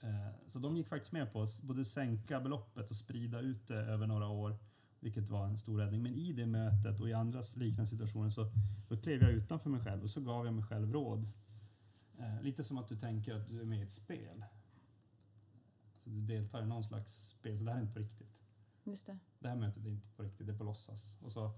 eh, 0.00 0.46
så 0.46 0.58
de 0.58 0.76
gick 0.76 0.88
faktiskt 0.88 1.12
med 1.12 1.32
på 1.32 1.42
att 1.42 1.62
både 1.62 1.84
sänka 1.84 2.40
beloppet 2.40 2.90
och 2.90 2.96
sprida 2.96 3.40
ut 3.40 3.66
det 3.66 3.76
över 3.76 4.06
några 4.06 4.28
år. 4.28 4.58
Vilket 5.00 5.28
var 5.28 5.46
en 5.46 5.58
stor 5.58 5.78
räddning. 5.78 6.02
Men 6.02 6.14
i 6.14 6.32
det 6.32 6.46
mötet 6.46 7.00
och 7.00 7.08
i 7.08 7.12
andra 7.12 7.42
liknande 7.56 7.86
situationer 7.86 8.30
så 8.30 8.52
då 8.88 8.96
klev 8.96 9.22
jag 9.22 9.30
utanför 9.30 9.70
mig 9.70 9.80
själv 9.80 10.02
och 10.02 10.10
så 10.10 10.20
gav 10.20 10.44
jag 10.44 10.54
mig 10.54 10.64
själv 10.64 10.92
råd. 10.92 11.32
Eh, 12.18 12.42
lite 12.42 12.64
som 12.64 12.78
att 12.78 12.88
du 12.88 12.96
tänker 12.96 13.34
att 13.34 13.48
du 13.48 13.60
är 13.60 13.64
med 13.64 13.78
i 13.78 13.82
ett 13.82 13.90
spel. 13.90 14.44
Alltså 15.94 16.10
du 16.10 16.20
deltar 16.20 16.62
i 16.62 16.66
någon 16.66 16.84
slags 16.84 17.28
spel, 17.28 17.58
så 17.58 17.64
det 17.64 17.70
här 17.70 17.78
är 17.78 17.82
inte 17.82 17.94
på 17.94 18.00
riktigt. 18.00 18.42
Just 18.88 19.06
det. 19.06 19.18
Det 19.38 19.48
här 19.48 19.56
mötet 19.56 19.84
är 19.84 19.88
inte 19.88 20.08
på 20.16 20.22
riktigt, 20.22 20.46
det 20.46 20.52
är 20.52 20.58
på 20.58 20.64
låtsas. 20.64 21.18
Och 21.22 21.32
så 21.32 21.50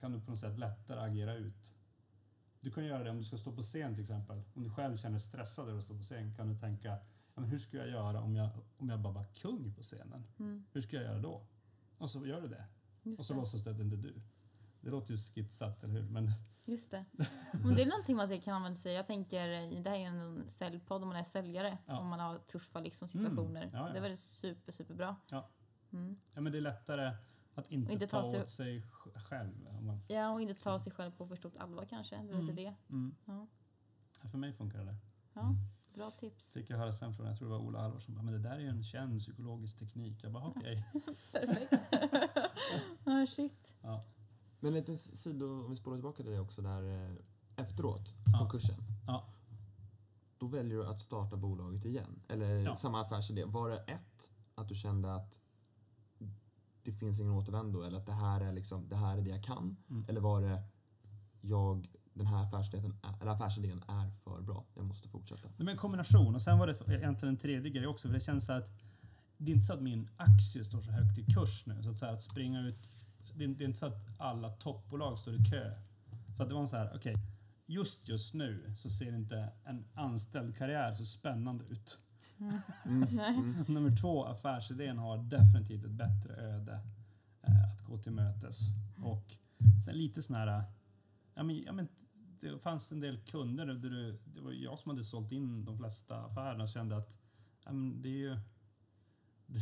kan 0.00 0.12
du 0.12 0.20
på 0.20 0.30
något 0.30 0.38
sätt 0.38 0.58
lättare 0.58 1.00
agera 1.00 1.34
ut. 1.34 1.74
Du 2.60 2.70
kan 2.70 2.84
göra 2.84 3.04
det 3.04 3.10
om 3.10 3.18
du 3.18 3.24
ska 3.24 3.36
stå 3.36 3.52
på 3.52 3.62
scen 3.62 3.94
till 3.94 4.02
exempel. 4.02 4.42
Om 4.54 4.62
du 4.62 4.70
själv 4.70 4.96
känner 4.96 5.12
dig 5.12 5.20
stressad 5.20 5.68
över 5.68 5.78
att 5.78 5.84
stå 5.84 5.96
på 5.96 6.02
scen 6.02 6.34
kan 6.34 6.48
du 6.48 6.58
tänka 6.58 6.88
ja, 7.34 7.40
men 7.40 7.50
hur 7.50 7.58
ska 7.58 7.76
jag 7.76 7.88
göra 7.88 8.20
om 8.20 8.36
jag, 8.36 8.50
om 8.76 8.88
jag 8.88 9.00
bara 9.00 9.12
var 9.12 9.24
kung 9.24 9.74
på 9.74 9.82
scenen? 9.82 10.26
Mm. 10.38 10.64
Hur 10.72 10.80
ska 10.80 10.96
jag 10.96 11.04
göra 11.04 11.18
då? 11.18 11.46
Och 11.98 12.10
så 12.10 12.26
gör 12.26 12.40
du 12.40 12.48
det. 12.48 12.66
Och 13.00 13.06
Just 13.06 13.24
så 13.24 13.32
det. 13.32 13.40
låtsas 13.40 13.64
du 13.64 13.70
att 13.70 13.76
det 13.76 13.82
inte 13.82 13.96
är 13.96 14.02
du. 14.02 14.22
Det 14.80 14.90
låter 14.90 15.10
ju 15.10 15.16
skitsat, 15.16 15.82
eller 15.82 15.94
hur? 15.94 16.08
Men 16.08 16.32
Just 16.66 16.90
det. 16.90 17.04
Men 17.64 17.74
det 17.74 17.82
är 17.82 17.86
någonting 17.86 18.16
man 18.16 18.40
kan 18.40 18.54
använda 18.54 18.76
sig 18.76 18.92
Jag 18.92 19.06
tänker, 19.06 19.48
det 19.82 19.90
här 19.90 19.96
är 19.96 20.06
en 20.06 20.48
säljpodd 20.48 21.02
om 21.02 21.08
man 21.08 21.16
är 21.16 21.22
säljare. 21.22 21.78
Ja. 21.86 21.98
Om 21.98 22.06
man 22.06 22.20
har 22.20 22.38
tuffa 22.38 22.80
liksom, 22.80 23.08
situationer. 23.08 23.62
Mm. 23.62 23.74
Ja, 23.74 23.86
ja. 23.86 23.92
Det 23.92 23.98
är 23.98 24.02
väl 24.02 24.16
super, 24.16 24.72
superbra. 24.72 25.16
Ja. 25.30 25.50
Mm. 25.92 26.16
Ja, 26.34 26.40
men 26.40 26.52
det 26.52 26.58
är 26.58 26.62
lättare 26.62 27.14
att 27.54 27.70
inte, 27.70 27.92
inte 27.92 28.06
ta 28.06 28.22
ta 28.22 28.30
sig- 28.30 28.40
åt 28.40 28.48
sig 28.48 28.80
sj- 28.80 29.18
själv. 29.20 29.66
Om 29.68 29.86
man, 29.86 30.00
Ja, 30.08 30.30
och 30.30 30.42
inte 30.42 30.54
ta 30.54 30.78
sig 30.78 30.92
själv 30.92 31.10
på 31.12 31.26
för 31.26 31.36
stort 31.36 31.56
allvar 31.56 31.84
kanske. 31.84 32.16
Det 32.16 32.20
är 32.22 32.34
Mm. 32.34 32.46
lite 32.46 32.60
det. 32.62 32.74
mm. 32.90 33.14
Ja. 33.24 33.46
För 34.30 34.38
mig 34.38 34.52
funkar 34.52 34.84
det. 34.84 34.96
Ja, 35.34 35.54
bra 35.94 36.10
tips. 36.10 36.52
Fick 36.52 36.70
jag 36.70 36.78
höra 36.78 36.92
sen 36.92 37.14
från, 37.14 37.26
jag 37.26 37.36
tror 37.38 37.48
det 37.48 37.54
var 37.54 37.62
Ola 37.62 37.90
bara, 38.08 38.22
men 38.22 38.32
det 38.32 38.38
där 38.38 38.50
är 38.56 38.58
ju 38.60 38.68
en 38.68 38.84
känd 38.84 39.18
psykologisk 39.18 39.78
teknik. 39.78 40.24
Jag 40.24 40.32
bara, 40.32 40.46
okej. 40.46 40.86
Perfekt. 41.32 41.72
ah, 43.04 43.26
shit. 43.26 43.76
Ja. 43.82 44.04
Men 44.60 44.68
en 44.68 44.74
liten 44.74 44.98
sido, 44.98 45.64
om 45.64 45.70
vi 45.70 45.76
spolar 45.76 45.96
tillbaka 45.96 46.16
till 46.22 46.32
det 46.32 46.40
också 46.40 46.62
där 46.62 46.82
eh, 47.10 47.16
efteråt, 47.56 48.14
Ja. 48.32 48.38
konkursen. 48.38 48.76
Ja. 49.06 49.26
Då 50.38 50.46
väljer 50.46 50.78
du 50.78 50.86
att 50.86 51.00
starta 51.00 51.36
bolaget 51.36 51.84
igen. 51.84 52.22
Eller 52.28 52.54
Ja. 52.60 52.76
samma 52.76 53.00
affärsidé. 53.02 53.44
Var 53.44 53.70
det 53.70 53.78
ett, 53.78 54.32
att 54.54 54.68
du 54.68 54.74
kände 54.74 55.14
att 55.14 55.40
det 56.84 56.92
finns 56.92 57.20
ingen 57.20 57.32
återvändo 57.32 57.82
eller 57.82 57.98
att 57.98 58.06
det 58.06 58.12
här 58.12 58.40
är, 58.40 58.52
liksom, 58.52 58.88
det, 58.88 58.96
här 58.96 59.18
är 59.18 59.22
det 59.22 59.30
jag 59.30 59.44
kan? 59.44 59.76
Mm. 59.90 60.04
Eller 60.08 60.20
var 60.20 60.40
det 60.40 60.62
jag, 61.40 61.88
den 62.14 62.26
här 62.26 62.42
affärsidén 62.44 62.98
är, 63.02 63.22
eller 63.22 63.32
affärsidén 63.32 63.82
är 63.88 64.10
för 64.10 64.40
bra, 64.40 64.64
jag 64.74 64.84
måste 64.84 65.08
fortsätta? 65.08 65.48
Var 65.56 65.70
en 65.70 65.76
kombination 65.76 66.34
och 66.34 66.42
sen 66.42 66.58
var 66.58 66.66
det 66.66 66.94
egentligen 66.94 67.34
en 67.34 67.40
tredje 67.40 67.70
grej 67.70 67.86
också 67.86 68.08
för 68.08 68.14
det 68.14 68.20
känns 68.20 68.46
så 68.46 68.52
att 68.52 68.70
det 69.36 69.50
är 69.50 69.54
inte 69.54 69.66
så 69.66 69.74
att 69.74 69.82
min 69.82 70.06
aktie 70.16 70.64
står 70.64 70.80
så 70.80 70.90
högt 70.90 71.18
i 71.18 71.24
kurs 71.24 71.66
nu 71.66 71.82
så 71.82 71.90
att, 71.90 71.98
så 71.98 72.06
att 72.06 72.22
springa 72.22 72.60
ut 72.60 72.78
det, 73.34 73.44
är, 73.44 73.48
det 73.48 73.64
är 73.64 73.66
inte 73.66 73.78
så 73.78 73.86
att 73.86 74.06
alla 74.18 74.50
toppbolag 74.50 75.18
står 75.18 75.34
i 75.34 75.44
kö. 75.44 75.74
Så 76.36 76.42
att 76.42 76.48
det 76.48 76.54
var 76.54 76.66
så 76.66 76.76
här, 76.76 76.92
okej, 76.94 77.14
just 77.66 78.08
just 78.08 78.34
nu 78.34 78.72
så 78.76 78.88
ser 78.88 79.14
inte 79.14 79.52
en 79.64 79.84
anställd 79.94 80.56
karriär 80.56 80.94
så 80.94 81.04
spännande 81.04 81.64
ut. 81.64 82.00
Nummer 83.66 83.96
två, 83.96 84.24
affärsidén 84.24 84.98
har 84.98 85.18
definitivt 85.18 85.84
ett 85.84 85.90
bättre 85.90 86.34
öde 86.34 86.80
eh, 87.42 87.64
att 87.64 87.82
gå 87.82 87.98
till 87.98 88.12
mötes. 88.12 88.58
Och 88.96 89.36
sen 89.84 89.96
lite 89.96 90.22
sån 90.22 90.36
här, 90.36 90.64
ja 91.34 91.42
men, 91.42 91.62
ja 91.62 91.72
men 91.72 91.88
det 92.40 92.58
fanns 92.58 92.92
en 92.92 93.00
del 93.00 93.20
kunder 93.20 93.66
där 93.66 93.74
du, 93.74 94.20
det 94.24 94.40
var 94.40 94.52
jag 94.52 94.78
som 94.78 94.90
hade 94.90 95.02
sålt 95.02 95.32
in 95.32 95.64
de 95.64 95.78
flesta 95.78 96.24
affärerna 96.24 96.62
och 96.62 96.68
kände 96.68 96.96
att 96.96 97.18
ja, 97.64 97.72
men 97.72 98.02
det 98.02 98.08
är 98.08 98.30
ju... 98.30 98.38
Det, 99.46 99.60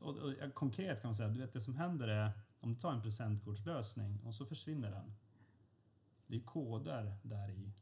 och, 0.00 0.18
och, 0.18 0.32
ja, 0.40 0.50
konkret 0.54 1.00
kan 1.00 1.08
man 1.08 1.14
säga, 1.14 1.28
du 1.28 1.40
vet 1.40 1.52
det 1.52 1.60
som 1.60 1.76
händer 1.76 2.08
är 2.08 2.32
om 2.60 2.74
du 2.74 2.80
tar 2.80 2.92
en 2.92 3.02
presentkortslösning 3.02 4.20
och 4.24 4.34
så 4.34 4.46
försvinner 4.46 4.90
den. 4.90 5.14
Det 6.26 6.36
är 6.36 6.40
koder 6.40 7.16
där 7.22 7.50
i 7.50 7.72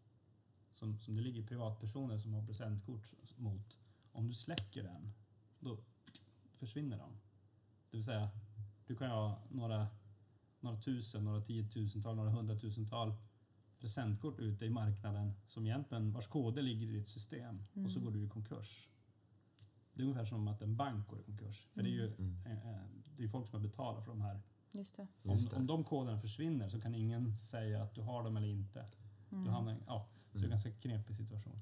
som, 0.73 0.99
som 0.99 1.17
det 1.17 1.23
ligger 1.23 1.43
privatpersoner 1.43 2.19
som 2.19 2.35
har 2.35 2.47
presentkort 2.47 3.09
mot. 3.37 3.79
Om 4.13 4.27
du 4.27 4.35
släcker 4.35 4.83
den, 4.83 5.13
då 5.61 5.79
försvinner 6.55 6.99
de. 6.99 7.13
Det 7.91 7.97
vill 7.97 8.05
säga, 8.05 8.31
du 8.87 8.97
kan 8.97 9.07
ju 9.07 9.13
ha 9.13 9.43
några, 9.51 9.89
några 10.61 10.81
tusen, 10.81 11.25
några 11.25 11.41
tiotusental, 11.41 12.17
några 12.17 12.31
hundratusental 12.31 13.15
presentkort 13.79 14.39
ute 14.41 14.67
i 14.67 14.71
marknaden 14.71 15.33
som 15.47 15.67
egentligen, 15.67 16.13
vars 16.13 16.27
koder 16.27 16.63
ligger 16.63 16.87
i 16.87 16.93
ditt 16.93 17.09
system 17.09 17.63
och 17.85 17.91
så 17.91 18.01
går 18.01 18.11
du 18.11 18.25
i 18.25 18.29
konkurs. 18.29 18.89
Det 19.95 20.03
är 20.03 20.05
ungefär 20.05 20.25
som 20.25 20.49
att 20.49 20.63
en 20.63 20.77
bank 20.77 21.09
går 21.09 21.21
i 21.21 21.23
konkurs. 21.23 21.67
För 21.75 21.83
det 21.83 21.89
är 21.89 21.93
ju 21.93 22.07
eh, 22.45 22.53
eh, 22.53 22.85
det 23.17 23.25
är 23.25 23.29
folk 23.29 23.47
som 23.47 23.61
har 23.61 23.69
betalat 23.69 24.05
för 24.05 24.13
de 24.13 24.21
här. 24.21 24.41
Just 24.73 24.97
det. 24.97 25.07
Om, 25.23 25.61
om 25.61 25.67
de 25.67 25.85
koderna 25.85 26.19
försvinner 26.19 26.69
så 26.69 26.81
kan 26.81 26.95
ingen 26.95 27.37
säga 27.37 27.83
att 27.83 27.95
du 27.95 28.01
har 28.01 28.25
dem 28.25 28.37
eller 28.37 28.49
inte. 28.49 28.87
Du 29.45 29.51
hamnar, 29.51 29.77
ja, 29.87 30.09
så 30.33 30.39
det 30.39 30.43
är 30.43 30.45
en 30.45 30.51
ganska 30.51 30.71
knepig 30.71 31.17
situation. 31.17 31.61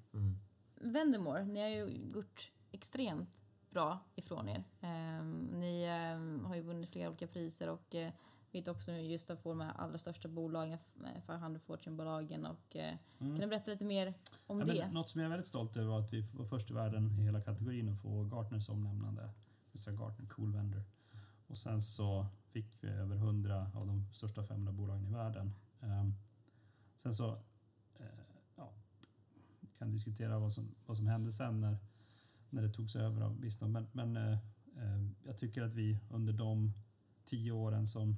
Vendemore, 0.81 1.45
ni 1.45 1.61
har 1.61 1.69
ju 1.69 2.09
gjort 2.15 2.53
extremt 2.73 3.43
bra 3.71 3.99
ifrån 4.15 4.49
er. 4.49 4.65
Ehm, 4.81 5.43
ni 5.53 5.83
ehm, 5.83 6.45
har 6.45 6.55
ju 6.55 6.63
vunnit 6.63 6.91
flera 6.91 7.09
olika 7.09 7.27
priser 7.27 7.69
och 7.69 7.95
eh, 7.95 8.13
vet 8.53 8.69
också 8.69 8.93
nu 8.93 9.03
just 9.03 9.31
att 9.31 9.43
få 9.43 9.49
de 9.49 9.61
här 9.61 9.73
allra 9.77 9.99
största 9.99 10.29
bolagen, 10.29 10.79
500 11.27 11.61
Fortune-bolagen 11.61 12.47
och 12.47 12.77
eh, 12.77 12.95
kan 13.19 13.35
du 13.35 13.47
berätta 13.47 13.71
lite 13.71 13.85
mer 13.85 14.15
om 14.47 14.61
Mm. 14.61 14.77
Ja, 14.77 14.87
det? 14.87 14.93
något 14.93 15.11
som 15.11 15.21
jag 15.21 15.27
är 15.27 15.31
väldigt 15.31 15.47
stolt 15.47 15.77
över 15.77 15.89
var 15.89 16.01
att 16.01 16.13
vi 16.13 16.21
var 16.21 16.45
först 16.45 16.71
i 16.71 16.75
världen 16.75 17.19
i 17.19 17.23
hela 17.23 17.41
kategorin 17.41 17.89
att 17.89 18.01
få 18.01 18.25
Gartners 18.25 18.69
omnämnande. 18.69 19.31
Det 19.73 19.91
Gartner 19.93 20.27
Cool 20.27 20.53
Vendor. 20.53 20.83
Och 21.47 21.59
sen 21.59 21.83
så 21.83 22.27
fick 22.51 22.85
vi 22.85 22.89
över 22.89 23.17
100 23.17 23.71
av 23.75 23.87
de 23.87 24.13
största 24.13 24.43
500 24.43 24.73
bolagen 24.73 25.07
i 25.07 25.11
världen. 25.11 25.55
Ehm, 25.81 26.15
sen 26.97 27.15
så, 27.15 27.39
kan 29.79 29.91
diskutera 29.91 30.39
vad 30.39 30.53
som, 30.53 30.75
vad 30.87 30.97
som 30.97 31.07
hände 31.07 31.33
sen 31.33 31.61
när, 31.61 31.79
när 32.51 32.63
det 32.63 32.69
togs 32.69 32.97
över 32.97 33.21
av 33.21 33.41
Bisnode. 33.41 33.73
Men, 33.73 33.87
men 33.93 34.17
eh, 34.17 34.39
eh, 34.77 35.09
jag 35.25 35.39
tycker 35.39 35.63
att 35.63 35.75
vi 35.75 35.99
under 36.11 36.33
de 36.33 36.73
tio 37.25 37.53
åren 37.53 37.87
som 37.87 38.17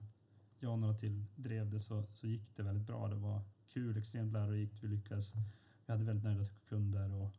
jag 0.59 0.73
och 0.73 0.79
några 0.79 0.95
till 0.95 1.25
drev 1.37 1.71
det 1.71 1.81
så, 1.81 2.07
så 2.15 2.27
gick 2.27 2.57
det 2.57 2.63
väldigt 2.63 2.87
bra. 2.87 3.09
Det 3.09 3.17
var 3.17 3.43
kul, 3.69 3.97
extremt 3.97 4.33
lärorikt. 4.33 4.83
Vi 4.83 4.89
lyckades. 4.89 5.35
Vi 5.87 5.93
hade 5.93 6.05
väldigt 6.05 6.25
nöjda 6.25 6.45
kunder 6.69 7.13
och 7.13 7.37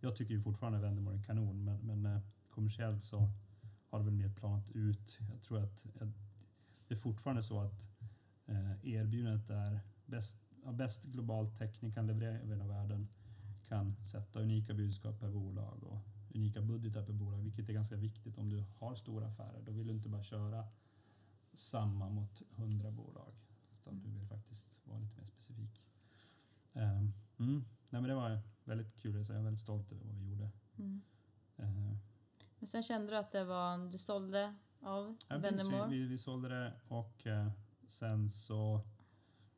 jag 0.00 0.16
tycker 0.16 0.34
ju 0.34 0.40
fortfarande 0.40 0.78
att 0.78 0.84
Vendemore 0.84 1.16
är 1.16 1.22
kanon 1.22 1.64
men, 1.64 1.78
men 1.78 2.06
eh, 2.06 2.20
kommersiellt 2.50 3.02
så 3.02 3.28
har 3.90 3.98
det 3.98 4.04
väl 4.04 4.14
mer 4.14 4.28
planat 4.28 4.70
ut. 4.70 5.18
Jag 5.30 5.42
tror 5.42 5.58
att 5.64 5.86
eh, 6.00 6.08
det 6.88 6.94
är 6.94 6.98
fortfarande 6.98 7.42
så 7.42 7.60
att 7.60 7.88
eh, 8.46 8.72
erbjudandet 8.82 9.50
är 9.50 9.80
bäst, 10.06 10.38
ja, 10.64 10.72
bäst 10.72 11.04
globalt 11.04 11.56
täckning 11.56 11.92
kan 11.92 12.06
leverera 12.06 12.38
över 12.38 12.48
hela 12.48 12.66
världen 12.66 13.08
kan 13.72 13.96
sätta 14.04 14.40
unika 14.40 14.74
budskap 14.74 15.20
per 15.20 15.30
bolag 15.30 15.84
och 15.84 15.98
unika 16.34 16.62
budgetar 16.62 17.02
per 17.02 17.12
bolag, 17.12 17.42
vilket 17.42 17.68
är 17.68 17.72
ganska 17.72 17.96
viktigt 17.96 18.38
om 18.38 18.50
du 18.50 18.64
har 18.78 18.94
stora 18.94 19.26
affärer. 19.26 19.62
Då 19.62 19.72
vill 19.72 19.86
du 19.86 19.94
inte 19.94 20.08
bara 20.08 20.22
köra 20.22 20.66
samma 21.52 22.08
mot 22.08 22.42
hundra 22.50 22.90
bolag, 22.90 23.34
utan 23.72 24.00
du 24.00 24.10
vill 24.10 24.26
faktiskt 24.26 24.86
vara 24.86 24.98
lite 24.98 25.16
mer 25.16 25.24
specifik. 25.24 25.86
Ehm, 26.72 27.12
mm. 27.38 27.64
Nej, 27.90 28.00
men 28.02 28.04
det 28.04 28.14
var 28.14 28.40
väldigt 28.64 28.94
kul, 28.96 29.24
så 29.24 29.32
jag 29.32 29.40
är 29.40 29.44
väldigt 29.44 29.60
stolt 29.60 29.92
över 29.92 30.04
vad 30.04 30.16
vi 30.16 30.24
gjorde. 30.24 30.50
Mm. 30.78 31.02
Ehm, 31.56 31.98
Men 32.58 32.66
sen 32.68 32.82
kände 32.82 33.12
du 33.12 33.16
att 33.16 33.30
det 33.30 33.44
var, 33.44 33.90
du 33.90 33.98
sålde 33.98 34.54
av 34.80 35.16
Ja. 35.28 35.38
Vendemore? 35.38 35.88
vi, 35.88 35.98
vi, 35.98 36.06
vi 36.06 36.18
sålde 36.18 36.48
det 36.48 36.72
och 36.88 37.26
eh, 37.26 37.50
sen 37.86 38.30
så 38.30 38.80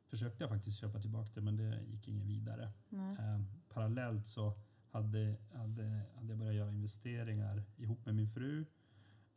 försökte 0.05 0.43
jag 0.43 0.49
faktiskt 0.49 0.79
köpa 0.79 1.01
tillbaka 1.01 1.31
det 1.33 1.41
men 1.41 1.57
det 1.57 1.83
gick 1.87 2.07
inget 2.07 2.25
vidare. 2.25 2.71
Nej. 2.89 3.17
Eh, 3.75 3.81
parallellt 3.81 4.27
så 4.27 4.53
hade, 4.91 5.35
hade, 5.53 6.01
hade 6.15 6.29
jag 6.29 6.37
börjat 6.37 6.55
göra 6.55 6.69
investeringar 6.69 7.63
ihop 7.77 8.05
med 8.05 8.15
min 8.15 8.27
fru. 8.27 8.65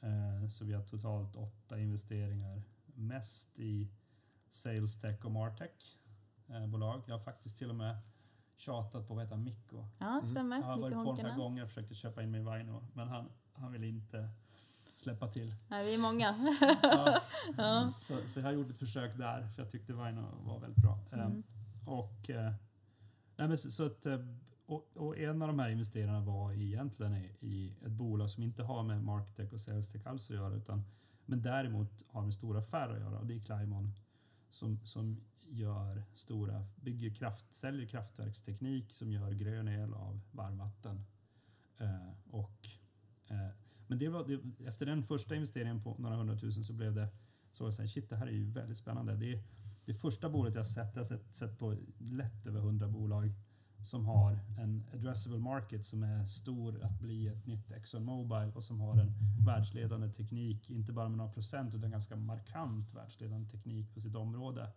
Eh, 0.01 0.49
så 0.49 0.65
vi 0.65 0.73
har 0.73 0.83
totalt 0.83 1.37
åtta 1.37 1.79
investeringar, 1.79 2.63
mest 2.95 3.59
i 3.59 3.89
Sales 4.49 5.01
Tech 5.01 5.25
och 5.25 5.33
Martech 5.33 5.99
eh, 6.49 6.67
bolag. 6.67 7.03
Jag 7.07 7.15
har 7.15 7.19
faktiskt 7.19 7.59
till 7.59 7.71
och 7.71 7.77
med 7.77 7.99
tjatat 8.57 9.09
på 9.09 9.15
vad 9.15 9.25
heter 9.25 9.37
han, 9.37 9.45
Mikko. 9.45 9.85
Ja, 9.99 10.23
stämmer. 10.31 10.57
Jag 10.57 10.65
har 10.65 10.79
varit 10.79 10.95
på 10.95 10.99
Honkanen. 10.99 11.25
några 11.25 11.37
gånger 11.37 11.63
och 11.63 11.69
försökte 11.69 11.95
köpa 11.95 12.23
in 12.23 12.31
mig 12.31 12.41
i 12.41 12.45
Vaino 12.45 12.87
men 12.95 13.09
han, 13.09 13.29
han 13.53 13.73
ville 13.73 13.87
inte 13.87 14.29
släppa 14.95 15.29
till. 15.29 15.55
Nej, 15.69 15.87
vi 15.87 15.95
är 15.95 15.99
många. 15.99 16.35
Ja. 17.57 17.93
Så, 17.99 18.15
så 18.27 18.41
jag 18.41 18.45
har 18.45 18.53
gjort 18.53 18.71
ett 18.71 18.79
försök 18.79 19.19
där, 19.19 19.43
för 19.49 19.63
jag 19.63 19.71
tyckte 19.71 19.93
Vaino 19.93 20.27
var 20.45 20.61
väldigt 20.61 20.83
bra. 20.83 20.99
Mm. 21.13 21.27
Ehm, 21.27 21.43
och, 21.87 22.31
eh, 22.31 22.53
nej 23.39 23.49
men 23.49 23.59
så, 23.59 23.71
så 23.71 23.87
att, 23.87 24.07
eh, 24.07 24.19
och, 24.67 24.97
och 24.97 25.19
en 25.19 25.43
av 25.43 25.49
de 25.49 25.59
här 25.59 25.69
investerarna 25.69 26.21
var 26.21 26.53
egentligen 26.53 27.17
i, 27.17 27.37
i 27.41 27.75
ett 27.85 27.93
bolag 27.93 28.31
som 28.31 28.43
inte 28.43 28.63
har 28.63 28.83
med 28.83 29.05
Marketech 29.05 29.53
och 29.53 29.61
SalesTech 29.61 30.07
alls 30.07 30.31
att 30.31 30.37
göra, 30.37 30.55
utan, 30.55 30.85
men 31.27 31.43
däremot 31.43 32.03
har 32.09 32.23
med 32.23 32.35
stora 32.35 32.59
affärer 32.59 32.95
att 32.95 33.01
göra. 33.01 33.19
Och 33.19 33.27
det 33.27 33.35
är 33.35 33.41
Climon 33.41 33.93
som, 34.51 34.87
som 34.87 35.21
gör 35.49 36.03
stora, 36.15 36.67
bygger 36.77 37.15
kraft, 37.15 37.53
säljer 37.53 37.87
kraftverksteknik 37.87 38.93
som 38.93 39.13
gör 39.13 39.33
grön 39.33 39.69
el 39.69 39.95
av 39.95 40.21
varmvatten. 40.31 41.05
Eh, 41.79 42.11
och, 42.31 42.67
eh, 43.27 43.49
men 43.87 43.99
det 43.99 44.09
var, 44.09 44.25
det, 44.29 44.67
efter 44.67 44.87
den 44.87 45.03
första 45.03 45.35
investeringen 45.35 45.83
på 45.83 45.97
några 45.99 46.17
hundratusen 46.17 46.65
så 46.65 46.73
blev 46.73 46.95
det 46.95 47.09
så 47.53 47.65
jag 47.65 47.75
säger, 47.75 47.89
shit 47.89 48.09
det 48.09 48.17
här 48.17 48.27
är 48.27 48.31
ju 48.33 48.45
väldigt 48.45 48.77
spännande. 48.77 49.17
Det 49.17 49.33
är 49.33 49.43
det 49.89 49.95
första 49.95 50.31
bolaget 50.31 50.55
jag 50.55 50.67
sett, 50.67 50.91
jag 50.95 51.01
har 51.01 51.05
sett, 51.05 51.35
sett 51.35 51.59
på 51.59 51.77
lätt 51.99 52.47
över 52.47 52.61
100 52.61 52.89
bolag 52.89 53.35
som 53.83 54.07
har 54.07 54.41
en 54.59 54.89
addressable 54.95 55.39
market 55.39 55.85
som 55.85 56.03
är 56.03 56.27
stor 56.27 56.83
att 56.83 57.01
bli 57.01 57.27
ett 57.27 57.47
nytt 57.47 57.73
Exxon 57.73 58.05
Mobil 58.05 58.53
och 58.55 58.65
som 58.65 58.81
har 58.81 58.97
en 58.97 59.13
världsledande 59.47 60.13
teknik, 60.13 60.71
inte 60.71 60.93
bara 60.93 61.09
med 61.09 61.19
några 61.19 61.33
procent 61.33 61.75
utan 61.75 61.91
ganska 61.91 62.17
markant 62.17 62.95
världsledande 62.95 63.49
teknik 63.49 63.95
på 63.95 64.01
sitt 64.01 64.15
område. 64.15 64.73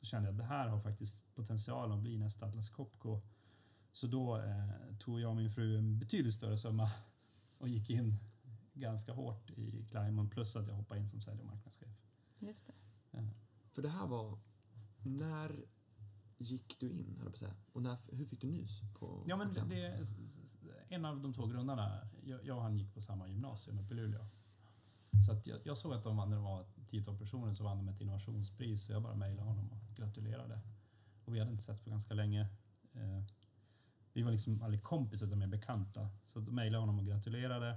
Då 0.00 0.06
kände 0.06 0.28
jag 0.28 0.32
att 0.32 0.38
det 0.38 0.44
här 0.44 0.68
har 0.68 0.80
faktiskt 0.80 1.34
potential 1.34 1.92
att 1.92 2.00
bli 2.00 2.18
nästa 2.18 2.46
Atlas 2.46 2.68
Copco. 2.68 3.20
Så 3.92 4.06
då 4.06 4.36
eh, 4.36 4.96
tog 4.98 5.20
jag 5.20 5.30
och 5.30 5.36
min 5.36 5.50
fru 5.50 5.78
en 5.78 5.98
betydligt 5.98 6.34
större 6.34 6.56
summa 6.56 6.90
och 7.58 7.68
gick 7.68 7.90
in 7.90 8.18
ganska 8.72 9.12
hårt 9.12 9.50
i 9.50 9.86
Climon 9.90 10.30
plus 10.30 10.56
att 10.56 10.66
jag 10.66 10.74
hoppade 10.74 11.00
in 11.00 11.08
som 11.08 11.20
sälj 11.20 11.40
och 11.40 11.46
marknadschef. 11.46 11.98
Just 12.38 12.66
det. 12.66 12.72
För 13.74 13.82
det 13.82 13.88
här 13.88 14.06
var... 14.06 14.38
När 15.02 15.64
gick 16.38 16.80
du 16.80 16.90
in, 16.90 17.14
höll 17.16 17.24
jag 17.24 17.32
på 17.32 17.38
säga? 17.38 17.54
Och 17.72 17.82
när, 17.82 17.98
hur 18.16 18.26
fick 18.26 18.40
du 18.40 18.46
nys 18.46 18.80
på 18.94 19.24
Ja, 19.26 19.36
men 19.36 19.54
på 19.54 19.64
det 19.64 19.84
är 19.84 20.04
en 20.88 21.04
av 21.04 21.20
de 21.20 21.32
två 21.32 21.46
grundarna, 21.46 22.08
jag, 22.24 22.44
jag 22.44 22.56
och 22.56 22.62
han 22.62 22.78
gick 22.78 22.94
på 22.94 23.00
samma 23.00 23.28
gymnasium 23.28 23.78
uppe 23.78 23.94
i 23.94 23.96
Luleå. 23.96 24.26
Så 25.26 25.32
att 25.32 25.46
jag, 25.46 25.58
jag 25.64 25.78
såg 25.78 25.92
att 25.92 26.02
de 26.02 26.16
vann, 26.16 26.30
när 26.30 26.36
de 26.36 26.44
var 26.44 26.60
ett 26.62 26.88
tiotal 26.88 27.18
personer, 27.18 27.52
så 27.52 27.64
vann 27.64 27.76
de 27.76 27.88
ett 27.88 28.00
innovationspris. 28.00 28.84
Så 28.84 28.92
jag 28.92 29.02
bara 29.02 29.14
mejlade 29.14 29.48
honom 29.48 29.70
och 29.72 29.96
gratulerade. 29.96 30.60
Och 31.24 31.34
vi 31.34 31.38
hade 31.38 31.50
inte 31.50 31.62
setts 31.62 31.80
på 31.80 31.90
ganska 31.90 32.14
länge. 32.14 32.40
Eh, 32.92 33.22
vi 34.12 34.22
var 34.22 34.32
liksom 34.32 34.62
aldrig 34.62 34.82
kompisar 34.82 35.26
utan 35.26 35.38
mer 35.38 35.46
bekanta. 35.46 36.10
Så 36.26 36.40
då 36.40 36.52
mejlade 36.52 36.76
jag 36.76 36.80
honom 36.80 36.98
och 36.98 37.06
gratulerade. 37.06 37.76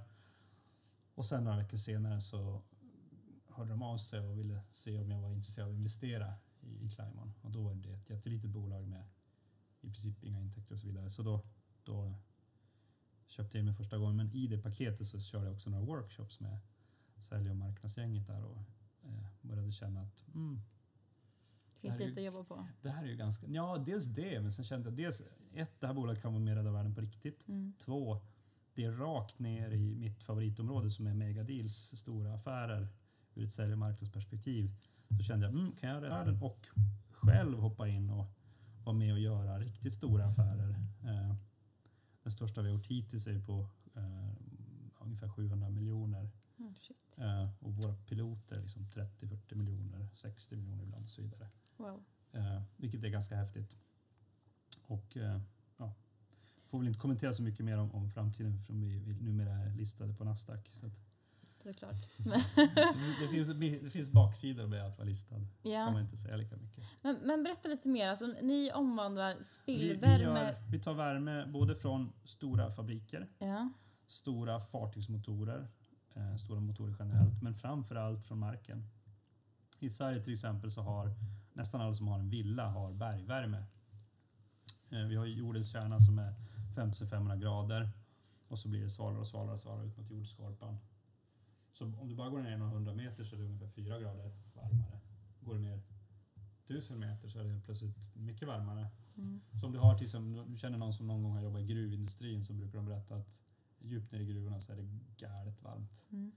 Och 1.15 1.25
sen 1.25 1.43
några 1.43 1.57
veckor 1.57 1.77
senare 1.77 2.21
så 2.21 2.63
de 3.77 3.83
av 3.83 3.97
sig 3.97 4.19
och 4.19 4.37
ville 4.39 4.61
se 4.71 4.99
om 4.99 5.11
jag 5.11 5.21
var 5.21 5.33
intresserad 5.33 5.67
av 5.67 5.71
att 5.73 5.77
investera 5.77 6.33
i, 6.61 6.85
i 6.85 6.89
Climon. 6.89 7.33
Och 7.41 7.51
då 7.51 7.63
var 7.63 7.73
det 7.75 7.93
ett 7.93 8.09
jättelitet 8.09 8.49
bolag 8.49 8.87
med 8.87 9.05
i 9.81 9.87
princip 9.87 10.23
inga 10.23 10.39
intäkter 10.41 10.73
och 10.75 10.79
så 10.79 10.87
vidare. 10.87 11.09
Så 11.09 11.23
då, 11.23 11.41
då 11.83 12.15
köpte 13.27 13.57
jag 13.57 13.65
mig 13.65 13.73
första 13.73 13.97
gången. 13.97 14.15
Men 14.15 14.33
i 14.33 14.47
det 14.47 14.57
paketet 14.57 15.07
så 15.07 15.19
körde 15.19 15.45
jag 15.45 15.53
också 15.53 15.69
några 15.69 15.85
workshops 15.85 16.39
med 16.39 16.57
sälj 17.19 17.49
och 17.49 17.55
marknadsgänget 17.55 18.27
där 18.27 18.45
och 18.45 18.61
eh, 19.03 19.25
började 19.41 19.71
känna 19.71 20.01
att 20.01 20.25
mm, 20.33 20.61
Det 21.81 21.81
finns 21.81 21.99
lite 21.99 22.21
ju- 22.21 22.27
att 22.27 22.33
jobba 22.33 22.55
på. 22.55 22.65
det 22.81 22.89
här 22.89 23.03
är 23.03 23.07
ju 23.07 23.15
ganska... 23.15 23.47
Ja, 23.47 23.77
dels 23.85 24.07
det, 24.07 24.41
men 24.41 24.51
sen 24.51 24.65
kände 24.65 24.89
jag 24.89 24.97
dels 24.97 25.21
ett, 25.53 25.79
det 25.79 25.87
här 25.87 25.93
bolaget 25.93 26.21
kan 26.21 26.33
vara 26.33 26.43
med 26.43 26.51
och 26.51 26.57
rädda 26.57 26.71
världen 26.71 26.95
på 26.95 27.01
riktigt. 27.01 27.47
Mm. 27.47 27.73
Två, 27.79 28.21
det 28.73 28.83
är 28.83 28.91
rakt 28.91 29.39
ner 29.39 29.71
i 29.71 29.95
mitt 29.95 30.23
favoritområde 30.23 30.91
som 30.91 31.07
är 31.07 31.13
megadeals, 31.13 31.75
stora 31.95 32.33
affärer 32.33 32.87
ur 33.37 33.43
ett 33.43 33.51
sälj 33.51 33.73
och 33.73 33.79
marknadsperspektiv. 33.79 34.71
Då 35.07 35.23
kände 35.23 35.45
jag, 35.45 35.53
mm, 35.53 35.71
kan 35.71 35.89
jag 35.89 36.03
rädda 36.03 36.15
världen 36.15 36.41
och 36.41 36.67
själv 37.11 37.59
hoppa 37.59 37.87
in 37.87 38.09
och 38.09 38.27
vara 38.83 38.95
med 38.95 39.13
och 39.13 39.19
göra 39.19 39.59
riktigt 39.59 39.93
stora 39.93 40.25
affärer. 40.25 40.69
Eh, 41.03 41.35
den 42.23 42.31
största 42.31 42.61
vi 42.61 42.69
har 42.69 42.75
gjort 42.77 42.87
hittills 42.87 43.27
är 43.27 43.39
på 43.39 43.69
eh, 43.95 44.31
ungefär 44.99 45.29
700 45.29 45.69
miljoner. 45.69 46.29
Mm. 46.59 46.73
Eh, 47.17 47.49
och 47.59 47.73
våra 47.73 47.95
piloter 47.95 48.61
liksom 48.61 48.85
30-40 48.85 49.55
miljoner, 49.55 50.07
60 50.13 50.55
miljoner 50.55 50.83
ibland 50.83 51.03
och 51.03 51.09
så 51.09 51.21
vidare. 51.21 51.49
Wow. 51.77 52.03
Eh, 52.31 52.61
vilket 52.75 53.03
är 53.03 53.09
ganska 53.09 53.35
häftigt. 53.35 53.77
Och 54.85 55.17
eh, 55.17 55.41
ja, 55.77 55.93
får 56.65 56.79
väl 56.79 56.87
inte 56.87 56.99
kommentera 56.99 57.33
så 57.33 57.43
mycket 57.43 57.65
mer 57.65 57.77
om, 57.77 57.91
om 57.91 58.09
framtiden 58.09 58.53
eftersom 58.53 58.81
vi, 58.81 58.99
vi 58.99 59.13
numera 59.13 59.51
är 59.51 59.73
listade 59.73 60.13
på 60.13 60.23
Nasdaq. 60.23 60.69
Så 60.79 60.85
att, 60.85 61.01
Såklart. 61.73 61.95
det, 63.21 63.27
finns, 63.27 63.47
det 63.83 63.89
finns 63.89 64.11
baksidor 64.11 64.67
med 64.67 64.85
att 64.85 64.97
vara 64.97 65.07
listad. 65.07 65.35
kan 65.35 65.43
man 65.63 65.93
Ja. 65.93 66.01
inte 66.01 66.17
säga 66.17 66.35
lika 66.37 66.57
mycket. 66.57 66.83
Men, 67.01 67.15
men 67.15 67.43
berätta 67.43 67.69
lite 67.69 67.89
mer. 67.89 68.09
Alltså, 68.09 68.25
ni 68.41 68.71
omvandlar 68.73 69.29
Vi, 69.33 69.37
vi, 69.37 69.43
spillvärme... 69.43 70.23
gör, 70.23 70.55
vi 70.71 70.79
tar 70.79 70.93
värme 70.93 71.45
både 71.45 71.75
från 71.75 72.13
stora 72.23 72.71
fabriker, 72.71 73.27
Ja. 73.39 73.69
stora 74.07 74.59
fartygsmotorer, 74.61 75.67
eh, 76.15 76.35
stora 76.35 76.59
motorer 76.59 76.95
generellt, 76.99 77.41
men 77.43 77.55
framför 77.55 77.95
allt 77.95 78.25
från 78.25 78.39
marken. 78.39 78.83
I 79.79 79.89
Sverige 79.89 80.23
till 80.23 80.33
exempel 80.33 80.71
så 80.71 80.81
har 80.81 81.11
nästan 81.53 81.81
alla 81.81 81.93
som 81.95 82.07
har 82.07 82.19
en 82.19 82.29
villa 82.29 82.67
har 82.67 82.93
bergvärme. 82.93 83.63
Eh, 84.91 84.99
vi 85.07 85.15
har 85.15 85.25
jordens 85.25 85.71
kärna 85.71 85.99
som 85.99 86.19
är 86.19 86.33
5500 86.75 87.35
grader 87.35 87.89
och 88.47 88.59
så 88.59 88.67
blir 88.69 88.81
det 88.83 88.89
svalare 88.89 89.19
och 89.19 89.27
svalare 89.27 89.53
och 89.53 89.59
svalare 89.59 89.85
ut 89.87 89.97
mot 89.97 90.09
jordskorpan. 90.11 90.77
Så 91.77 91.85
om 91.85 92.09
du 92.09 92.15
bara 92.15 92.29
går 92.29 92.41
ner 92.41 92.57
några 92.57 92.71
hundra 92.71 92.93
meter 92.93 93.23
så 93.23 93.35
är 93.35 93.39
det 93.39 93.45
ungefär 93.45 93.67
4 93.67 93.99
grader 93.99 94.31
varmare. 94.53 94.99
Går 95.39 95.53
du 95.53 95.59
ner 95.59 95.81
1000 96.65 96.99
meter 96.99 97.29
så 97.29 97.39
är 97.39 97.43
det 97.43 97.61
plötsligt 97.65 98.15
mycket 98.15 98.47
varmare. 98.47 98.87
Mm. 99.17 99.41
Så 99.61 99.65
om 99.65 99.73
du 99.73 99.79
har 99.79 99.95
till 99.97 100.03
exempel, 100.03 100.51
du 100.51 100.57
känner 100.57 100.77
någon 100.77 100.93
som 100.93 101.07
någon 101.07 101.23
gång 101.23 101.31
har 101.31 101.41
jobbat 101.41 101.61
i 101.61 101.65
gruvindustrin 101.65 102.43
så 102.43 102.53
brukar 102.53 102.77
de 102.77 102.85
berätta 102.85 103.15
att 103.15 103.41
djupt 103.79 104.11
ner 104.11 104.19
i 104.19 104.25
gruvorna 104.25 104.59
så 104.59 104.71
är 104.71 104.75
det 104.75 104.99
galet 105.17 105.63
varmt. 105.63 106.05
Mm. 106.11 106.31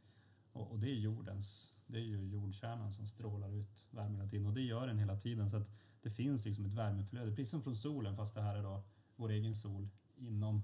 Och, 0.52 0.70
och 0.70 0.78
det 0.78 0.90
är 0.90 0.94
jordens, 0.94 1.74
det 1.86 1.98
är 1.98 2.04
ju 2.04 2.28
jordkärnan 2.28 2.92
som 2.92 3.06
strålar 3.06 3.52
ut 3.52 3.88
värme 3.90 4.16
hela 4.16 4.28
tiden 4.28 4.46
och 4.46 4.54
det 4.54 4.62
gör 4.62 4.86
den 4.86 4.98
hela 4.98 5.16
tiden 5.16 5.50
så 5.50 5.56
att 5.56 5.70
det 6.02 6.10
finns 6.10 6.44
liksom 6.44 6.64
ett 6.64 6.74
värmeflöde, 6.74 7.30
precis 7.30 7.50
som 7.50 7.62
från 7.62 7.76
solen 7.76 8.16
fast 8.16 8.34
det 8.34 8.42
här 8.42 8.56
är 8.56 8.62
då 8.62 8.84
vår 9.16 9.30
egen 9.30 9.54
sol 9.54 9.88
inom 10.16 10.62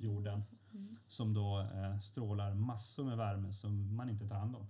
jorden 0.00 0.44
som 1.06 1.34
då 1.34 1.60
eh, 1.60 1.98
strålar 1.98 2.54
massor 2.54 3.04
med 3.04 3.16
värme 3.16 3.52
som 3.52 3.96
man 3.96 4.10
inte 4.10 4.28
tar 4.28 4.38
hand 4.38 4.56
om. 4.56 4.66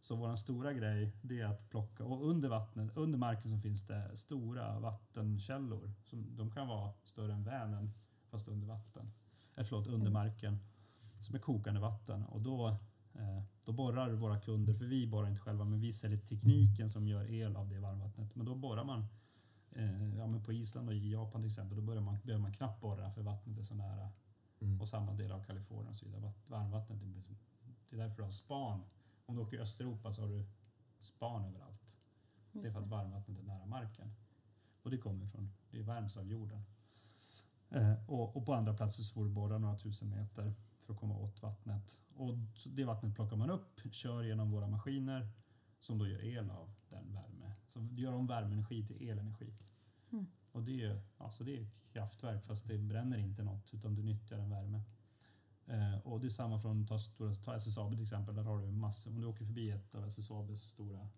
Så 0.00 0.16
vår 0.16 0.36
stora 0.36 0.72
grej 0.72 1.12
det 1.22 1.40
är 1.40 1.46
att 1.46 1.70
plocka, 1.70 2.04
och 2.04 2.28
under 2.28 2.48
vattnet, 2.48 2.96
under 2.96 3.18
marken 3.18 3.50
så 3.50 3.58
finns 3.58 3.86
det 3.86 4.16
stora 4.16 4.78
vattenkällor. 4.78 5.92
Som, 6.04 6.36
de 6.36 6.50
kan 6.50 6.68
vara 6.68 6.92
större 7.04 7.32
än 7.32 7.44
Vänern 7.44 7.92
fast 8.30 8.48
under 8.48 8.66
vatten. 8.66 9.12
Eh, 9.56 9.64
förlåt, 9.64 9.86
under 9.86 10.10
marken. 10.10 10.58
Som 11.20 11.34
är 11.34 11.38
kokande 11.38 11.80
vatten. 11.80 12.24
Och 12.24 12.40
då, 12.40 12.68
eh, 13.14 13.42
då 13.66 13.72
borrar 13.72 14.12
våra 14.12 14.40
kunder, 14.40 14.74
för 14.74 14.84
vi 14.84 15.06
borrar 15.06 15.28
inte 15.28 15.40
själva, 15.40 15.64
men 15.64 15.80
vi 15.80 15.92
säljer 15.92 16.18
tekniken 16.18 16.90
som 16.90 17.08
gör 17.08 17.30
el 17.30 17.56
av 17.56 17.68
det 17.68 17.80
varmvattnet. 17.80 18.34
Men 18.34 18.46
då 18.46 18.54
borrar 18.54 18.84
man 18.84 19.06
eh, 19.70 20.16
ja, 20.18 20.26
men 20.26 20.42
på 20.42 20.52
Island 20.52 20.88
och 20.88 20.94
i 20.94 21.12
Japan 21.12 21.40
till 21.40 21.46
exempel, 21.46 21.76
då 21.76 21.82
börjar 21.82 22.02
man, 22.02 22.18
behöver 22.22 22.42
man 22.42 22.52
knappt 22.52 22.80
borra 22.80 23.10
för 23.10 23.22
vattnet 23.22 23.58
är 23.58 23.62
så 23.62 23.74
nära. 23.74 24.10
Mm. 24.60 24.80
Och 24.80 24.88
samma 24.88 25.14
del 25.14 25.32
av 25.32 25.44
Kalifornien 25.44 25.88
och 25.88 25.96
så 25.96 26.06
vidare. 26.06 26.20
Vatt- 26.20 26.48
Varmvattnet, 26.48 26.98
det 27.90 27.96
är 27.96 28.00
därför 28.00 28.16
du 28.16 28.22
har 28.22 28.30
span. 28.30 28.84
Om 29.26 29.34
du 29.36 29.42
åker 29.42 29.56
i 29.56 29.60
Östeuropa 29.60 30.12
så 30.12 30.22
har 30.22 30.28
du 30.28 30.44
span 31.00 31.44
överallt. 31.44 31.96
Det 32.52 32.68
är 32.68 32.72
för 32.72 32.80
att 32.82 32.88
varmvattnet 32.88 33.38
är 33.38 33.42
nära 33.42 33.66
marken. 33.66 34.12
Och 34.82 34.90
det 34.90 34.98
kommer 34.98 35.26
från, 35.26 35.52
det 35.70 35.82
värms 35.82 36.16
av 36.16 36.26
jorden. 36.28 36.62
Eh, 37.70 37.94
och, 38.08 38.36
och 38.36 38.46
på 38.46 38.54
andra 38.54 38.74
platser 38.74 39.02
så 39.02 39.14
får 39.14 39.24
du 39.24 39.30
borra 39.30 39.58
några 39.58 39.78
tusen 39.78 40.10
meter 40.10 40.54
för 40.78 40.92
att 40.92 40.98
komma 41.00 41.16
åt 41.16 41.42
vattnet. 41.42 41.98
Och 42.14 42.34
det 42.66 42.84
vattnet 42.84 43.14
plockar 43.14 43.36
man 43.36 43.50
upp, 43.50 43.80
kör 43.92 44.22
genom 44.22 44.50
våra 44.50 44.68
maskiner 44.68 45.30
som 45.80 45.98
då 45.98 46.06
gör 46.06 46.24
el 46.24 46.50
av 46.50 46.72
den 46.88 47.12
värme. 47.14 47.52
Så 47.68 47.88
gör 47.92 48.12
om 48.12 48.26
värmeenergi 48.26 48.86
till 48.86 49.08
elenergi. 49.08 49.54
Mm. 50.12 50.26
Och 50.52 50.62
det 50.62 50.84
är, 50.84 51.02
alltså 51.18 51.44
det 51.44 51.56
är 51.58 51.66
kraftverk 51.92 52.44
fast 52.44 52.66
det 52.66 52.78
bränner 52.78 53.18
inte 53.18 53.42
något 53.42 53.74
utan 53.74 53.94
du 53.94 54.02
nyttjar 54.02 54.38
en 54.38 54.50
värme. 54.50 54.82
Eh, 55.66 55.98
och 55.98 56.20
det 56.20 56.26
är 56.26 56.28
samma 56.28 56.60
från 56.60 56.86
ta, 56.86 56.98
stora- 56.98 57.34
ta 57.34 57.54
SSAB 57.54 57.92
till 57.92 58.02
exempel. 58.02 58.34
Där 58.34 58.42
har 58.42 58.58
du 58.58 58.70
massor. 58.70 59.10
Om 59.10 59.20
du 59.20 59.26
åker 59.26 59.44
förbi 59.44 59.70
ett 59.70 59.94
av 59.94 60.04
SSABs 60.06 60.60
stora 60.60 61.08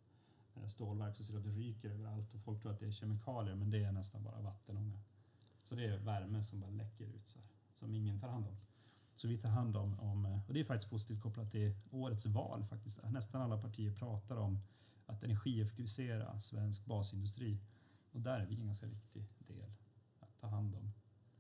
eh, 0.55 0.67
stålverk 0.67 1.17
så 1.17 1.25
ser 1.25 1.33
du 1.33 1.39
att 1.39 1.45
det 1.45 1.51
ryker 1.51 1.91
överallt 1.91 2.35
och 2.35 2.41
folk 2.41 2.63
tror 2.63 2.73
att 2.73 2.81
det 2.81 2.87
är 2.87 2.91
kemikalier 2.91 3.55
men 3.55 3.71
det 3.71 3.85
är 3.85 3.93
nästan 3.93 4.23
bara 4.23 4.41
vattenånga. 4.41 5.01
Så 5.65 5.75
det 5.75 5.85
är 5.87 5.99
värme 5.99 6.43
som 6.43 6.61
bara 6.61 6.71
läcker 6.71 7.05
ut 7.05 7.29
så 7.29 7.39
här, 7.39 7.49
som 7.73 7.95
ingen 7.95 8.21
tar 8.21 8.29
hand 8.29 8.47
om. 8.47 8.57
Så 9.17 9.29
vi 9.29 9.39
tar 9.39 9.49
hand 9.49 9.77
om, 9.77 10.01
om 10.01 10.27
eh, 10.27 10.47
och 10.49 10.55
det 10.55 10.61
är 10.61 10.65
faktiskt 10.65 10.91
positivt 10.91 11.21
kopplat 11.23 11.51
till 11.51 11.75
årets 11.91 12.27
val 12.27 12.65
faktiskt. 12.65 13.01
Nästan 13.11 13.43
alla 13.43 13.61
partier 13.61 13.93
pratar 13.93 14.37
om 14.37 14.59
att 15.07 15.25
energieffektivisera 15.25 16.41
svensk 16.41 16.85
basindustri. 16.85 17.59
Och 18.13 18.21
där 18.21 18.41
är 18.41 18.47
vi 18.47 18.55
en 18.57 18.67
ganska 18.67 18.87
viktig 18.87 19.25
del. 19.39 19.73
Att 20.21 20.39
ta 20.39 20.47
hand 20.47 20.77
om 20.77 20.93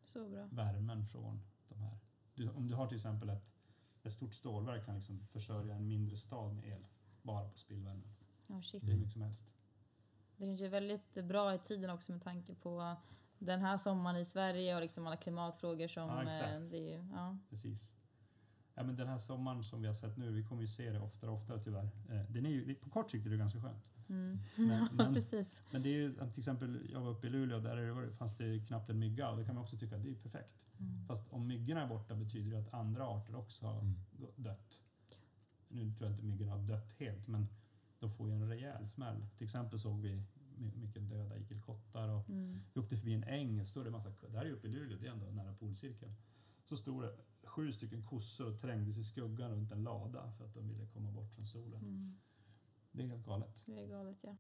Så 0.04 0.28
bra. 0.28 0.46
värmen 0.50 1.06
från 1.06 1.42
de 1.68 1.78
här. 1.80 1.98
Du, 2.34 2.48
om 2.50 2.68
du 2.68 2.74
har 2.74 2.86
till 2.86 2.94
exempel 2.96 3.28
ett, 3.28 3.52
ett 4.02 4.12
stort 4.12 4.34
stålverk 4.34 4.84
kan 4.86 4.94
liksom 4.94 5.20
försörja 5.20 5.74
en 5.74 5.86
mindre 5.88 6.16
stad 6.16 6.54
med 6.54 6.64
el 6.68 6.86
bara 7.22 7.48
på 7.48 7.58
spillvärme. 7.58 8.04
Ja, 8.46 8.62
shit. 8.62 8.80
Det 8.82 8.86
är 8.86 8.90
hur 8.92 8.98
mycket 8.98 9.12
som 9.12 9.22
helst. 9.22 9.54
Det 10.36 10.44
känns 10.44 10.60
ju 10.60 10.68
väldigt 10.68 11.24
bra 11.24 11.54
i 11.54 11.58
tiden 11.58 11.90
också 11.90 12.12
med 12.12 12.22
tanke 12.22 12.54
på 12.54 12.96
den 13.38 13.60
här 13.60 13.76
sommaren 13.76 14.16
i 14.16 14.24
Sverige 14.24 14.74
och 14.74 14.80
liksom 14.80 15.06
alla 15.06 15.16
klimatfrågor 15.16 15.88
som... 15.88 16.08
Ja, 16.08 16.22
eh, 16.22 16.28
exakt. 16.28 16.70
det 16.70 17.08
ja. 17.12 17.38
Precis. 17.48 17.96
Ja, 18.74 18.82
men 18.82 18.96
den 18.96 19.08
här 19.08 19.18
sommaren 19.18 19.64
som 19.64 19.80
vi 19.80 19.86
har 19.86 19.94
sett 19.94 20.16
nu, 20.16 20.30
vi 20.32 20.44
kommer 20.44 20.62
ju 20.62 20.68
se 20.68 20.90
det 20.90 20.98
oftare 21.00 21.30
och 21.30 21.36
oftare 21.36 21.62
tyvärr. 21.62 21.84
Eh, 22.10 22.22
den 22.30 22.46
är 22.46 22.50
ju, 22.50 22.74
på 22.74 22.90
kort 22.90 23.10
sikt 23.10 23.26
är 23.26 23.30
det 23.30 23.36
ganska 23.36 23.60
skönt. 23.60 23.90
Mm. 24.08 24.38
Men, 24.56 24.88
men, 24.92 25.14
Precis. 25.14 25.62
men 25.70 25.82
det 25.82 25.88
är 25.88 25.92
ju, 25.94 26.14
till 26.14 26.38
exempel, 26.40 26.88
jag 26.92 27.00
var 27.00 27.10
uppe 27.10 27.26
i 27.26 27.30
Luleå, 27.30 27.60
där 27.60 27.76
är 27.76 28.00
det, 28.06 28.12
fanns 28.12 28.34
det 28.36 28.66
knappt 28.66 28.90
en 28.90 28.98
mygga 28.98 29.30
och 29.30 29.36
det 29.36 29.44
kan 29.44 29.54
man 29.54 29.62
också 29.64 29.76
tycka 29.76 29.96
att 29.96 30.02
det 30.02 30.10
är 30.10 30.14
perfekt. 30.14 30.66
Mm. 30.80 31.06
Fast 31.06 31.28
om 31.32 31.46
myggorna 31.46 31.82
är 31.82 31.88
borta 31.88 32.14
betyder 32.14 32.50
det 32.50 32.58
att 32.58 32.74
andra 32.74 33.06
arter 33.06 33.34
också 33.34 33.66
har 33.66 33.80
Mm. 33.80 33.94
dött. 34.36 34.82
Nu 35.68 35.92
tror 35.94 36.08
jag 36.10 36.12
inte 36.12 36.24
myggorna 36.24 36.52
har 36.52 36.58
dött 36.58 36.92
helt, 36.98 37.28
men 37.28 37.48
de 37.98 38.10
får 38.10 38.28
ju 38.28 38.34
en 38.34 38.48
rejäl 38.48 38.88
smäll. 38.88 39.26
Till 39.36 39.44
exempel 39.44 39.78
såg 39.78 40.00
vi 40.00 40.22
my- 40.56 40.72
mycket 40.76 41.08
döda 41.10 41.36
igelkottar 41.38 42.08
och 42.08 42.28
Mm. 42.28 42.60
vi 42.74 42.80
åkte 42.80 42.96
förbi 42.96 43.14
en 43.14 43.24
äng, 43.24 43.64
stod 43.64 43.84
det 43.84 43.88
en 43.88 43.92
massa, 43.92 44.12
det 44.30 44.38
här 44.38 44.44
är 44.44 44.50
uppe 44.50 44.68
i 44.68 44.70
Luleå, 44.70 44.98
det 44.98 45.06
är 45.06 45.10
ändå 45.12 45.26
nära 45.26 45.52
polcirkeln. 45.54 46.14
Så 46.64 46.76
stod 46.76 47.02
det 47.02 47.16
sju 47.44 47.72
stycken 47.72 48.06
kossor 48.06 48.52
och 48.52 48.58
trängdes 48.60 48.98
i 48.98 49.02
skuggan 49.04 49.50
runt 49.50 49.72
en 49.72 49.82
lada 49.82 50.32
för 50.32 50.44
att 50.44 50.54
de 50.54 50.68
ville 50.68 50.86
komma 50.86 51.10
bort 51.10 51.34
från 51.34 51.46
solen. 51.46 51.80
Mm. 51.82 52.18
Det 52.92 53.02
är 53.02 53.06
helt 53.06 53.24
galet. 53.24 53.64
Det 53.66 53.78
är 53.82 53.86
galet 53.86 54.18
ja. 54.22 54.36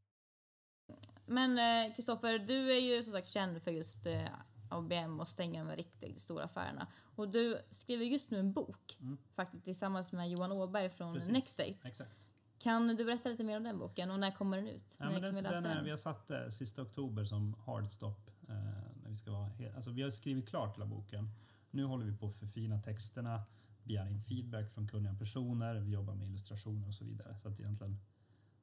Men 1.26 1.58
eh, 1.88 1.94
Kristoffer, 1.96 2.38
du 2.38 2.72
är 2.72 2.80
ju 2.80 3.02
som 3.02 3.12
sagt 3.12 3.26
känd 3.28 3.62
för 3.62 3.70
just 3.70 4.06
eh, 4.06 4.24
ABM 4.70 5.20
och 5.20 5.28
stänga 5.28 5.64
de 5.64 5.76
riktigt 5.76 6.20
stora 6.20 6.44
affärerna. 6.44 6.86
Och 7.16 7.28
du 7.28 7.58
skriver 7.70 8.04
just 8.04 8.30
nu 8.30 8.38
en 8.38 8.52
bok, 8.52 8.96
Mm. 9.00 9.18
faktiskt 9.32 9.64
tillsammans 9.64 10.12
med 10.12 10.30
Johan 10.30 10.52
Åberg 10.52 10.88
från 10.90 11.14
Precis. 11.14 11.32
Nextate. 11.32 11.88
Exakt. 11.88 12.28
Kan 12.58 12.96
du 12.96 13.04
berätta 13.04 13.28
lite 13.28 13.44
mer 13.44 13.56
om 13.56 13.62
den 13.62 13.78
boken 13.78 14.10
och 14.10 14.20
när 14.20 14.30
kommer 14.30 14.56
den 14.56 14.68
ut? 14.68 14.96
Ja, 14.98 15.04
när 15.04 15.12
men 15.12 15.22
kan 15.22 15.30
vi 15.34 15.40
den, 15.42 15.52
den 15.52 15.66
är, 15.66 15.74
den? 15.74 15.84
vi 15.84 15.90
har 15.90 15.96
satt 15.96 16.30
eh, 16.30 16.48
sista 16.48 16.82
oktober 16.82 17.24
som 17.24 17.54
hardstop. 17.54 18.30
Eh, 18.48 18.54
när 19.02 19.08
vi, 19.08 19.14
ska 19.16 19.32
vara 19.32 19.48
he- 19.48 19.74
alltså, 19.76 19.90
vi 19.90 20.02
har 20.02 20.10
skrivit 20.10 20.48
klart 20.48 20.76
hela 20.76 20.86
boken. 20.86 21.28
Nu 21.72 21.84
håller 21.84 22.04
vi 22.06 22.12
på 22.16 22.26
att 22.26 22.34
förfina 22.34 22.78
texterna, 22.80 23.42
begär 23.84 24.06
in 24.06 24.20
feedback 24.20 24.70
från 24.70 24.88
kunniga 24.88 25.14
personer, 25.14 25.74
vi 25.74 25.90
jobbar 25.90 26.14
med 26.14 26.26
illustrationer 26.28 26.88
och 26.88 26.94
så 26.94 27.04
vidare. 27.04 27.36
Så 27.38 27.48
att 27.48 27.60
egentligen 27.60 27.98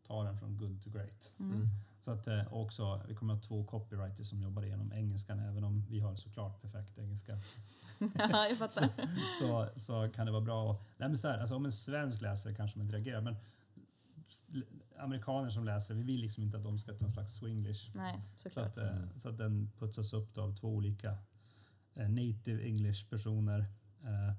ta 0.07 0.23
den 0.23 0.37
från 0.37 0.57
good 0.57 0.81
to 0.81 0.89
great. 0.89 1.33
Mm. 1.39 1.67
Så 2.01 2.11
att, 2.11 2.27
eh, 2.27 2.53
också, 2.53 3.01
vi 3.07 3.15
kommer 3.15 3.33
att 3.33 3.39
ha 3.39 3.47
två 3.47 3.63
copywriters 3.63 4.27
som 4.29 4.41
jobbar 4.41 4.63
igenom 4.63 4.91
engelskan, 4.93 5.39
även 5.39 5.63
om 5.63 5.85
vi 5.89 5.99
har 5.99 6.15
såklart 6.15 6.61
perfekt 6.61 6.99
engelska. 6.99 7.33
ja, 7.99 8.47
jag 8.47 8.57
fattar. 8.57 8.89
så, 9.39 9.69
så 9.79 10.09
kan 10.15 10.25
det 10.25 10.31
vara 10.31 10.41
bra. 10.41 10.71
att- 10.71 10.81
Nej, 10.97 11.09
men 11.09 11.17
så 11.17 11.27
här, 11.27 11.37
alltså, 11.39 11.55
om 11.55 11.65
en 11.65 11.71
svensk 11.71 12.21
läsare 12.21 12.53
kanske 12.55 12.77
man 12.77 12.85
inte 12.87 12.97
reagerar, 12.97 13.21
men 13.21 13.35
amerikaner 14.99 15.49
som 15.49 15.63
läser, 15.65 15.93
vi 15.93 16.03
vill 16.03 16.21
liksom 16.21 16.43
inte 16.43 16.57
att 16.57 16.63
de 16.63 16.77
ska 16.77 16.91
ta 16.93 16.97
någon 17.05 17.11
slags 17.11 17.33
swinglish. 17.35 17.91
Nej, 17.95 18.21
Så 18.37 18.59
att, 18.59 18.77
eh, 18.77 18.97
så 19.17 19.29
att 19.29 19.37
den 19.37 19.71
putsas 19.79 20.13
upp 20.13 20.35
då 20.35 20.41
av 20.41 20.55
två 20.55 20.67
olika 20.75 21.17
Eh, 21.95 22.09
native 22.09 22.63
English 22.63 23.09
personer. 23.09 23.59
Eh, 24.03 24.33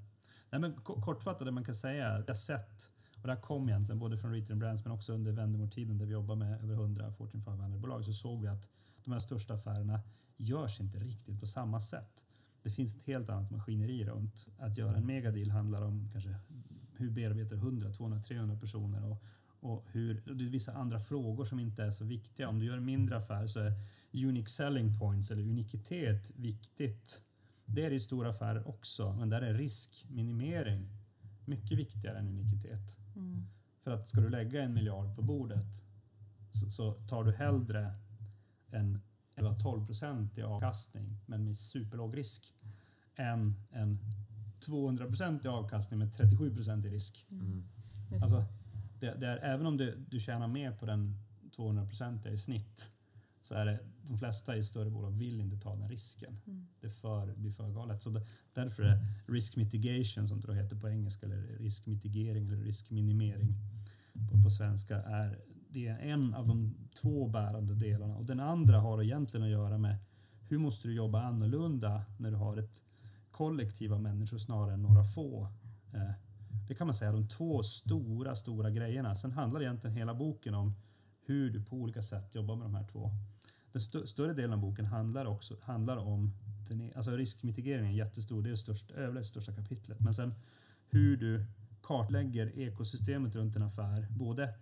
nej 0.50 0.60
men 0.60 0.72
kortfattat 0.82 1.44
det 1.46 1.50
man 1.50 1.64
kan 1.64 1.74
säga, 1.74 2.18
jag 2.18 2.26
har 2.26 2.34
sett, 2.34 2.90
och 3.16 3.26
det 3.26 3.34
här 3.34 3.40
kom 3.40 3.68
egentligen 3.68 3.98
både 3.98 4.18
från 4.18 4.32
Retail 4.32 4.58
Brands 4.58 4.84
men 4.84 4.92
också 4.92 5.12
under 5.12 5.32
Vendemore-tiden 5.32 5.98
där 5.98 6.06
vi 6.06 6.12
jobbar 6.12 6.36
med 6.36 6.62
över 6.62 6.74
100 6.74 7.12
Fortune 7.12 7.44
500-bolag 7.44 8.04
så 8.04 8.12
såg 8.12 8.42
vi 8.42 8.48
att 8.48 8.68
de 9.04 9.12
här 9.12 9.20
största 9.20 9.54
affärerna 9.54 10.00
görs 10.36 10.80
inte 10.80 10.98
riktigt 10.98 11.40
på 11.40 11.46
samma 11.46 11.80
sätt. 11.80 12.24
Det 12.62 12.70
finns 12.70 12.96
ett 12.96 13.04
helt 13.04 13.28
annat 13.28 13.50
maskineri 13.50 14.04
runt. 14.04 14.46
Att 14.58 14.78
göra 14.78 14.96
en 14.96 15.06
megadeal 15.06 15.50
handlar 15.50 15.82
om 15.82 16.08
kanske 16.12 16.34
hur 16.96 17.10
bearbetar 17.10 17.56
100, 17.56 17.92
200, 17.92 18.22
300 18.22 18.56
personer 18.56 19.04
och, 19.04 19.22
Och 19.60 19.84
hur, 19.92 20.28
och 20.28 20.36
det 20.36 20.44
är 20.44 20.48
vissa 20.48 20.72
andra 20.72 21.00
frågor 21.00 21.44
som 21.44 21.60
inte 21.60 21.84
är 21.84 21.90
så 21.90 22.04
viktiga. 22.04 22.48
Om 22.48 22.58
du 22.58 22.66
gör 22.66 22.76
en 22.76 22.84
mindre 22.84 23.16
affär 23.16 23.46
så 23.46 23.60
är 23.60 23.72
unique 24.12 24.48
selling 24.48 24.98
points 24.98 25.30
eller 25.30 25.42
unikitet 25.42 26.30
viktigt. 26.36 27.22
Det 27.72 27.84
är 27.84 27.90
det 27.90 27.96
i 27.96 28.00
stora 28.00 28.30
affärer 28.30 28.68
också, 28.68 29.12
men 29.12 29.28
där 29.28 29.42
är 29.42 29.54
riskminimering 29.54 30.88
mycket 31.44 31.78
viktigare 31.78 32.18
än 32.18 32.28
unikitet. 32.28 32.98
Mm. 33.16 33.46
För 33.82 33.90
att 33.90 34.08
ska 34.08 34.20
du 34.20 34.28
lägga 34.28 34.62
en 34.62 34.74
miljard 34.74 35.16
på 35.16 35.22
bordet 35.22 35.84
så, 36.50 36.70
så 36.70 36.92
tar 36.92 37.24
du 37.24 37.32
hellre 37.32 37.94
en 38.70 39.00
11-12 39.36 39.86
procent 39.86 40.38
i 40.38 40.42
avkastning 40.42 41.16
men 41.26 41.44
med 41.44 41.56
superlåg 41.56 42.16
risk 42.16 42.54
än 43.16 43.54
en 43.70 43.98
200 44.60 45.06
procent 45.06 45.44
i 45.44 45.48
avkastning 45.48 45.98
med 45.98 46.12
37 46.12 46.54
procent 46.54 46.84
i 46.84 46.88
risk. 46.88 47.26
Mm. 47.30 47.64
Just 48.10 48.22
Alltså, 48.22 48.44
det, 49.00 49.14
det 49.14 49.26
är, 49.26 49.36
även 49.36 49.66
om 49.66 49.76
du, 49.76 50.06
du 50.10 50.20
tjänar 50.20 50.48
mer 50.48 50.72
på 50.72 50.86
den 50.86 51.16
200 51.56 51.86
procentiga 51.86 52.32
i 52.32 52.38
snitt 52.38 52.92
så 53.40 53.54
är 53.54 53.66
det 53.66 53.78
de 54.02 54.18
flesta 54.18 54.56
i 54.56 54.62
större 54.62 54.90
bolag 54.90 55.10
vill 55.10 55.40
inte 55.40 55.56
ta 55.56 55.76
den 55.76 55.88
risken. 55.88 56.40
Mm. 56.46 56.66
Det 56.80 56.90
för, 56.90 57.34
blir 57.34 57.52
för 57.52 57.70
galet. 57.70 58.02
Så 58.02 58.10
det, 58.10 58.26
därför 58.52 58.82
är 58.82 59.06
risk 59.26 59.56
mitigation 59.56 60.28
som 60.28 60.40
det 60.40 60.54
heter 60.54 60.76
på 60.76 60.88
engelska 60.88 61.26
eller 61.26 61.42
riskmitigering 61.42 62.46
eller 62.46 62.56
riskminimering 62.56 63.54
på, 64.30 64.42
på 64.42 64.50
svenska 64.50 64.96
är 64.96 65.38
det 65.72 65.86
är 65.86 65.98
en 65.98 66.34
av 66.34 66.46
de 66.46 66.74
två 67.02 67.28
bärande 67.28 67.74
delarna 67.74 68.16
och 68.16 68.24
den 68.24 68.40
andra 68.40 68.80
har 68.80 69.02
egentligen 69.02 69.44
att 69.44 69.50
göra 69.52 69.78
med 69.78 69.96
hur 70.48 70.58
måste 70.58 70.88
du 70.88 70.94
jobba 70.94 71.22
annorlunda 71.22 72.04
när 72.18 72.30
du 72.30 72.36
har 72.36 72.56
ett 72.56 72.82
kollektiv 73.30 73.92
av 73.92 74.02
människor 74.02 74.38
snarare 74.38 74.74
än 74.74 74.82
några 74.82 75.04
få. 75.04 75.48
Eh, 75.94 76.12
Det 76.68 76.74
kan 76.74 76.86
man 76.86 76.94
säga 76.94 77.08
är 77.08 77.14
de 77.14 77.28
två 77.28 77.62
stora, 77.62 78.34
stora 78.34 78.70
grejerna. 78.70 79.16
Sen 79.16 79.32
handlar 79.32 79.62
egentligen 79.62 79.96
hela 79.96 80.14
boken 80.14 80.54
om 80.54 80.74
hur 81.30 81.50
du 81.50 81.64
på 81.64 81.76
olika 81.76 82.02
sätt 82.02 82.34
jobbar 82.34 82.56
med 82.56 82.64
de 82.64 82.74
här 82.74 82.86
två. 82.92 83.10
Den 83.72 83.80
st 83.80 84.06
större 84.06 84.32
delen 84.32 84.52
av 84.52 84.58
boken 84.58 84.86
handlar 84.86 85.24
också 85.24 85.56
handlar 85.62 85.96
om 85.96 86.32
den 86.68 86.80
e-, 86.80 86.92
alltså 86.96 87.10
riskmitigering 87.10 87.86
är 87.86 87.92
jättestor, 87.92 88.42
det 88.42 88.48
är 88.48 88.50
det 88.50 88.56
största, 88.56 88.94
överlägset 88.94 89.30
största 89.30 89.52
kapitlet. 89.52 90.00
Men 90.00 90.14
sen 90.14 90.34
hur 90.88 91.16
du 91.16 91.44
kartlägger 91.82 92.58
ekosystemet 92.58 93.34
runt 93.34 93.56
en 93.56 93.62
affär, 93.62 94.06
både 94.10 94.54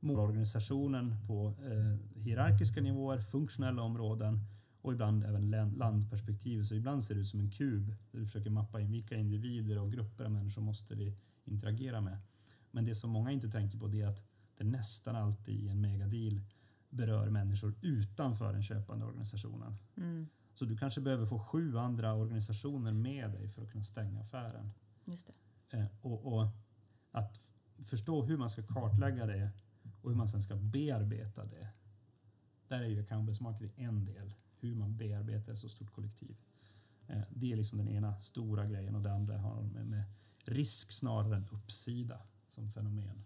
målorganisationen 0.00 1.14
på 1.26 1.54
eh, 1.62 2.20
hierarkiska 2.22 2.80
nivåer, 2.80 3.20
funktionella 3.20 3.82
områden 3.82 4.40
och 4.82 4.92
ibland 4.92 5.24
även 5.24 5.50
landperspektiv. 5.76 6.64
Så 6.64 6.74
ibland 6.74 7.04
ser 7.04 7.14
det 7.14 7.20
ut 7.20 7.28
som 7.28 7.40
en 7.40 7.50
kub 7.50 7.86
där 7.86 8.18
du 8.18 8.26
försöker 8.26 8.50
mappa 8.50 8.80
in 8.80 8.90
vilka 8.90 9.16
individer 9.16 9.78
och 9.78 9.92
grupper 9.92 10.24
av 10.24 10.30
människor 10.30 10.62
måste 10.62 10.94
vi 10.94 11.16
interagera 11.44 12.00
med. 12.00 12.18
Men 12.70 12.84
det 12.84 12.94
som 12.94 13.10
många 13.10 13.32
inte 13.32 13.48
tänker 13.48 13.78
på 13.78 13.86
det 13.86 14.00
är 14.00 14.06
att 14.06 14.22
det 14.56 14.64
nästan 14.64 15.16
alltid 15.16 15.60
i 15.60 15.68
en 15.68 15.80
megadeal 15.80 16.40
berör 16.88 17.30
människor 17.30 17.74
utanför 17.80 18.52
den 18.52 18.62
köpande 18.62 19.04
organisationen. 19.06 19.76
Mm. 19.96 20.28
Så 20.54 20.64
du 20.64 20.76
kanske 20.76 21.00
behöver 21.00 21.26
få 21.26 21.38
sju 21.38 21.78
andra 21.78 22.14
organisationer 22.14 22.92
med 22.92 23.30
dig 23.30 23.48
för 23.48 23.62
att 23.62 23.70
kunna 23.72 23.84
stänga 23.84 24.20
affären. 24.20 24.70
Just 25.04 25.26
det. 25.26 25.78
Eh, 25.78 25.86
och, 26.00 26.34
och 26.34 26.48
att 27.10 27.44
förstå 27.84 28.24
hur 28.24 28.36
man 28.36 28.50
ska 28.50 28.62
kartlägga 28.62 29.26
det 29.26 29.50
och 30.02 30.10
hur 30.10 30.16
man 30.16 30.28
sen 30.28 30.42
ska 30.42 30.56
bearbeta 30.56 31.44
det. 31.44 31.68
Där 32.68 32.80
är 32.80 32.88
ju 32.88 33.00
account 33.00 33.40
marketing 33.40 33.84
en 33.84 34.04
del, 34.04 34.34
hur 34.60 34.74
man 34.74 34.96
bearbetar 34.96 35.52
ett 35.52 35.58
så 35.58 35.68
stort 35.68 35.92
kollektiv. 35.92 36.36
Eh, 37.06 37.22
det 37.30 37.52
är 37.52 37.56
liksom 37.56 37.78
den 37.78 37.88
ena 37.88 38.22
stora 38.22 38.66
grejen 38.66 38.94
och 38.94 39.02
det 39.02 39.12
andra 39.12 39.38
har 39.38 39.62
med, 39.62 39.86
med 39.86 40.04
risk 40.44 40.92
snarare 40.92 41.36
än 41.36 41.48
uppsida 41.52 42.22
som 42.48 42.70
fenomen. 42.70 43.24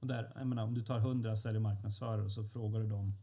Och 0.00 0.06
där, 0.06 0.32
jag 0.34 0.46
menar, 0.46 0.64
om 0.64 0.74
du 0.74 0.82
tar 0.82 0.98
100 0.98 1.36
sälj 1.36 1.56
och 1.56 1.62
marknadsförare 1.62 2.22
och 2.22 2.32
så 2.32 2.44
frågar 2.44 2.80
du 2.80 2.88
dem 2.88 3.14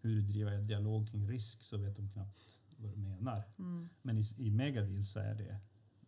hur 0.00 0.14
du 0.14 0.22
driver 0.22 0.62
dialog 0.62 1.08
kring 1.08 1.28
risk 1.28 1.64
så 1.64 1.78
vet 1.78 1.96
de 1.96 2.08
knappt 2.08 2.62
vad 2.76 2.90
du 2.90 2.96
menar. 2.96 3.42
Mm. 3.58 3.88
Men 4.02 4.18
i, 4.18 4.22
i 4.36 4.50
megadeal 4.50 5.04
så 5.04 5.20
är 5.20 5.34
det 5.34 5.58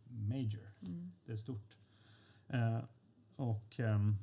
major. 0.05 0.73
Mm. 0.89 1.13
Det 1.25 1.33
är 1.33 1.37
stort. 1.37 1.79
Eh, 2.49 2.81
och, 3.37 3.81
ehm, 3.81 4.17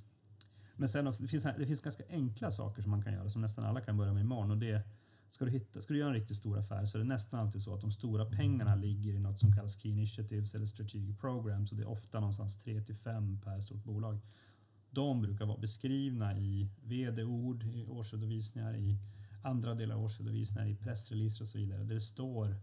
men 0.76 0.90
sen 0.90 1.08
också, 1.08 1.24
det 1.24 1.30
finns, 1.30 1.44
det 1.44 1.66
finns 1.66 1.82
ganska 1.82 2.04
enkla 2.10 2.52
saker 2.52 2.82
som 2.82 2.92
man 2.92 3.04
kan 3.04 3.14
göra 3.14 3.30
som 3.30 3.42
nästan 3.42 3.66
alla 3.66 3.82
kan 3.82 3.98
börja 3.98 4.14
med 4.14 4.22
imorgon. 4.22 4.52
Och 4.52 4.58
det, 4.58 4.82
ska, 5.30 5.46
du 5.46 5.52
hitta, 5.52 5.82
ska 5.82 5.94
du 5.94 6.00
göra 6.00 6.10
en 6.10 6.16
riktigt 6.16 6.38
stor 6.38 6.60
affär 6.60 6.86
så 6.86 6.98
är 6.98 7.00
det 7.00 7.08
nästan 7.08 7.40
alltid 7.40 7.62
så 7.62 7.74
att 7.74 7.82
de 7.82 7.92
stora 7.92 8.26
pengarna 8.26 8.76
ligger 8.76 9.14
i 9.14 9.20
något 9.20 9.40
som 9.40 9.56
kallas 9.56 9.82
Key 9.82 9.92
Initiatives 9.92 10.56
eller 10.56 10.66
Strategic 10.66 11.18
Programs 11.18 11.72
och 11.72 11.78
det 11.78 11.84
är 11.84 11.90
ofta 11.90 12.20
någonstans 12.20 12.58
3 12.58 12.82
till 12.82 12.96
5 12.96 13.42
per 13.42 13.62
stort 13.62 13.84
bolag. 13.84 14.20
De 14.96 15.22
brukar 15.22 15.46
vara 15.46 15.58
beskrivna 15.58 16.38
i 16.38 16.70
vd-ord, 16.84 17.64
i 17.64 17.86
årsredovisningar, 17.86 18.76
i 18.76 18.98
andra 19.44 19.76
delar 19.76 19.96
av 19.96 20.04
årsredovisningar, 20.04 20.68
i 20.68 20.76
pressreleaser 20.76 21.44
och 21.44 21.48
så 21.48 21.58
vidare. 21.58 21.84
Där 21.84 21.94
det 21.94 22.00
står 22.00 22.58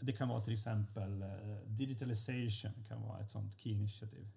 det 0.00 0.12
kan 0.12 0.28
vara 0.28 0.40
till 0.40 0.52
exempel 0.52 1.22
eh, 1.22 1.28
digitalization 1.66 2.84
kan 2.88 3.02
vara 3.02 3.20
ett 3.20 3.30
sånt 3.30 3.58
key 3.58 3.72
initiativ. 3.72 4.28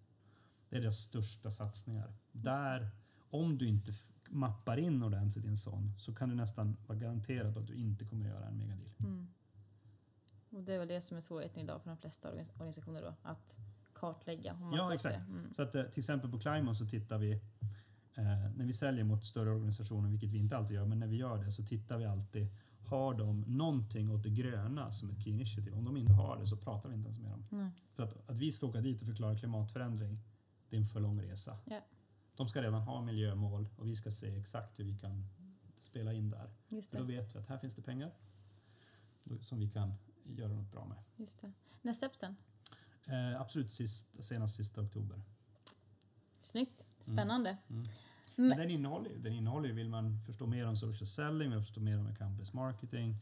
Det 0.69 0.77
är 0.77 0.81
deras 0.81 0.97
största 0.97 1.51
satsningar. 1.51 2.13
Där, 2.31 2.89
om 3.29 3.57
du 3.57 3.67
inte 3.67 3.91
mappar 4.29 4.77
in 4.77 5.03
ordentligt 5.03 5.45
i 5.45 5.47
en 5.47 5.57
sån 5.57 5.93
så 5.99 6.13
kan 6.15 6.29
du 6.29 6.35
nästan 6.35 6.77
vara 6.87 6.97
garanterad 6.97 7.53
på 7.53 7.59
att 7.59 7.67
du 7.67 7.75
inte 7.75 8.05
kommer 8.05 8.25
att 8.25 8.31
göra 8.31 8.47
en 8.47 8.57
megadeal. 8.57 8.93
Mm. 8.99 9.27
Och 10.49 10.63
det 10.63 10.73
är 10.73 10.79
väl 10.79 10.87
det 10.87 11.01
som 11.01 11.17
är 11.17 11.21
svårigheten 11.21 11.63
idag 11.63 11.81
för 11.81 11.89
de 11.89 11.97
flesta 11.97 12.31
organisationer 12.31 13.01
då, 13.01 13.15
att 13.21 13.57
kartlägga. 14.03 14.57
Ja, 14.73 14.93
exakt. 14.93 15.15
det. 15.15 15.33
Mm. 15.33 15.53
Så 15.53 15.63
att 15.63 15.75
eh, 15.75 15.83
till 15.83 15.99
exempel 15.99 16.31
på 16.31 16.39
Climon 16.39 16.75
så 16.75 16.85
tittar 16.85 17.17
vi 17.17 17.31
eh, 17.31 18.51
när 18.55 18.65
vi 18.65 18.73
säljer 18.73 19.03
mot 19.03 19.25
större 19.25 19.49
organisationer, 19.49 20.09
vilket 20.09 20.31
vi 20.31 20.37
inte 20.37 20.57
alltid 20.57 20.75
gör, 20.75 20.85
men 20.85 20.99
när 20.99 21.07
vi 21.07 21.15
gör 21.15 21.43
det 21.43 21.51
så 21.51 21.65
tittar 21.65 21.97
vi 21.97 22.05
alltid 22.05 22.47
har 22.85 23.13
de 23.13 23.41
någonting 23.41 24.11
åt 24.11 24.23
det 24.23 24.29
gröna 24.29 24.91
som 24.91 25.09
ett 25.09 25.23
key 25.23 25.33
initiative? 25.33 25.77
Om 25.77 25.83
de 25.83 25.97
inte 25.97 26.13
har 26.13 26.37
det 26.37 26.47
så 26.47 26.57
pratar 26.57 26.89
vi 26.89 26.95
inte 26.95 27.07
ens 27.07 27.19
med 27.19 27.31
dem. 27.31 27.45
Nej. 27.49 27.71
För 27.93 28.03
att, 28.03 28.29
att 28.29 28.37
vi 28.37 28.51
ska 28.51 28.67
åka 28.67 28.81
dit 28.81 29.01
och 29.01 29.07
förklara 29.07 29.37
klimatförändring, 29.37 30.19
det 30.69 30.75
är 30.75 30.79
en 30.79 30.85
för 30.85 30.99
lång 30.99 31.21
resa. 31.21 31.57
Ja. 31.65 31.79
De 32.35 32.47
ska 32.47 32.61
redan 32.61 32.81
ha 32.81 33.01
miljömål 33.01 33.69
och 33.77 33.87
vi 33.87 33.95
ska 33.95 34.11
se 34.11 34.39
exakt 34.39 34.79
hur 34.79 34.83
vi 34.83 34.97
kan 34.97 35.27
spela 35.79 36.13
in 36.13 36.29
där. 36.29 36.53
Just 36.67 36.91
För 36.91 36.97
då 36.97 37.05
det. 37.05 37.13
vet 37.13 37.35
vi 37.35 37.39
att 37.39 37.47
här 37.47 37.57
finns 37.57 37.75
det 37.75 37.81
pengar 37.81 38.11
som 39.41 39.59
vi 39.59 39.69
kan 39.69 39.93
göra 40.23 40.53
något 40.53 40.71
bra 40.71 40.85
med. 40.85 40.97
Just 41.15 41.41
det. 41.41 41.51
När 41.81 41.93
släpps 41.93 42.17
den? 42.17 42.35
Eh, 43.05 43.41
absolut 43.41 43.71
sist, 43.71 44.23
senast 44.23 44.55
sista 44.55 44.81
oktober. 44.81 45.21
Snyggt. 46.39 46.85
Spännande. 46.99 47.49
Mm. 47.69 47.83
Men- 48.35 48.47
Men 48.47 48.57
den 48.57 48.69
innehåller 48.69 49.09
ju, 49.09 49.17
den 49.19 49.33
innehåller 49.33 49.67
ju, 49.67 49.73
vill 49.75 49.89
man 49.89 50.19
förstå 50.19 50.47
mer 50.47 50.65
om 50.67 50.75
social 50.77 51.07
selling, 51.07 51.39
vill 51.39 51.49
man 51.57 51.63
förstå 51.63 51.81
mer 51.81 51.99
om 51.99 52.15
campus 52.15 52.53
marketing, 52.53 53.17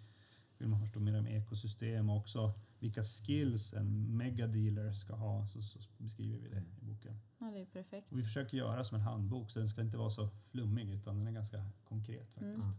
vill 0.57 0.67
man 0.67 0.79
förstå 0.79 0.99
mer 0.99 1.19
om 1.19 1.27
ekosystem 1.27 2.09
och 2.09 2.17
också 2.17 2.53
vilka 2.79 3.03
skills 3.03 3.73
en 3.73 4.17
megadealer 4.17 4.93
ska 4.93 5.15
ha 5.15 5.47
så, 5.47 5.61
så 5.61 5.79
beskriver 5.97 6.37
vi 6.39 6.49
det 6.49 6.59
i 6.81 6.85
boken. 6.85 7.19
Ja, 7.39 7.45
det 7.51 7.61
är 7.61 7.65
perfekt. 7.65 8.11
Och 8.11 8.17
vi 8.19 8.23
försöker 8.23 8.57
göra 8.57 8.83
som 8.83 8.95
en 8.95 9.01
handbok 9.01 9.51
så 9.51 9.59
den 9.59 9.67
ska 9.69 9.81
inte 9.81 9.97
vara 9.97 10.09
så 10.09 10.29
flummig 10.43 10.89
utan 10.89 11.17
den 11.17 11.27
är 11.27 11.31
ganska 11.31 11.65
konkret 11.83 12.33
faktiskt. 12.33 12.65
Mm. 12.65 12.77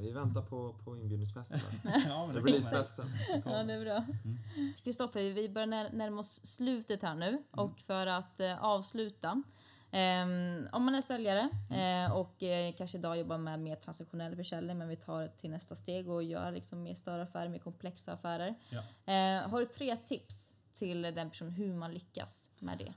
Vi 0.00 0.10
väntar 0.12 0.42
på, 0.42 0.74
på 0.84 0.96
inbjudningsfesten. 0.96 1.58
ja, 2.08 2.30
Releasefesten. 2.34 3.06
Ja, 3.44 3.64
det 3.64 3.72
är 3.72 3.80
bra. 3.84 3.96
Mm. 4.24 4.38
Kristoffer, 4.84 5.32
vi 5.32 5.48
börjar 5.48 5.66
när, 5.66 5.92
närma 5.92 6.20
oss 6.20 6.46
slutet 6.46 7.02
här 7.02 7.14
nu 7.14 7.42
och 7.50 7.80
för 7.80 8.06
att 8.06 8.40
eh, 8.40 8.64
avsluta. 8.64 9.42
ehm, 9.90 10.68
om 10.72 10.84
man 10.84 10.94
är 10.94 11.02
säljare 11.02 11.48
eh, 11.70 12.12
och 12.12 12.42
eh, 12.42 12.72
kanske 12.72 12.98
idag 12.98 13.18
jobbar 13.18 13.38
med 13.38 13.60
mer 13.60 13.76
transaktionell 13.76 14.36
försäljning 14.36 14.78
men 14.78 14.88
vi 14.88 14.96
tar 14.96 15.22
det 15.22 15.28
till 15.28 15.50
nästa 15.50 15.76
steg 15.76 16.08
och 16.08 16.22
gör 16.22 16.52
liksom 16.52 16.82
mer 16.82 16.94
större 16.94 17.22
affärer, 17.22 17.48
mer 17.48 17.58
komplexa 17.58 18.12
affärer. 18.12 18.54
Ja. 18.70 19.12
Eh, 19.12 19.48
har 19.50 19.60
du 19.60 19.66
tre 19.66 19.96
tips 19.96 20.52
till 20.72 21.02
den 21.02 21.30
personen 21.30 21.52
hur 21.52 21.74
man 21.74 21.94
lyckas 21.94 22.50
med 22.58 22.78
det? 22.78 22.94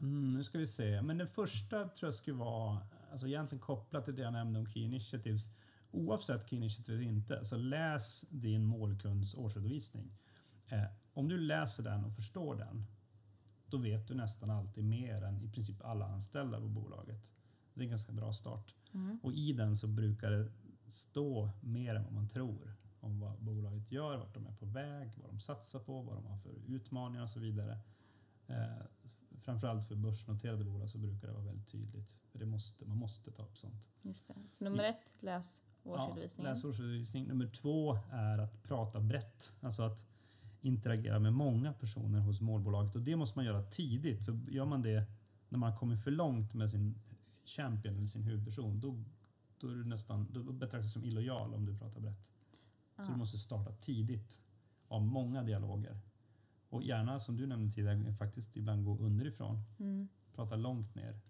Mm, 0.00 0.34
nu 0.34 0.44
ska 0.44 0.58
vi 0.58 0.66
se. 0.66 1.02
Men 1.02 1.18
den 1.18 1.26
första 1.26 1.88
tror 1.88 2.06
jag 2.06 2.14
skulle 2.14 2.36
vara, 2.36 2.78
alltså 3.12 3.26
egentligen 3.26 3.60
kopplat 3.62 4.04
till 4.04 4.14
det 4.14 4.22
jag 4.22 4.32
nämnde 4.32 4.58
om 4.58 4.66
Key 4.66 4.82
Initiatives. 4.84 5.48
Oavsett 5.94 6.48
Key 6.48 6.56
Initiative 6.56 6.98
eller 6.98 7.08
inte, 7.08 7.44
så 7.44 7.56
läs 7.56 8.24
din 8.30 8.64
målkunds 8.64 9.34
årsredovisning. 9.34 10.12
Eh, 10.68 10.84
om 11.12 11.28
du 11.28 11.38
läser 11.38 11.82
den 11.82 12.04
och 12.04 12.14
förstår 12.14 12.56
den, 12.56 12.86
då 13.66 13.76
vet 13.76 14.08
du 14.08 14.14
nästan 14.14 14.50
alltid 14.50 14.84
mer 14.84 15.22
än 15.22 15.42
i 15.42 15.48
princip 15.48 15.84
alla 15.84 16.06
anställda 16.06 16.60
på 16.60 16.68
bolaget. 16.68 17.32
Det 17.74 17.80
är 17.80 17.84
en 17.84 17.90
ganska 17.90 18.12
bra 18.12 18.32
start. 18.32 18.74
Och 19.22 19.32
i 19.32 19.52
den 19.52 19.76
så 19.76 19.86
brukar 19.86 20.30
det 20.30 20.52
stå 20.86 21.50
mer 21.60 21.94
än 21.94 22.04
vad 22.04 22.12
man 22.12 22.28
tror 22.28 22.76
om 23.00 23.20
vad 23.20 23.42
bolaget 23.42 23.92
gör, 23.92 24.16
vart 24.16 24.34
de 24.34 24.46
är 24.46 24.52
på 24.52 24.66
väg, 24.66 25.12
vad 25.16 25.30
de 25.30 25.40
satsar 25.40 25.78
på, 25.78 26.02
vad 26.02 26.16
de 26.16 26.26
har 26.26 26.38
för 26.38 26.50
utmaningar 26.66 27.22
och 27.22 27.30
så 27.30 27.40
vidare. 27.40 27.78
Eh, 28.46 28.86
framförallt 29.40 29.88
för 29.88 29.96
börsnoterade 29.96 30.64
bolag 30.64 30.90
så 30.90 30.98
brukar 30.98 31.28
det 31.28 31.34
vara 31.34 31.44
väldigt 31.44 31.72
tydligt. 31.72 32.18
För 32.32 32.38
det 32.38 32.46
måste, 32.46 32.84
man 32.84 32.96
måste 32.96 33.32
ta 33.32 33.42
upp 33.42 33.56
sånt. 33.56 33.88
Just 34.02 34.28
det. 34.28 34.34
Så 34.46 34.64
nummer 34.64 34.84
ett, 34.84 35.14
läs 35.18 35.60
årsredovisningen. 35.84 36.48
Ja, 36.48 36.54
läs 36.54 36.64
årsredovisning. 36.64 37.26
Nummer 37.26 37.46
två 37.46 37.98
är 38.10 38.38
att 38.38 38.62
prata 38.62 39.00
brett. 39.00 39.54
Alltså 39.60 39.82
att 39.82 40.04
interagera 40.60 41.18
med 41.18 41.32
många 41.32 41.72
personer 41.72 42.20
hos 42.20 42.40
målbolaget. 42.40 42.94
Och 42.94 43.02
det 43.02 43.16
måste 43.16 43.38
man 43.38 43.44
göra 43.44 43.62
tidigt. 43.62 44.24
För 44.24 44.50
gör 44.50 44.64
man 44.64 44.82
det 44.82 45.04
när 45.48 45.58
man 45.58 45.76
kommit 45.76 46.04
för 46.04 46.10
långt 46.10 46.54
med 46.54 46.70
sin 46.70 46.94
champion 47.44 47.96
eller 47.96 48.06
sin 48.06 48.22
huvudperson, 48.22 48.80
då, 48.80 49.04
då, 49.58 49.68
är 49.68 49.74
du 49.74 49.84
nästan, 49.84 50.28
då 50.32 50.42
betraktas 50.42 50.86
du 50.86 50.90
som 50.90 51.04
illojal 51.04 51.54
om 51.54 51.66
du 51.66 51.78
pratar 51.78 52.00
brett. 52.00 52.32
Så 52.96 53.12
du 53.12 53.16
måste 53.16 53.38
starta 53.38 53.72
tidigt 53.72 54.40
av 54.88 55.02
många 55.02 55.42
dialoger. 55.42 56.00
Och 56.68 56.82
gärna, 56.82 57.18
som 57.18 57.36
du 57.36 57.46
nämnde 57.46 57.74
tidigare, 57.74 58.12
faktiskt 58.12 58.56
ibland 58.56 58.84
gå 58.84 58.98
underifrån. 58.98 59.62
Mm. 59.78 60.08
Prata 60.34 60.56
långt 60.56 60.94
ner. 60.94 61.20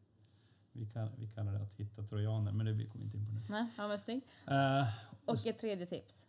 Vi, 0.76 0.86
kall, 0.86 1.10
vi 1.18 1.28
kallar 1.28 1.52
det 1.52 1.62
att 1.62 1.74
hitta 1.74 2.02
trojaner, 2.02 2.52
men 2.52 2.66
det 2.66 2.72
vi 2.72 2.86
kommer 2.88 3.04
inte 3.04 3.16
in 3.16 3.26
på 3.26 3.32
nu. 3.32 3.42
Nej, 3.48 3.66
ja, 3.78 3.88
men 3.88 3.98
snyggt. 3.98 4.26
Eh, 4.46 4.88
Och 5.24 5.46
ett 5.46 5.60
tredje 5.60 5.86
tips. 5.86 6.26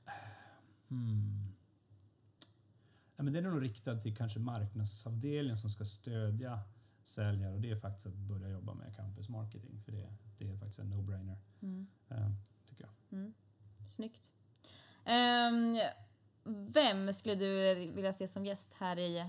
Hmm. 0.87 1.53
Ja, 3.15 3.23
men 3.23 3.33
den 3.33 3.45
är 3.45 3.49
nog 3.49 3.63
riktad 3.63 3.95
till 3.97 4.15
kanske 4.17 4.39
marknadsavdelningen 4.39 5.57
som 5.57 5.69
ska 5.69 5.85
stödja 5.85 6.59
säljare 7.03 7.53
och 7.53 7.61
det 7.61 7.71
är 7.71 7.75
faktiskt 7.75 8.07
att 8.07 8.13
börja 8.15 8.49
jobba 8.49 8.73
med 8.73 8.95
campus 8.95 9.29
marketing 9.29 9.81
för 9.85 9.91
det, 9.91 10.13
det 10.37 10.49
är 10.49 10.57
faktiskt 10.57 10.79
en 10.79 10.93
no-brainer. 10.93 11.37
Mm. 11.61 11.87
eh, 12.09 12.31
tycker 12.67 12.83
jag. 12.83 13.31
Snyggt. 13.87 14.31
Ehm, 15.05 15.77
vem 16.53 17.13
skulle 17.13 17.35
du 17.35 17.73
vilja 17.91 18.13
se 18.13 18.27
som 18.27 18.45
gäst 18.45 18.73
här 18.73 18.99
i 18.99 19.25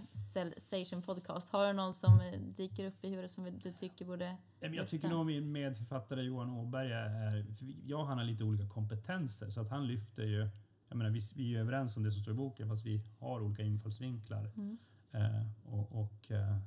Station 0.57 1.03
Podcast? 1.03 1.51
Har 1.53 1.67
du 1.67 1.73
någon 1.73 1.95
som 1.95 2.21
eh, 2.21 2.41
dyker 2.41 2.87
upp 2.87 3.05
i 3.05 3.09
huvudet 3.09 3.31
som 3.31 3.45
du 3.63 3.73
tycker 3.73 4.05
borde 4.05 4.37
Jag 4.61 4.89
tycker 4.89 5.09
nog 5.09 5.27
min 5.27 5.53
medförfattare 5.53 6.23
Johan 6.23 6.51
Åberg 6.51 6.93
är... 6.93 7.47
vi- 7.61 7.81
Jag 7.87 8.01
och 8.01 8.07
han 8.07 8.19
har 8.19 8.25
lite 8.25 8.45
olika 8.45 8.69
kompetenser 8.69 9.51
så 9.51 9.61
att 9.61 9.69
han 9.69 9.87
lyfter 9.87 10.23
ju... 10.23 10.49
Jag 10.89 10.97
menar, 10.99 11.11
vi, 11.11 11.21
vi 11.37 11.43
är 11.45 11.49
ju 11.49 11.61
överens 11.61 11.97
om 11.97 12.03
det 12.03 12.13
som 12.13 12.23
står 12.23 12.35
i 12.35 12.37
boken 12.37 12.69
fast 12.69 12.85
vi 12.87 13.03
har 13.19 13.41
olika 13.41 13.63
infallsvinklar. 13.63 14.53
Mm. 14.57 14.79
Eh, 15.13 15.47
och, 15.75 16.01
och 16.03 16.31
eh, 16.31 16.59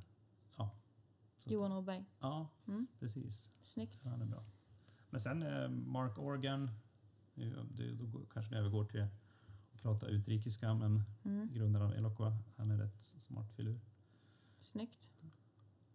ja. 0.56 0.70
Så 1.38 1.50
Johan 1.50 1.72
Åberg? 1.72 2.04
Ja, 2.20 2.48
Mm. 2.68 2.86
precis. 2.98 3.52
Snyggt. 3.62 4.06
Han 4.08 4.22
är 4.22 4.26
bra. 4.26 4.44
Men 5.10 5.20
sen 5.20 5.42
eh, 5.42 5.68
Mark 5.68 6.18
Organ, 6.18 6.70
det, 7.70 7.92
då 7.92 8.20
kanske 8.32 8.52
ni 8.54 8.58
övergår 8.58 8.84
till 8.84 9.06
prata 9.82 10.06
utrikiska 10.06 10.74
men 10.74 11.02
Mm. 11.24 11.52
grundaren 11.52 11.86
av 11.86 11.94
Eloqua, 11.94 12.36
han 12.56 12.70
är 12.70 12.76
rätt 12.78 13.00
smart 13.02 13.52
filur. 13.56 13.80
Snyggt. 14.60 15.10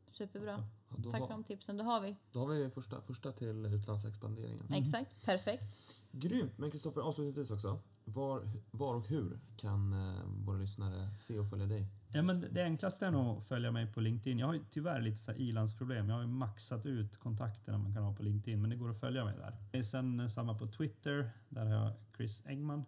Superbra. 0.07 0.67
Ja, 0.89 0.95
Tack 1.11 1.21
har, 1.21 1.27
för 1.27 1.33
de 1.33 1.43
tipsen. 1.43 1.77
Då 1.77 1.83
har 1.83 2.01
vi. 2.01 2.15
då 2.31 2.39
har 2.39 2.47
vi 2.47 2.69
första, 2.69 3.01
första 3.01 3.31
till 3.31 3.65
utlandsexpanderingen. 3.65 4.73
Exakt. 4.73 5.25
Perfekt. 5.25 5.79
Grymt! 6.11 6.57
Men 6.57 6.71
Kristoffer, 6.71 7.01
avslutningsvis 7.01 7.51
också. 7.51 7.79
Var, 8.05 8.49
var 8.71 8.95
och 8.95 9.07
hur 9.07 9.39
kan 9.57 9.93
eh, 9.93 10.23
våra 10.25 10.57
lyssnare 10.57 11.17
se 11.17 11.39
och 11.39 11.49
följa 11.49 11.65
dig? 11.65 11.87
Ja, 12.13 12.21
men 12.21 12.41
det 12.51 12.63
enklaste 12.63 13.05
är 13.05 13.11
nog 13.11 13.37
att 13.37 13.45
följa 13.47 13.71
mig 13.71 13.93
på 13.93 13.99
LinkedIn. 14.01 14.39
Jag 14.39 14.47
har 14.47 14.53
ju 14.53 14.63
tyvärr 14.69 15.01
lite 15.01 15.17
så 15.17 15.31
här 15.31 15.39
ilandsproblem. 15.39 16.09
Jag 16.09 16.15
har 16.15 16.21
ju 16.21 16.27
maxat 16.27 16.85
ut 16.85 17.17
kontakterna 17.17 17.77
man 17.77 17.93
kan 17.93 18.03
ha 18.03 18.15
på 18.15 18.23
LinkedIn, 18.23 18.61
men 18.61 18.69
det 18.69 18.75
går 18.75 18.89
att 18.89 18.99
följa 18.99 19.25
mig 19.25 19.35
där. 19.71 19.83
Sen 19.83 20.19
eh, 20.19 20.27
samma 20.27 20.57
på 20.57 20.67
Twitter, 20.67 21.29
där 21.49 21.65
har 21.65 21.73
jag 21.73 21.93
Chris 22.17 22.43
Engman. 22.45 22.85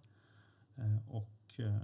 Eh, 0.77 1.09
och 1.09 1.59
eh, 1.59 1.79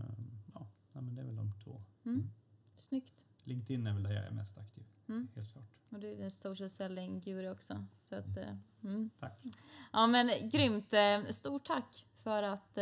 ja, 0.54 1.02
men 1.02 1.16
det 1.16 1.22
är 1.22 1.26
väl 1.26 1.36
de 1.36 1.54
två. 1.64 1.82
Mm. 2.06 2.30
Snyggt. 2.76 3.28
LinkedIn 3.44 3.88
är 3.88 3.94
väl 3.94 4.04
där 4.04 4.12
jag 4.14 4.26
är 4.26 4.32
mest 4.32 4.58
aktiv, 4.58 4.84
Mm. 5.10 5.28
helt 5.36 5.52
klart. 5.52 5.66
Och 5.90 6.00
du 6.00 6.12
är 6.12 6.24
en 6.24 6.32
social 6.32 6.70
selling 6.70 7.20
guru 7.20 7.50
också. 7.52 7.86
Så 8.10 8.16
att, 8.16 8.38
eh, 8.38 8.58
mm. 8.84 9.10
Tack. 9.20 9.42
Ja 9.94 10.08
men 10.08 10.50
grymt. 10.50 10.94
Stort 11.30 11.66
tack 11.66 12.06
för 12.18 12.44
att 12.44 12.78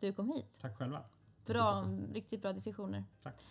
du 0.00 0.12
kom 0.12 0.28
hit. 0.32 0.58
Tack 0.60 0.76
själva. 0.76 1.04
Bra, 1.46 1.84
riktigt 2.12 2.42
bra 2.42 2.52
diskussioner. 2.52 3.04
Tack. 3.22 3.42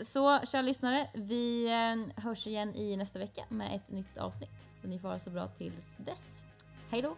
Så 0.00 0.40
kära 0.46 0.62
lyssnare, 0.62 1.10
vi 1.14 1.68
hörs 2.16 2.46
igen 2.46 2.74
i 2.74 2.96
nästa 2.96 3.18
vecka 3.18 3.44
med 3.48 3.76
ett 3.76 3.90
nytt 3.90 4.18
avsnitt. 4.18 4.66
Ni 4.82 4.98
får 4.98 5.08
ha 5.08 5.18
så 5.18 5.30
bra 5.30 5.46
tills 5.48 5.96
dess. 5.96 6.46
Hej 6.90 7.02
då! 7.02 7.16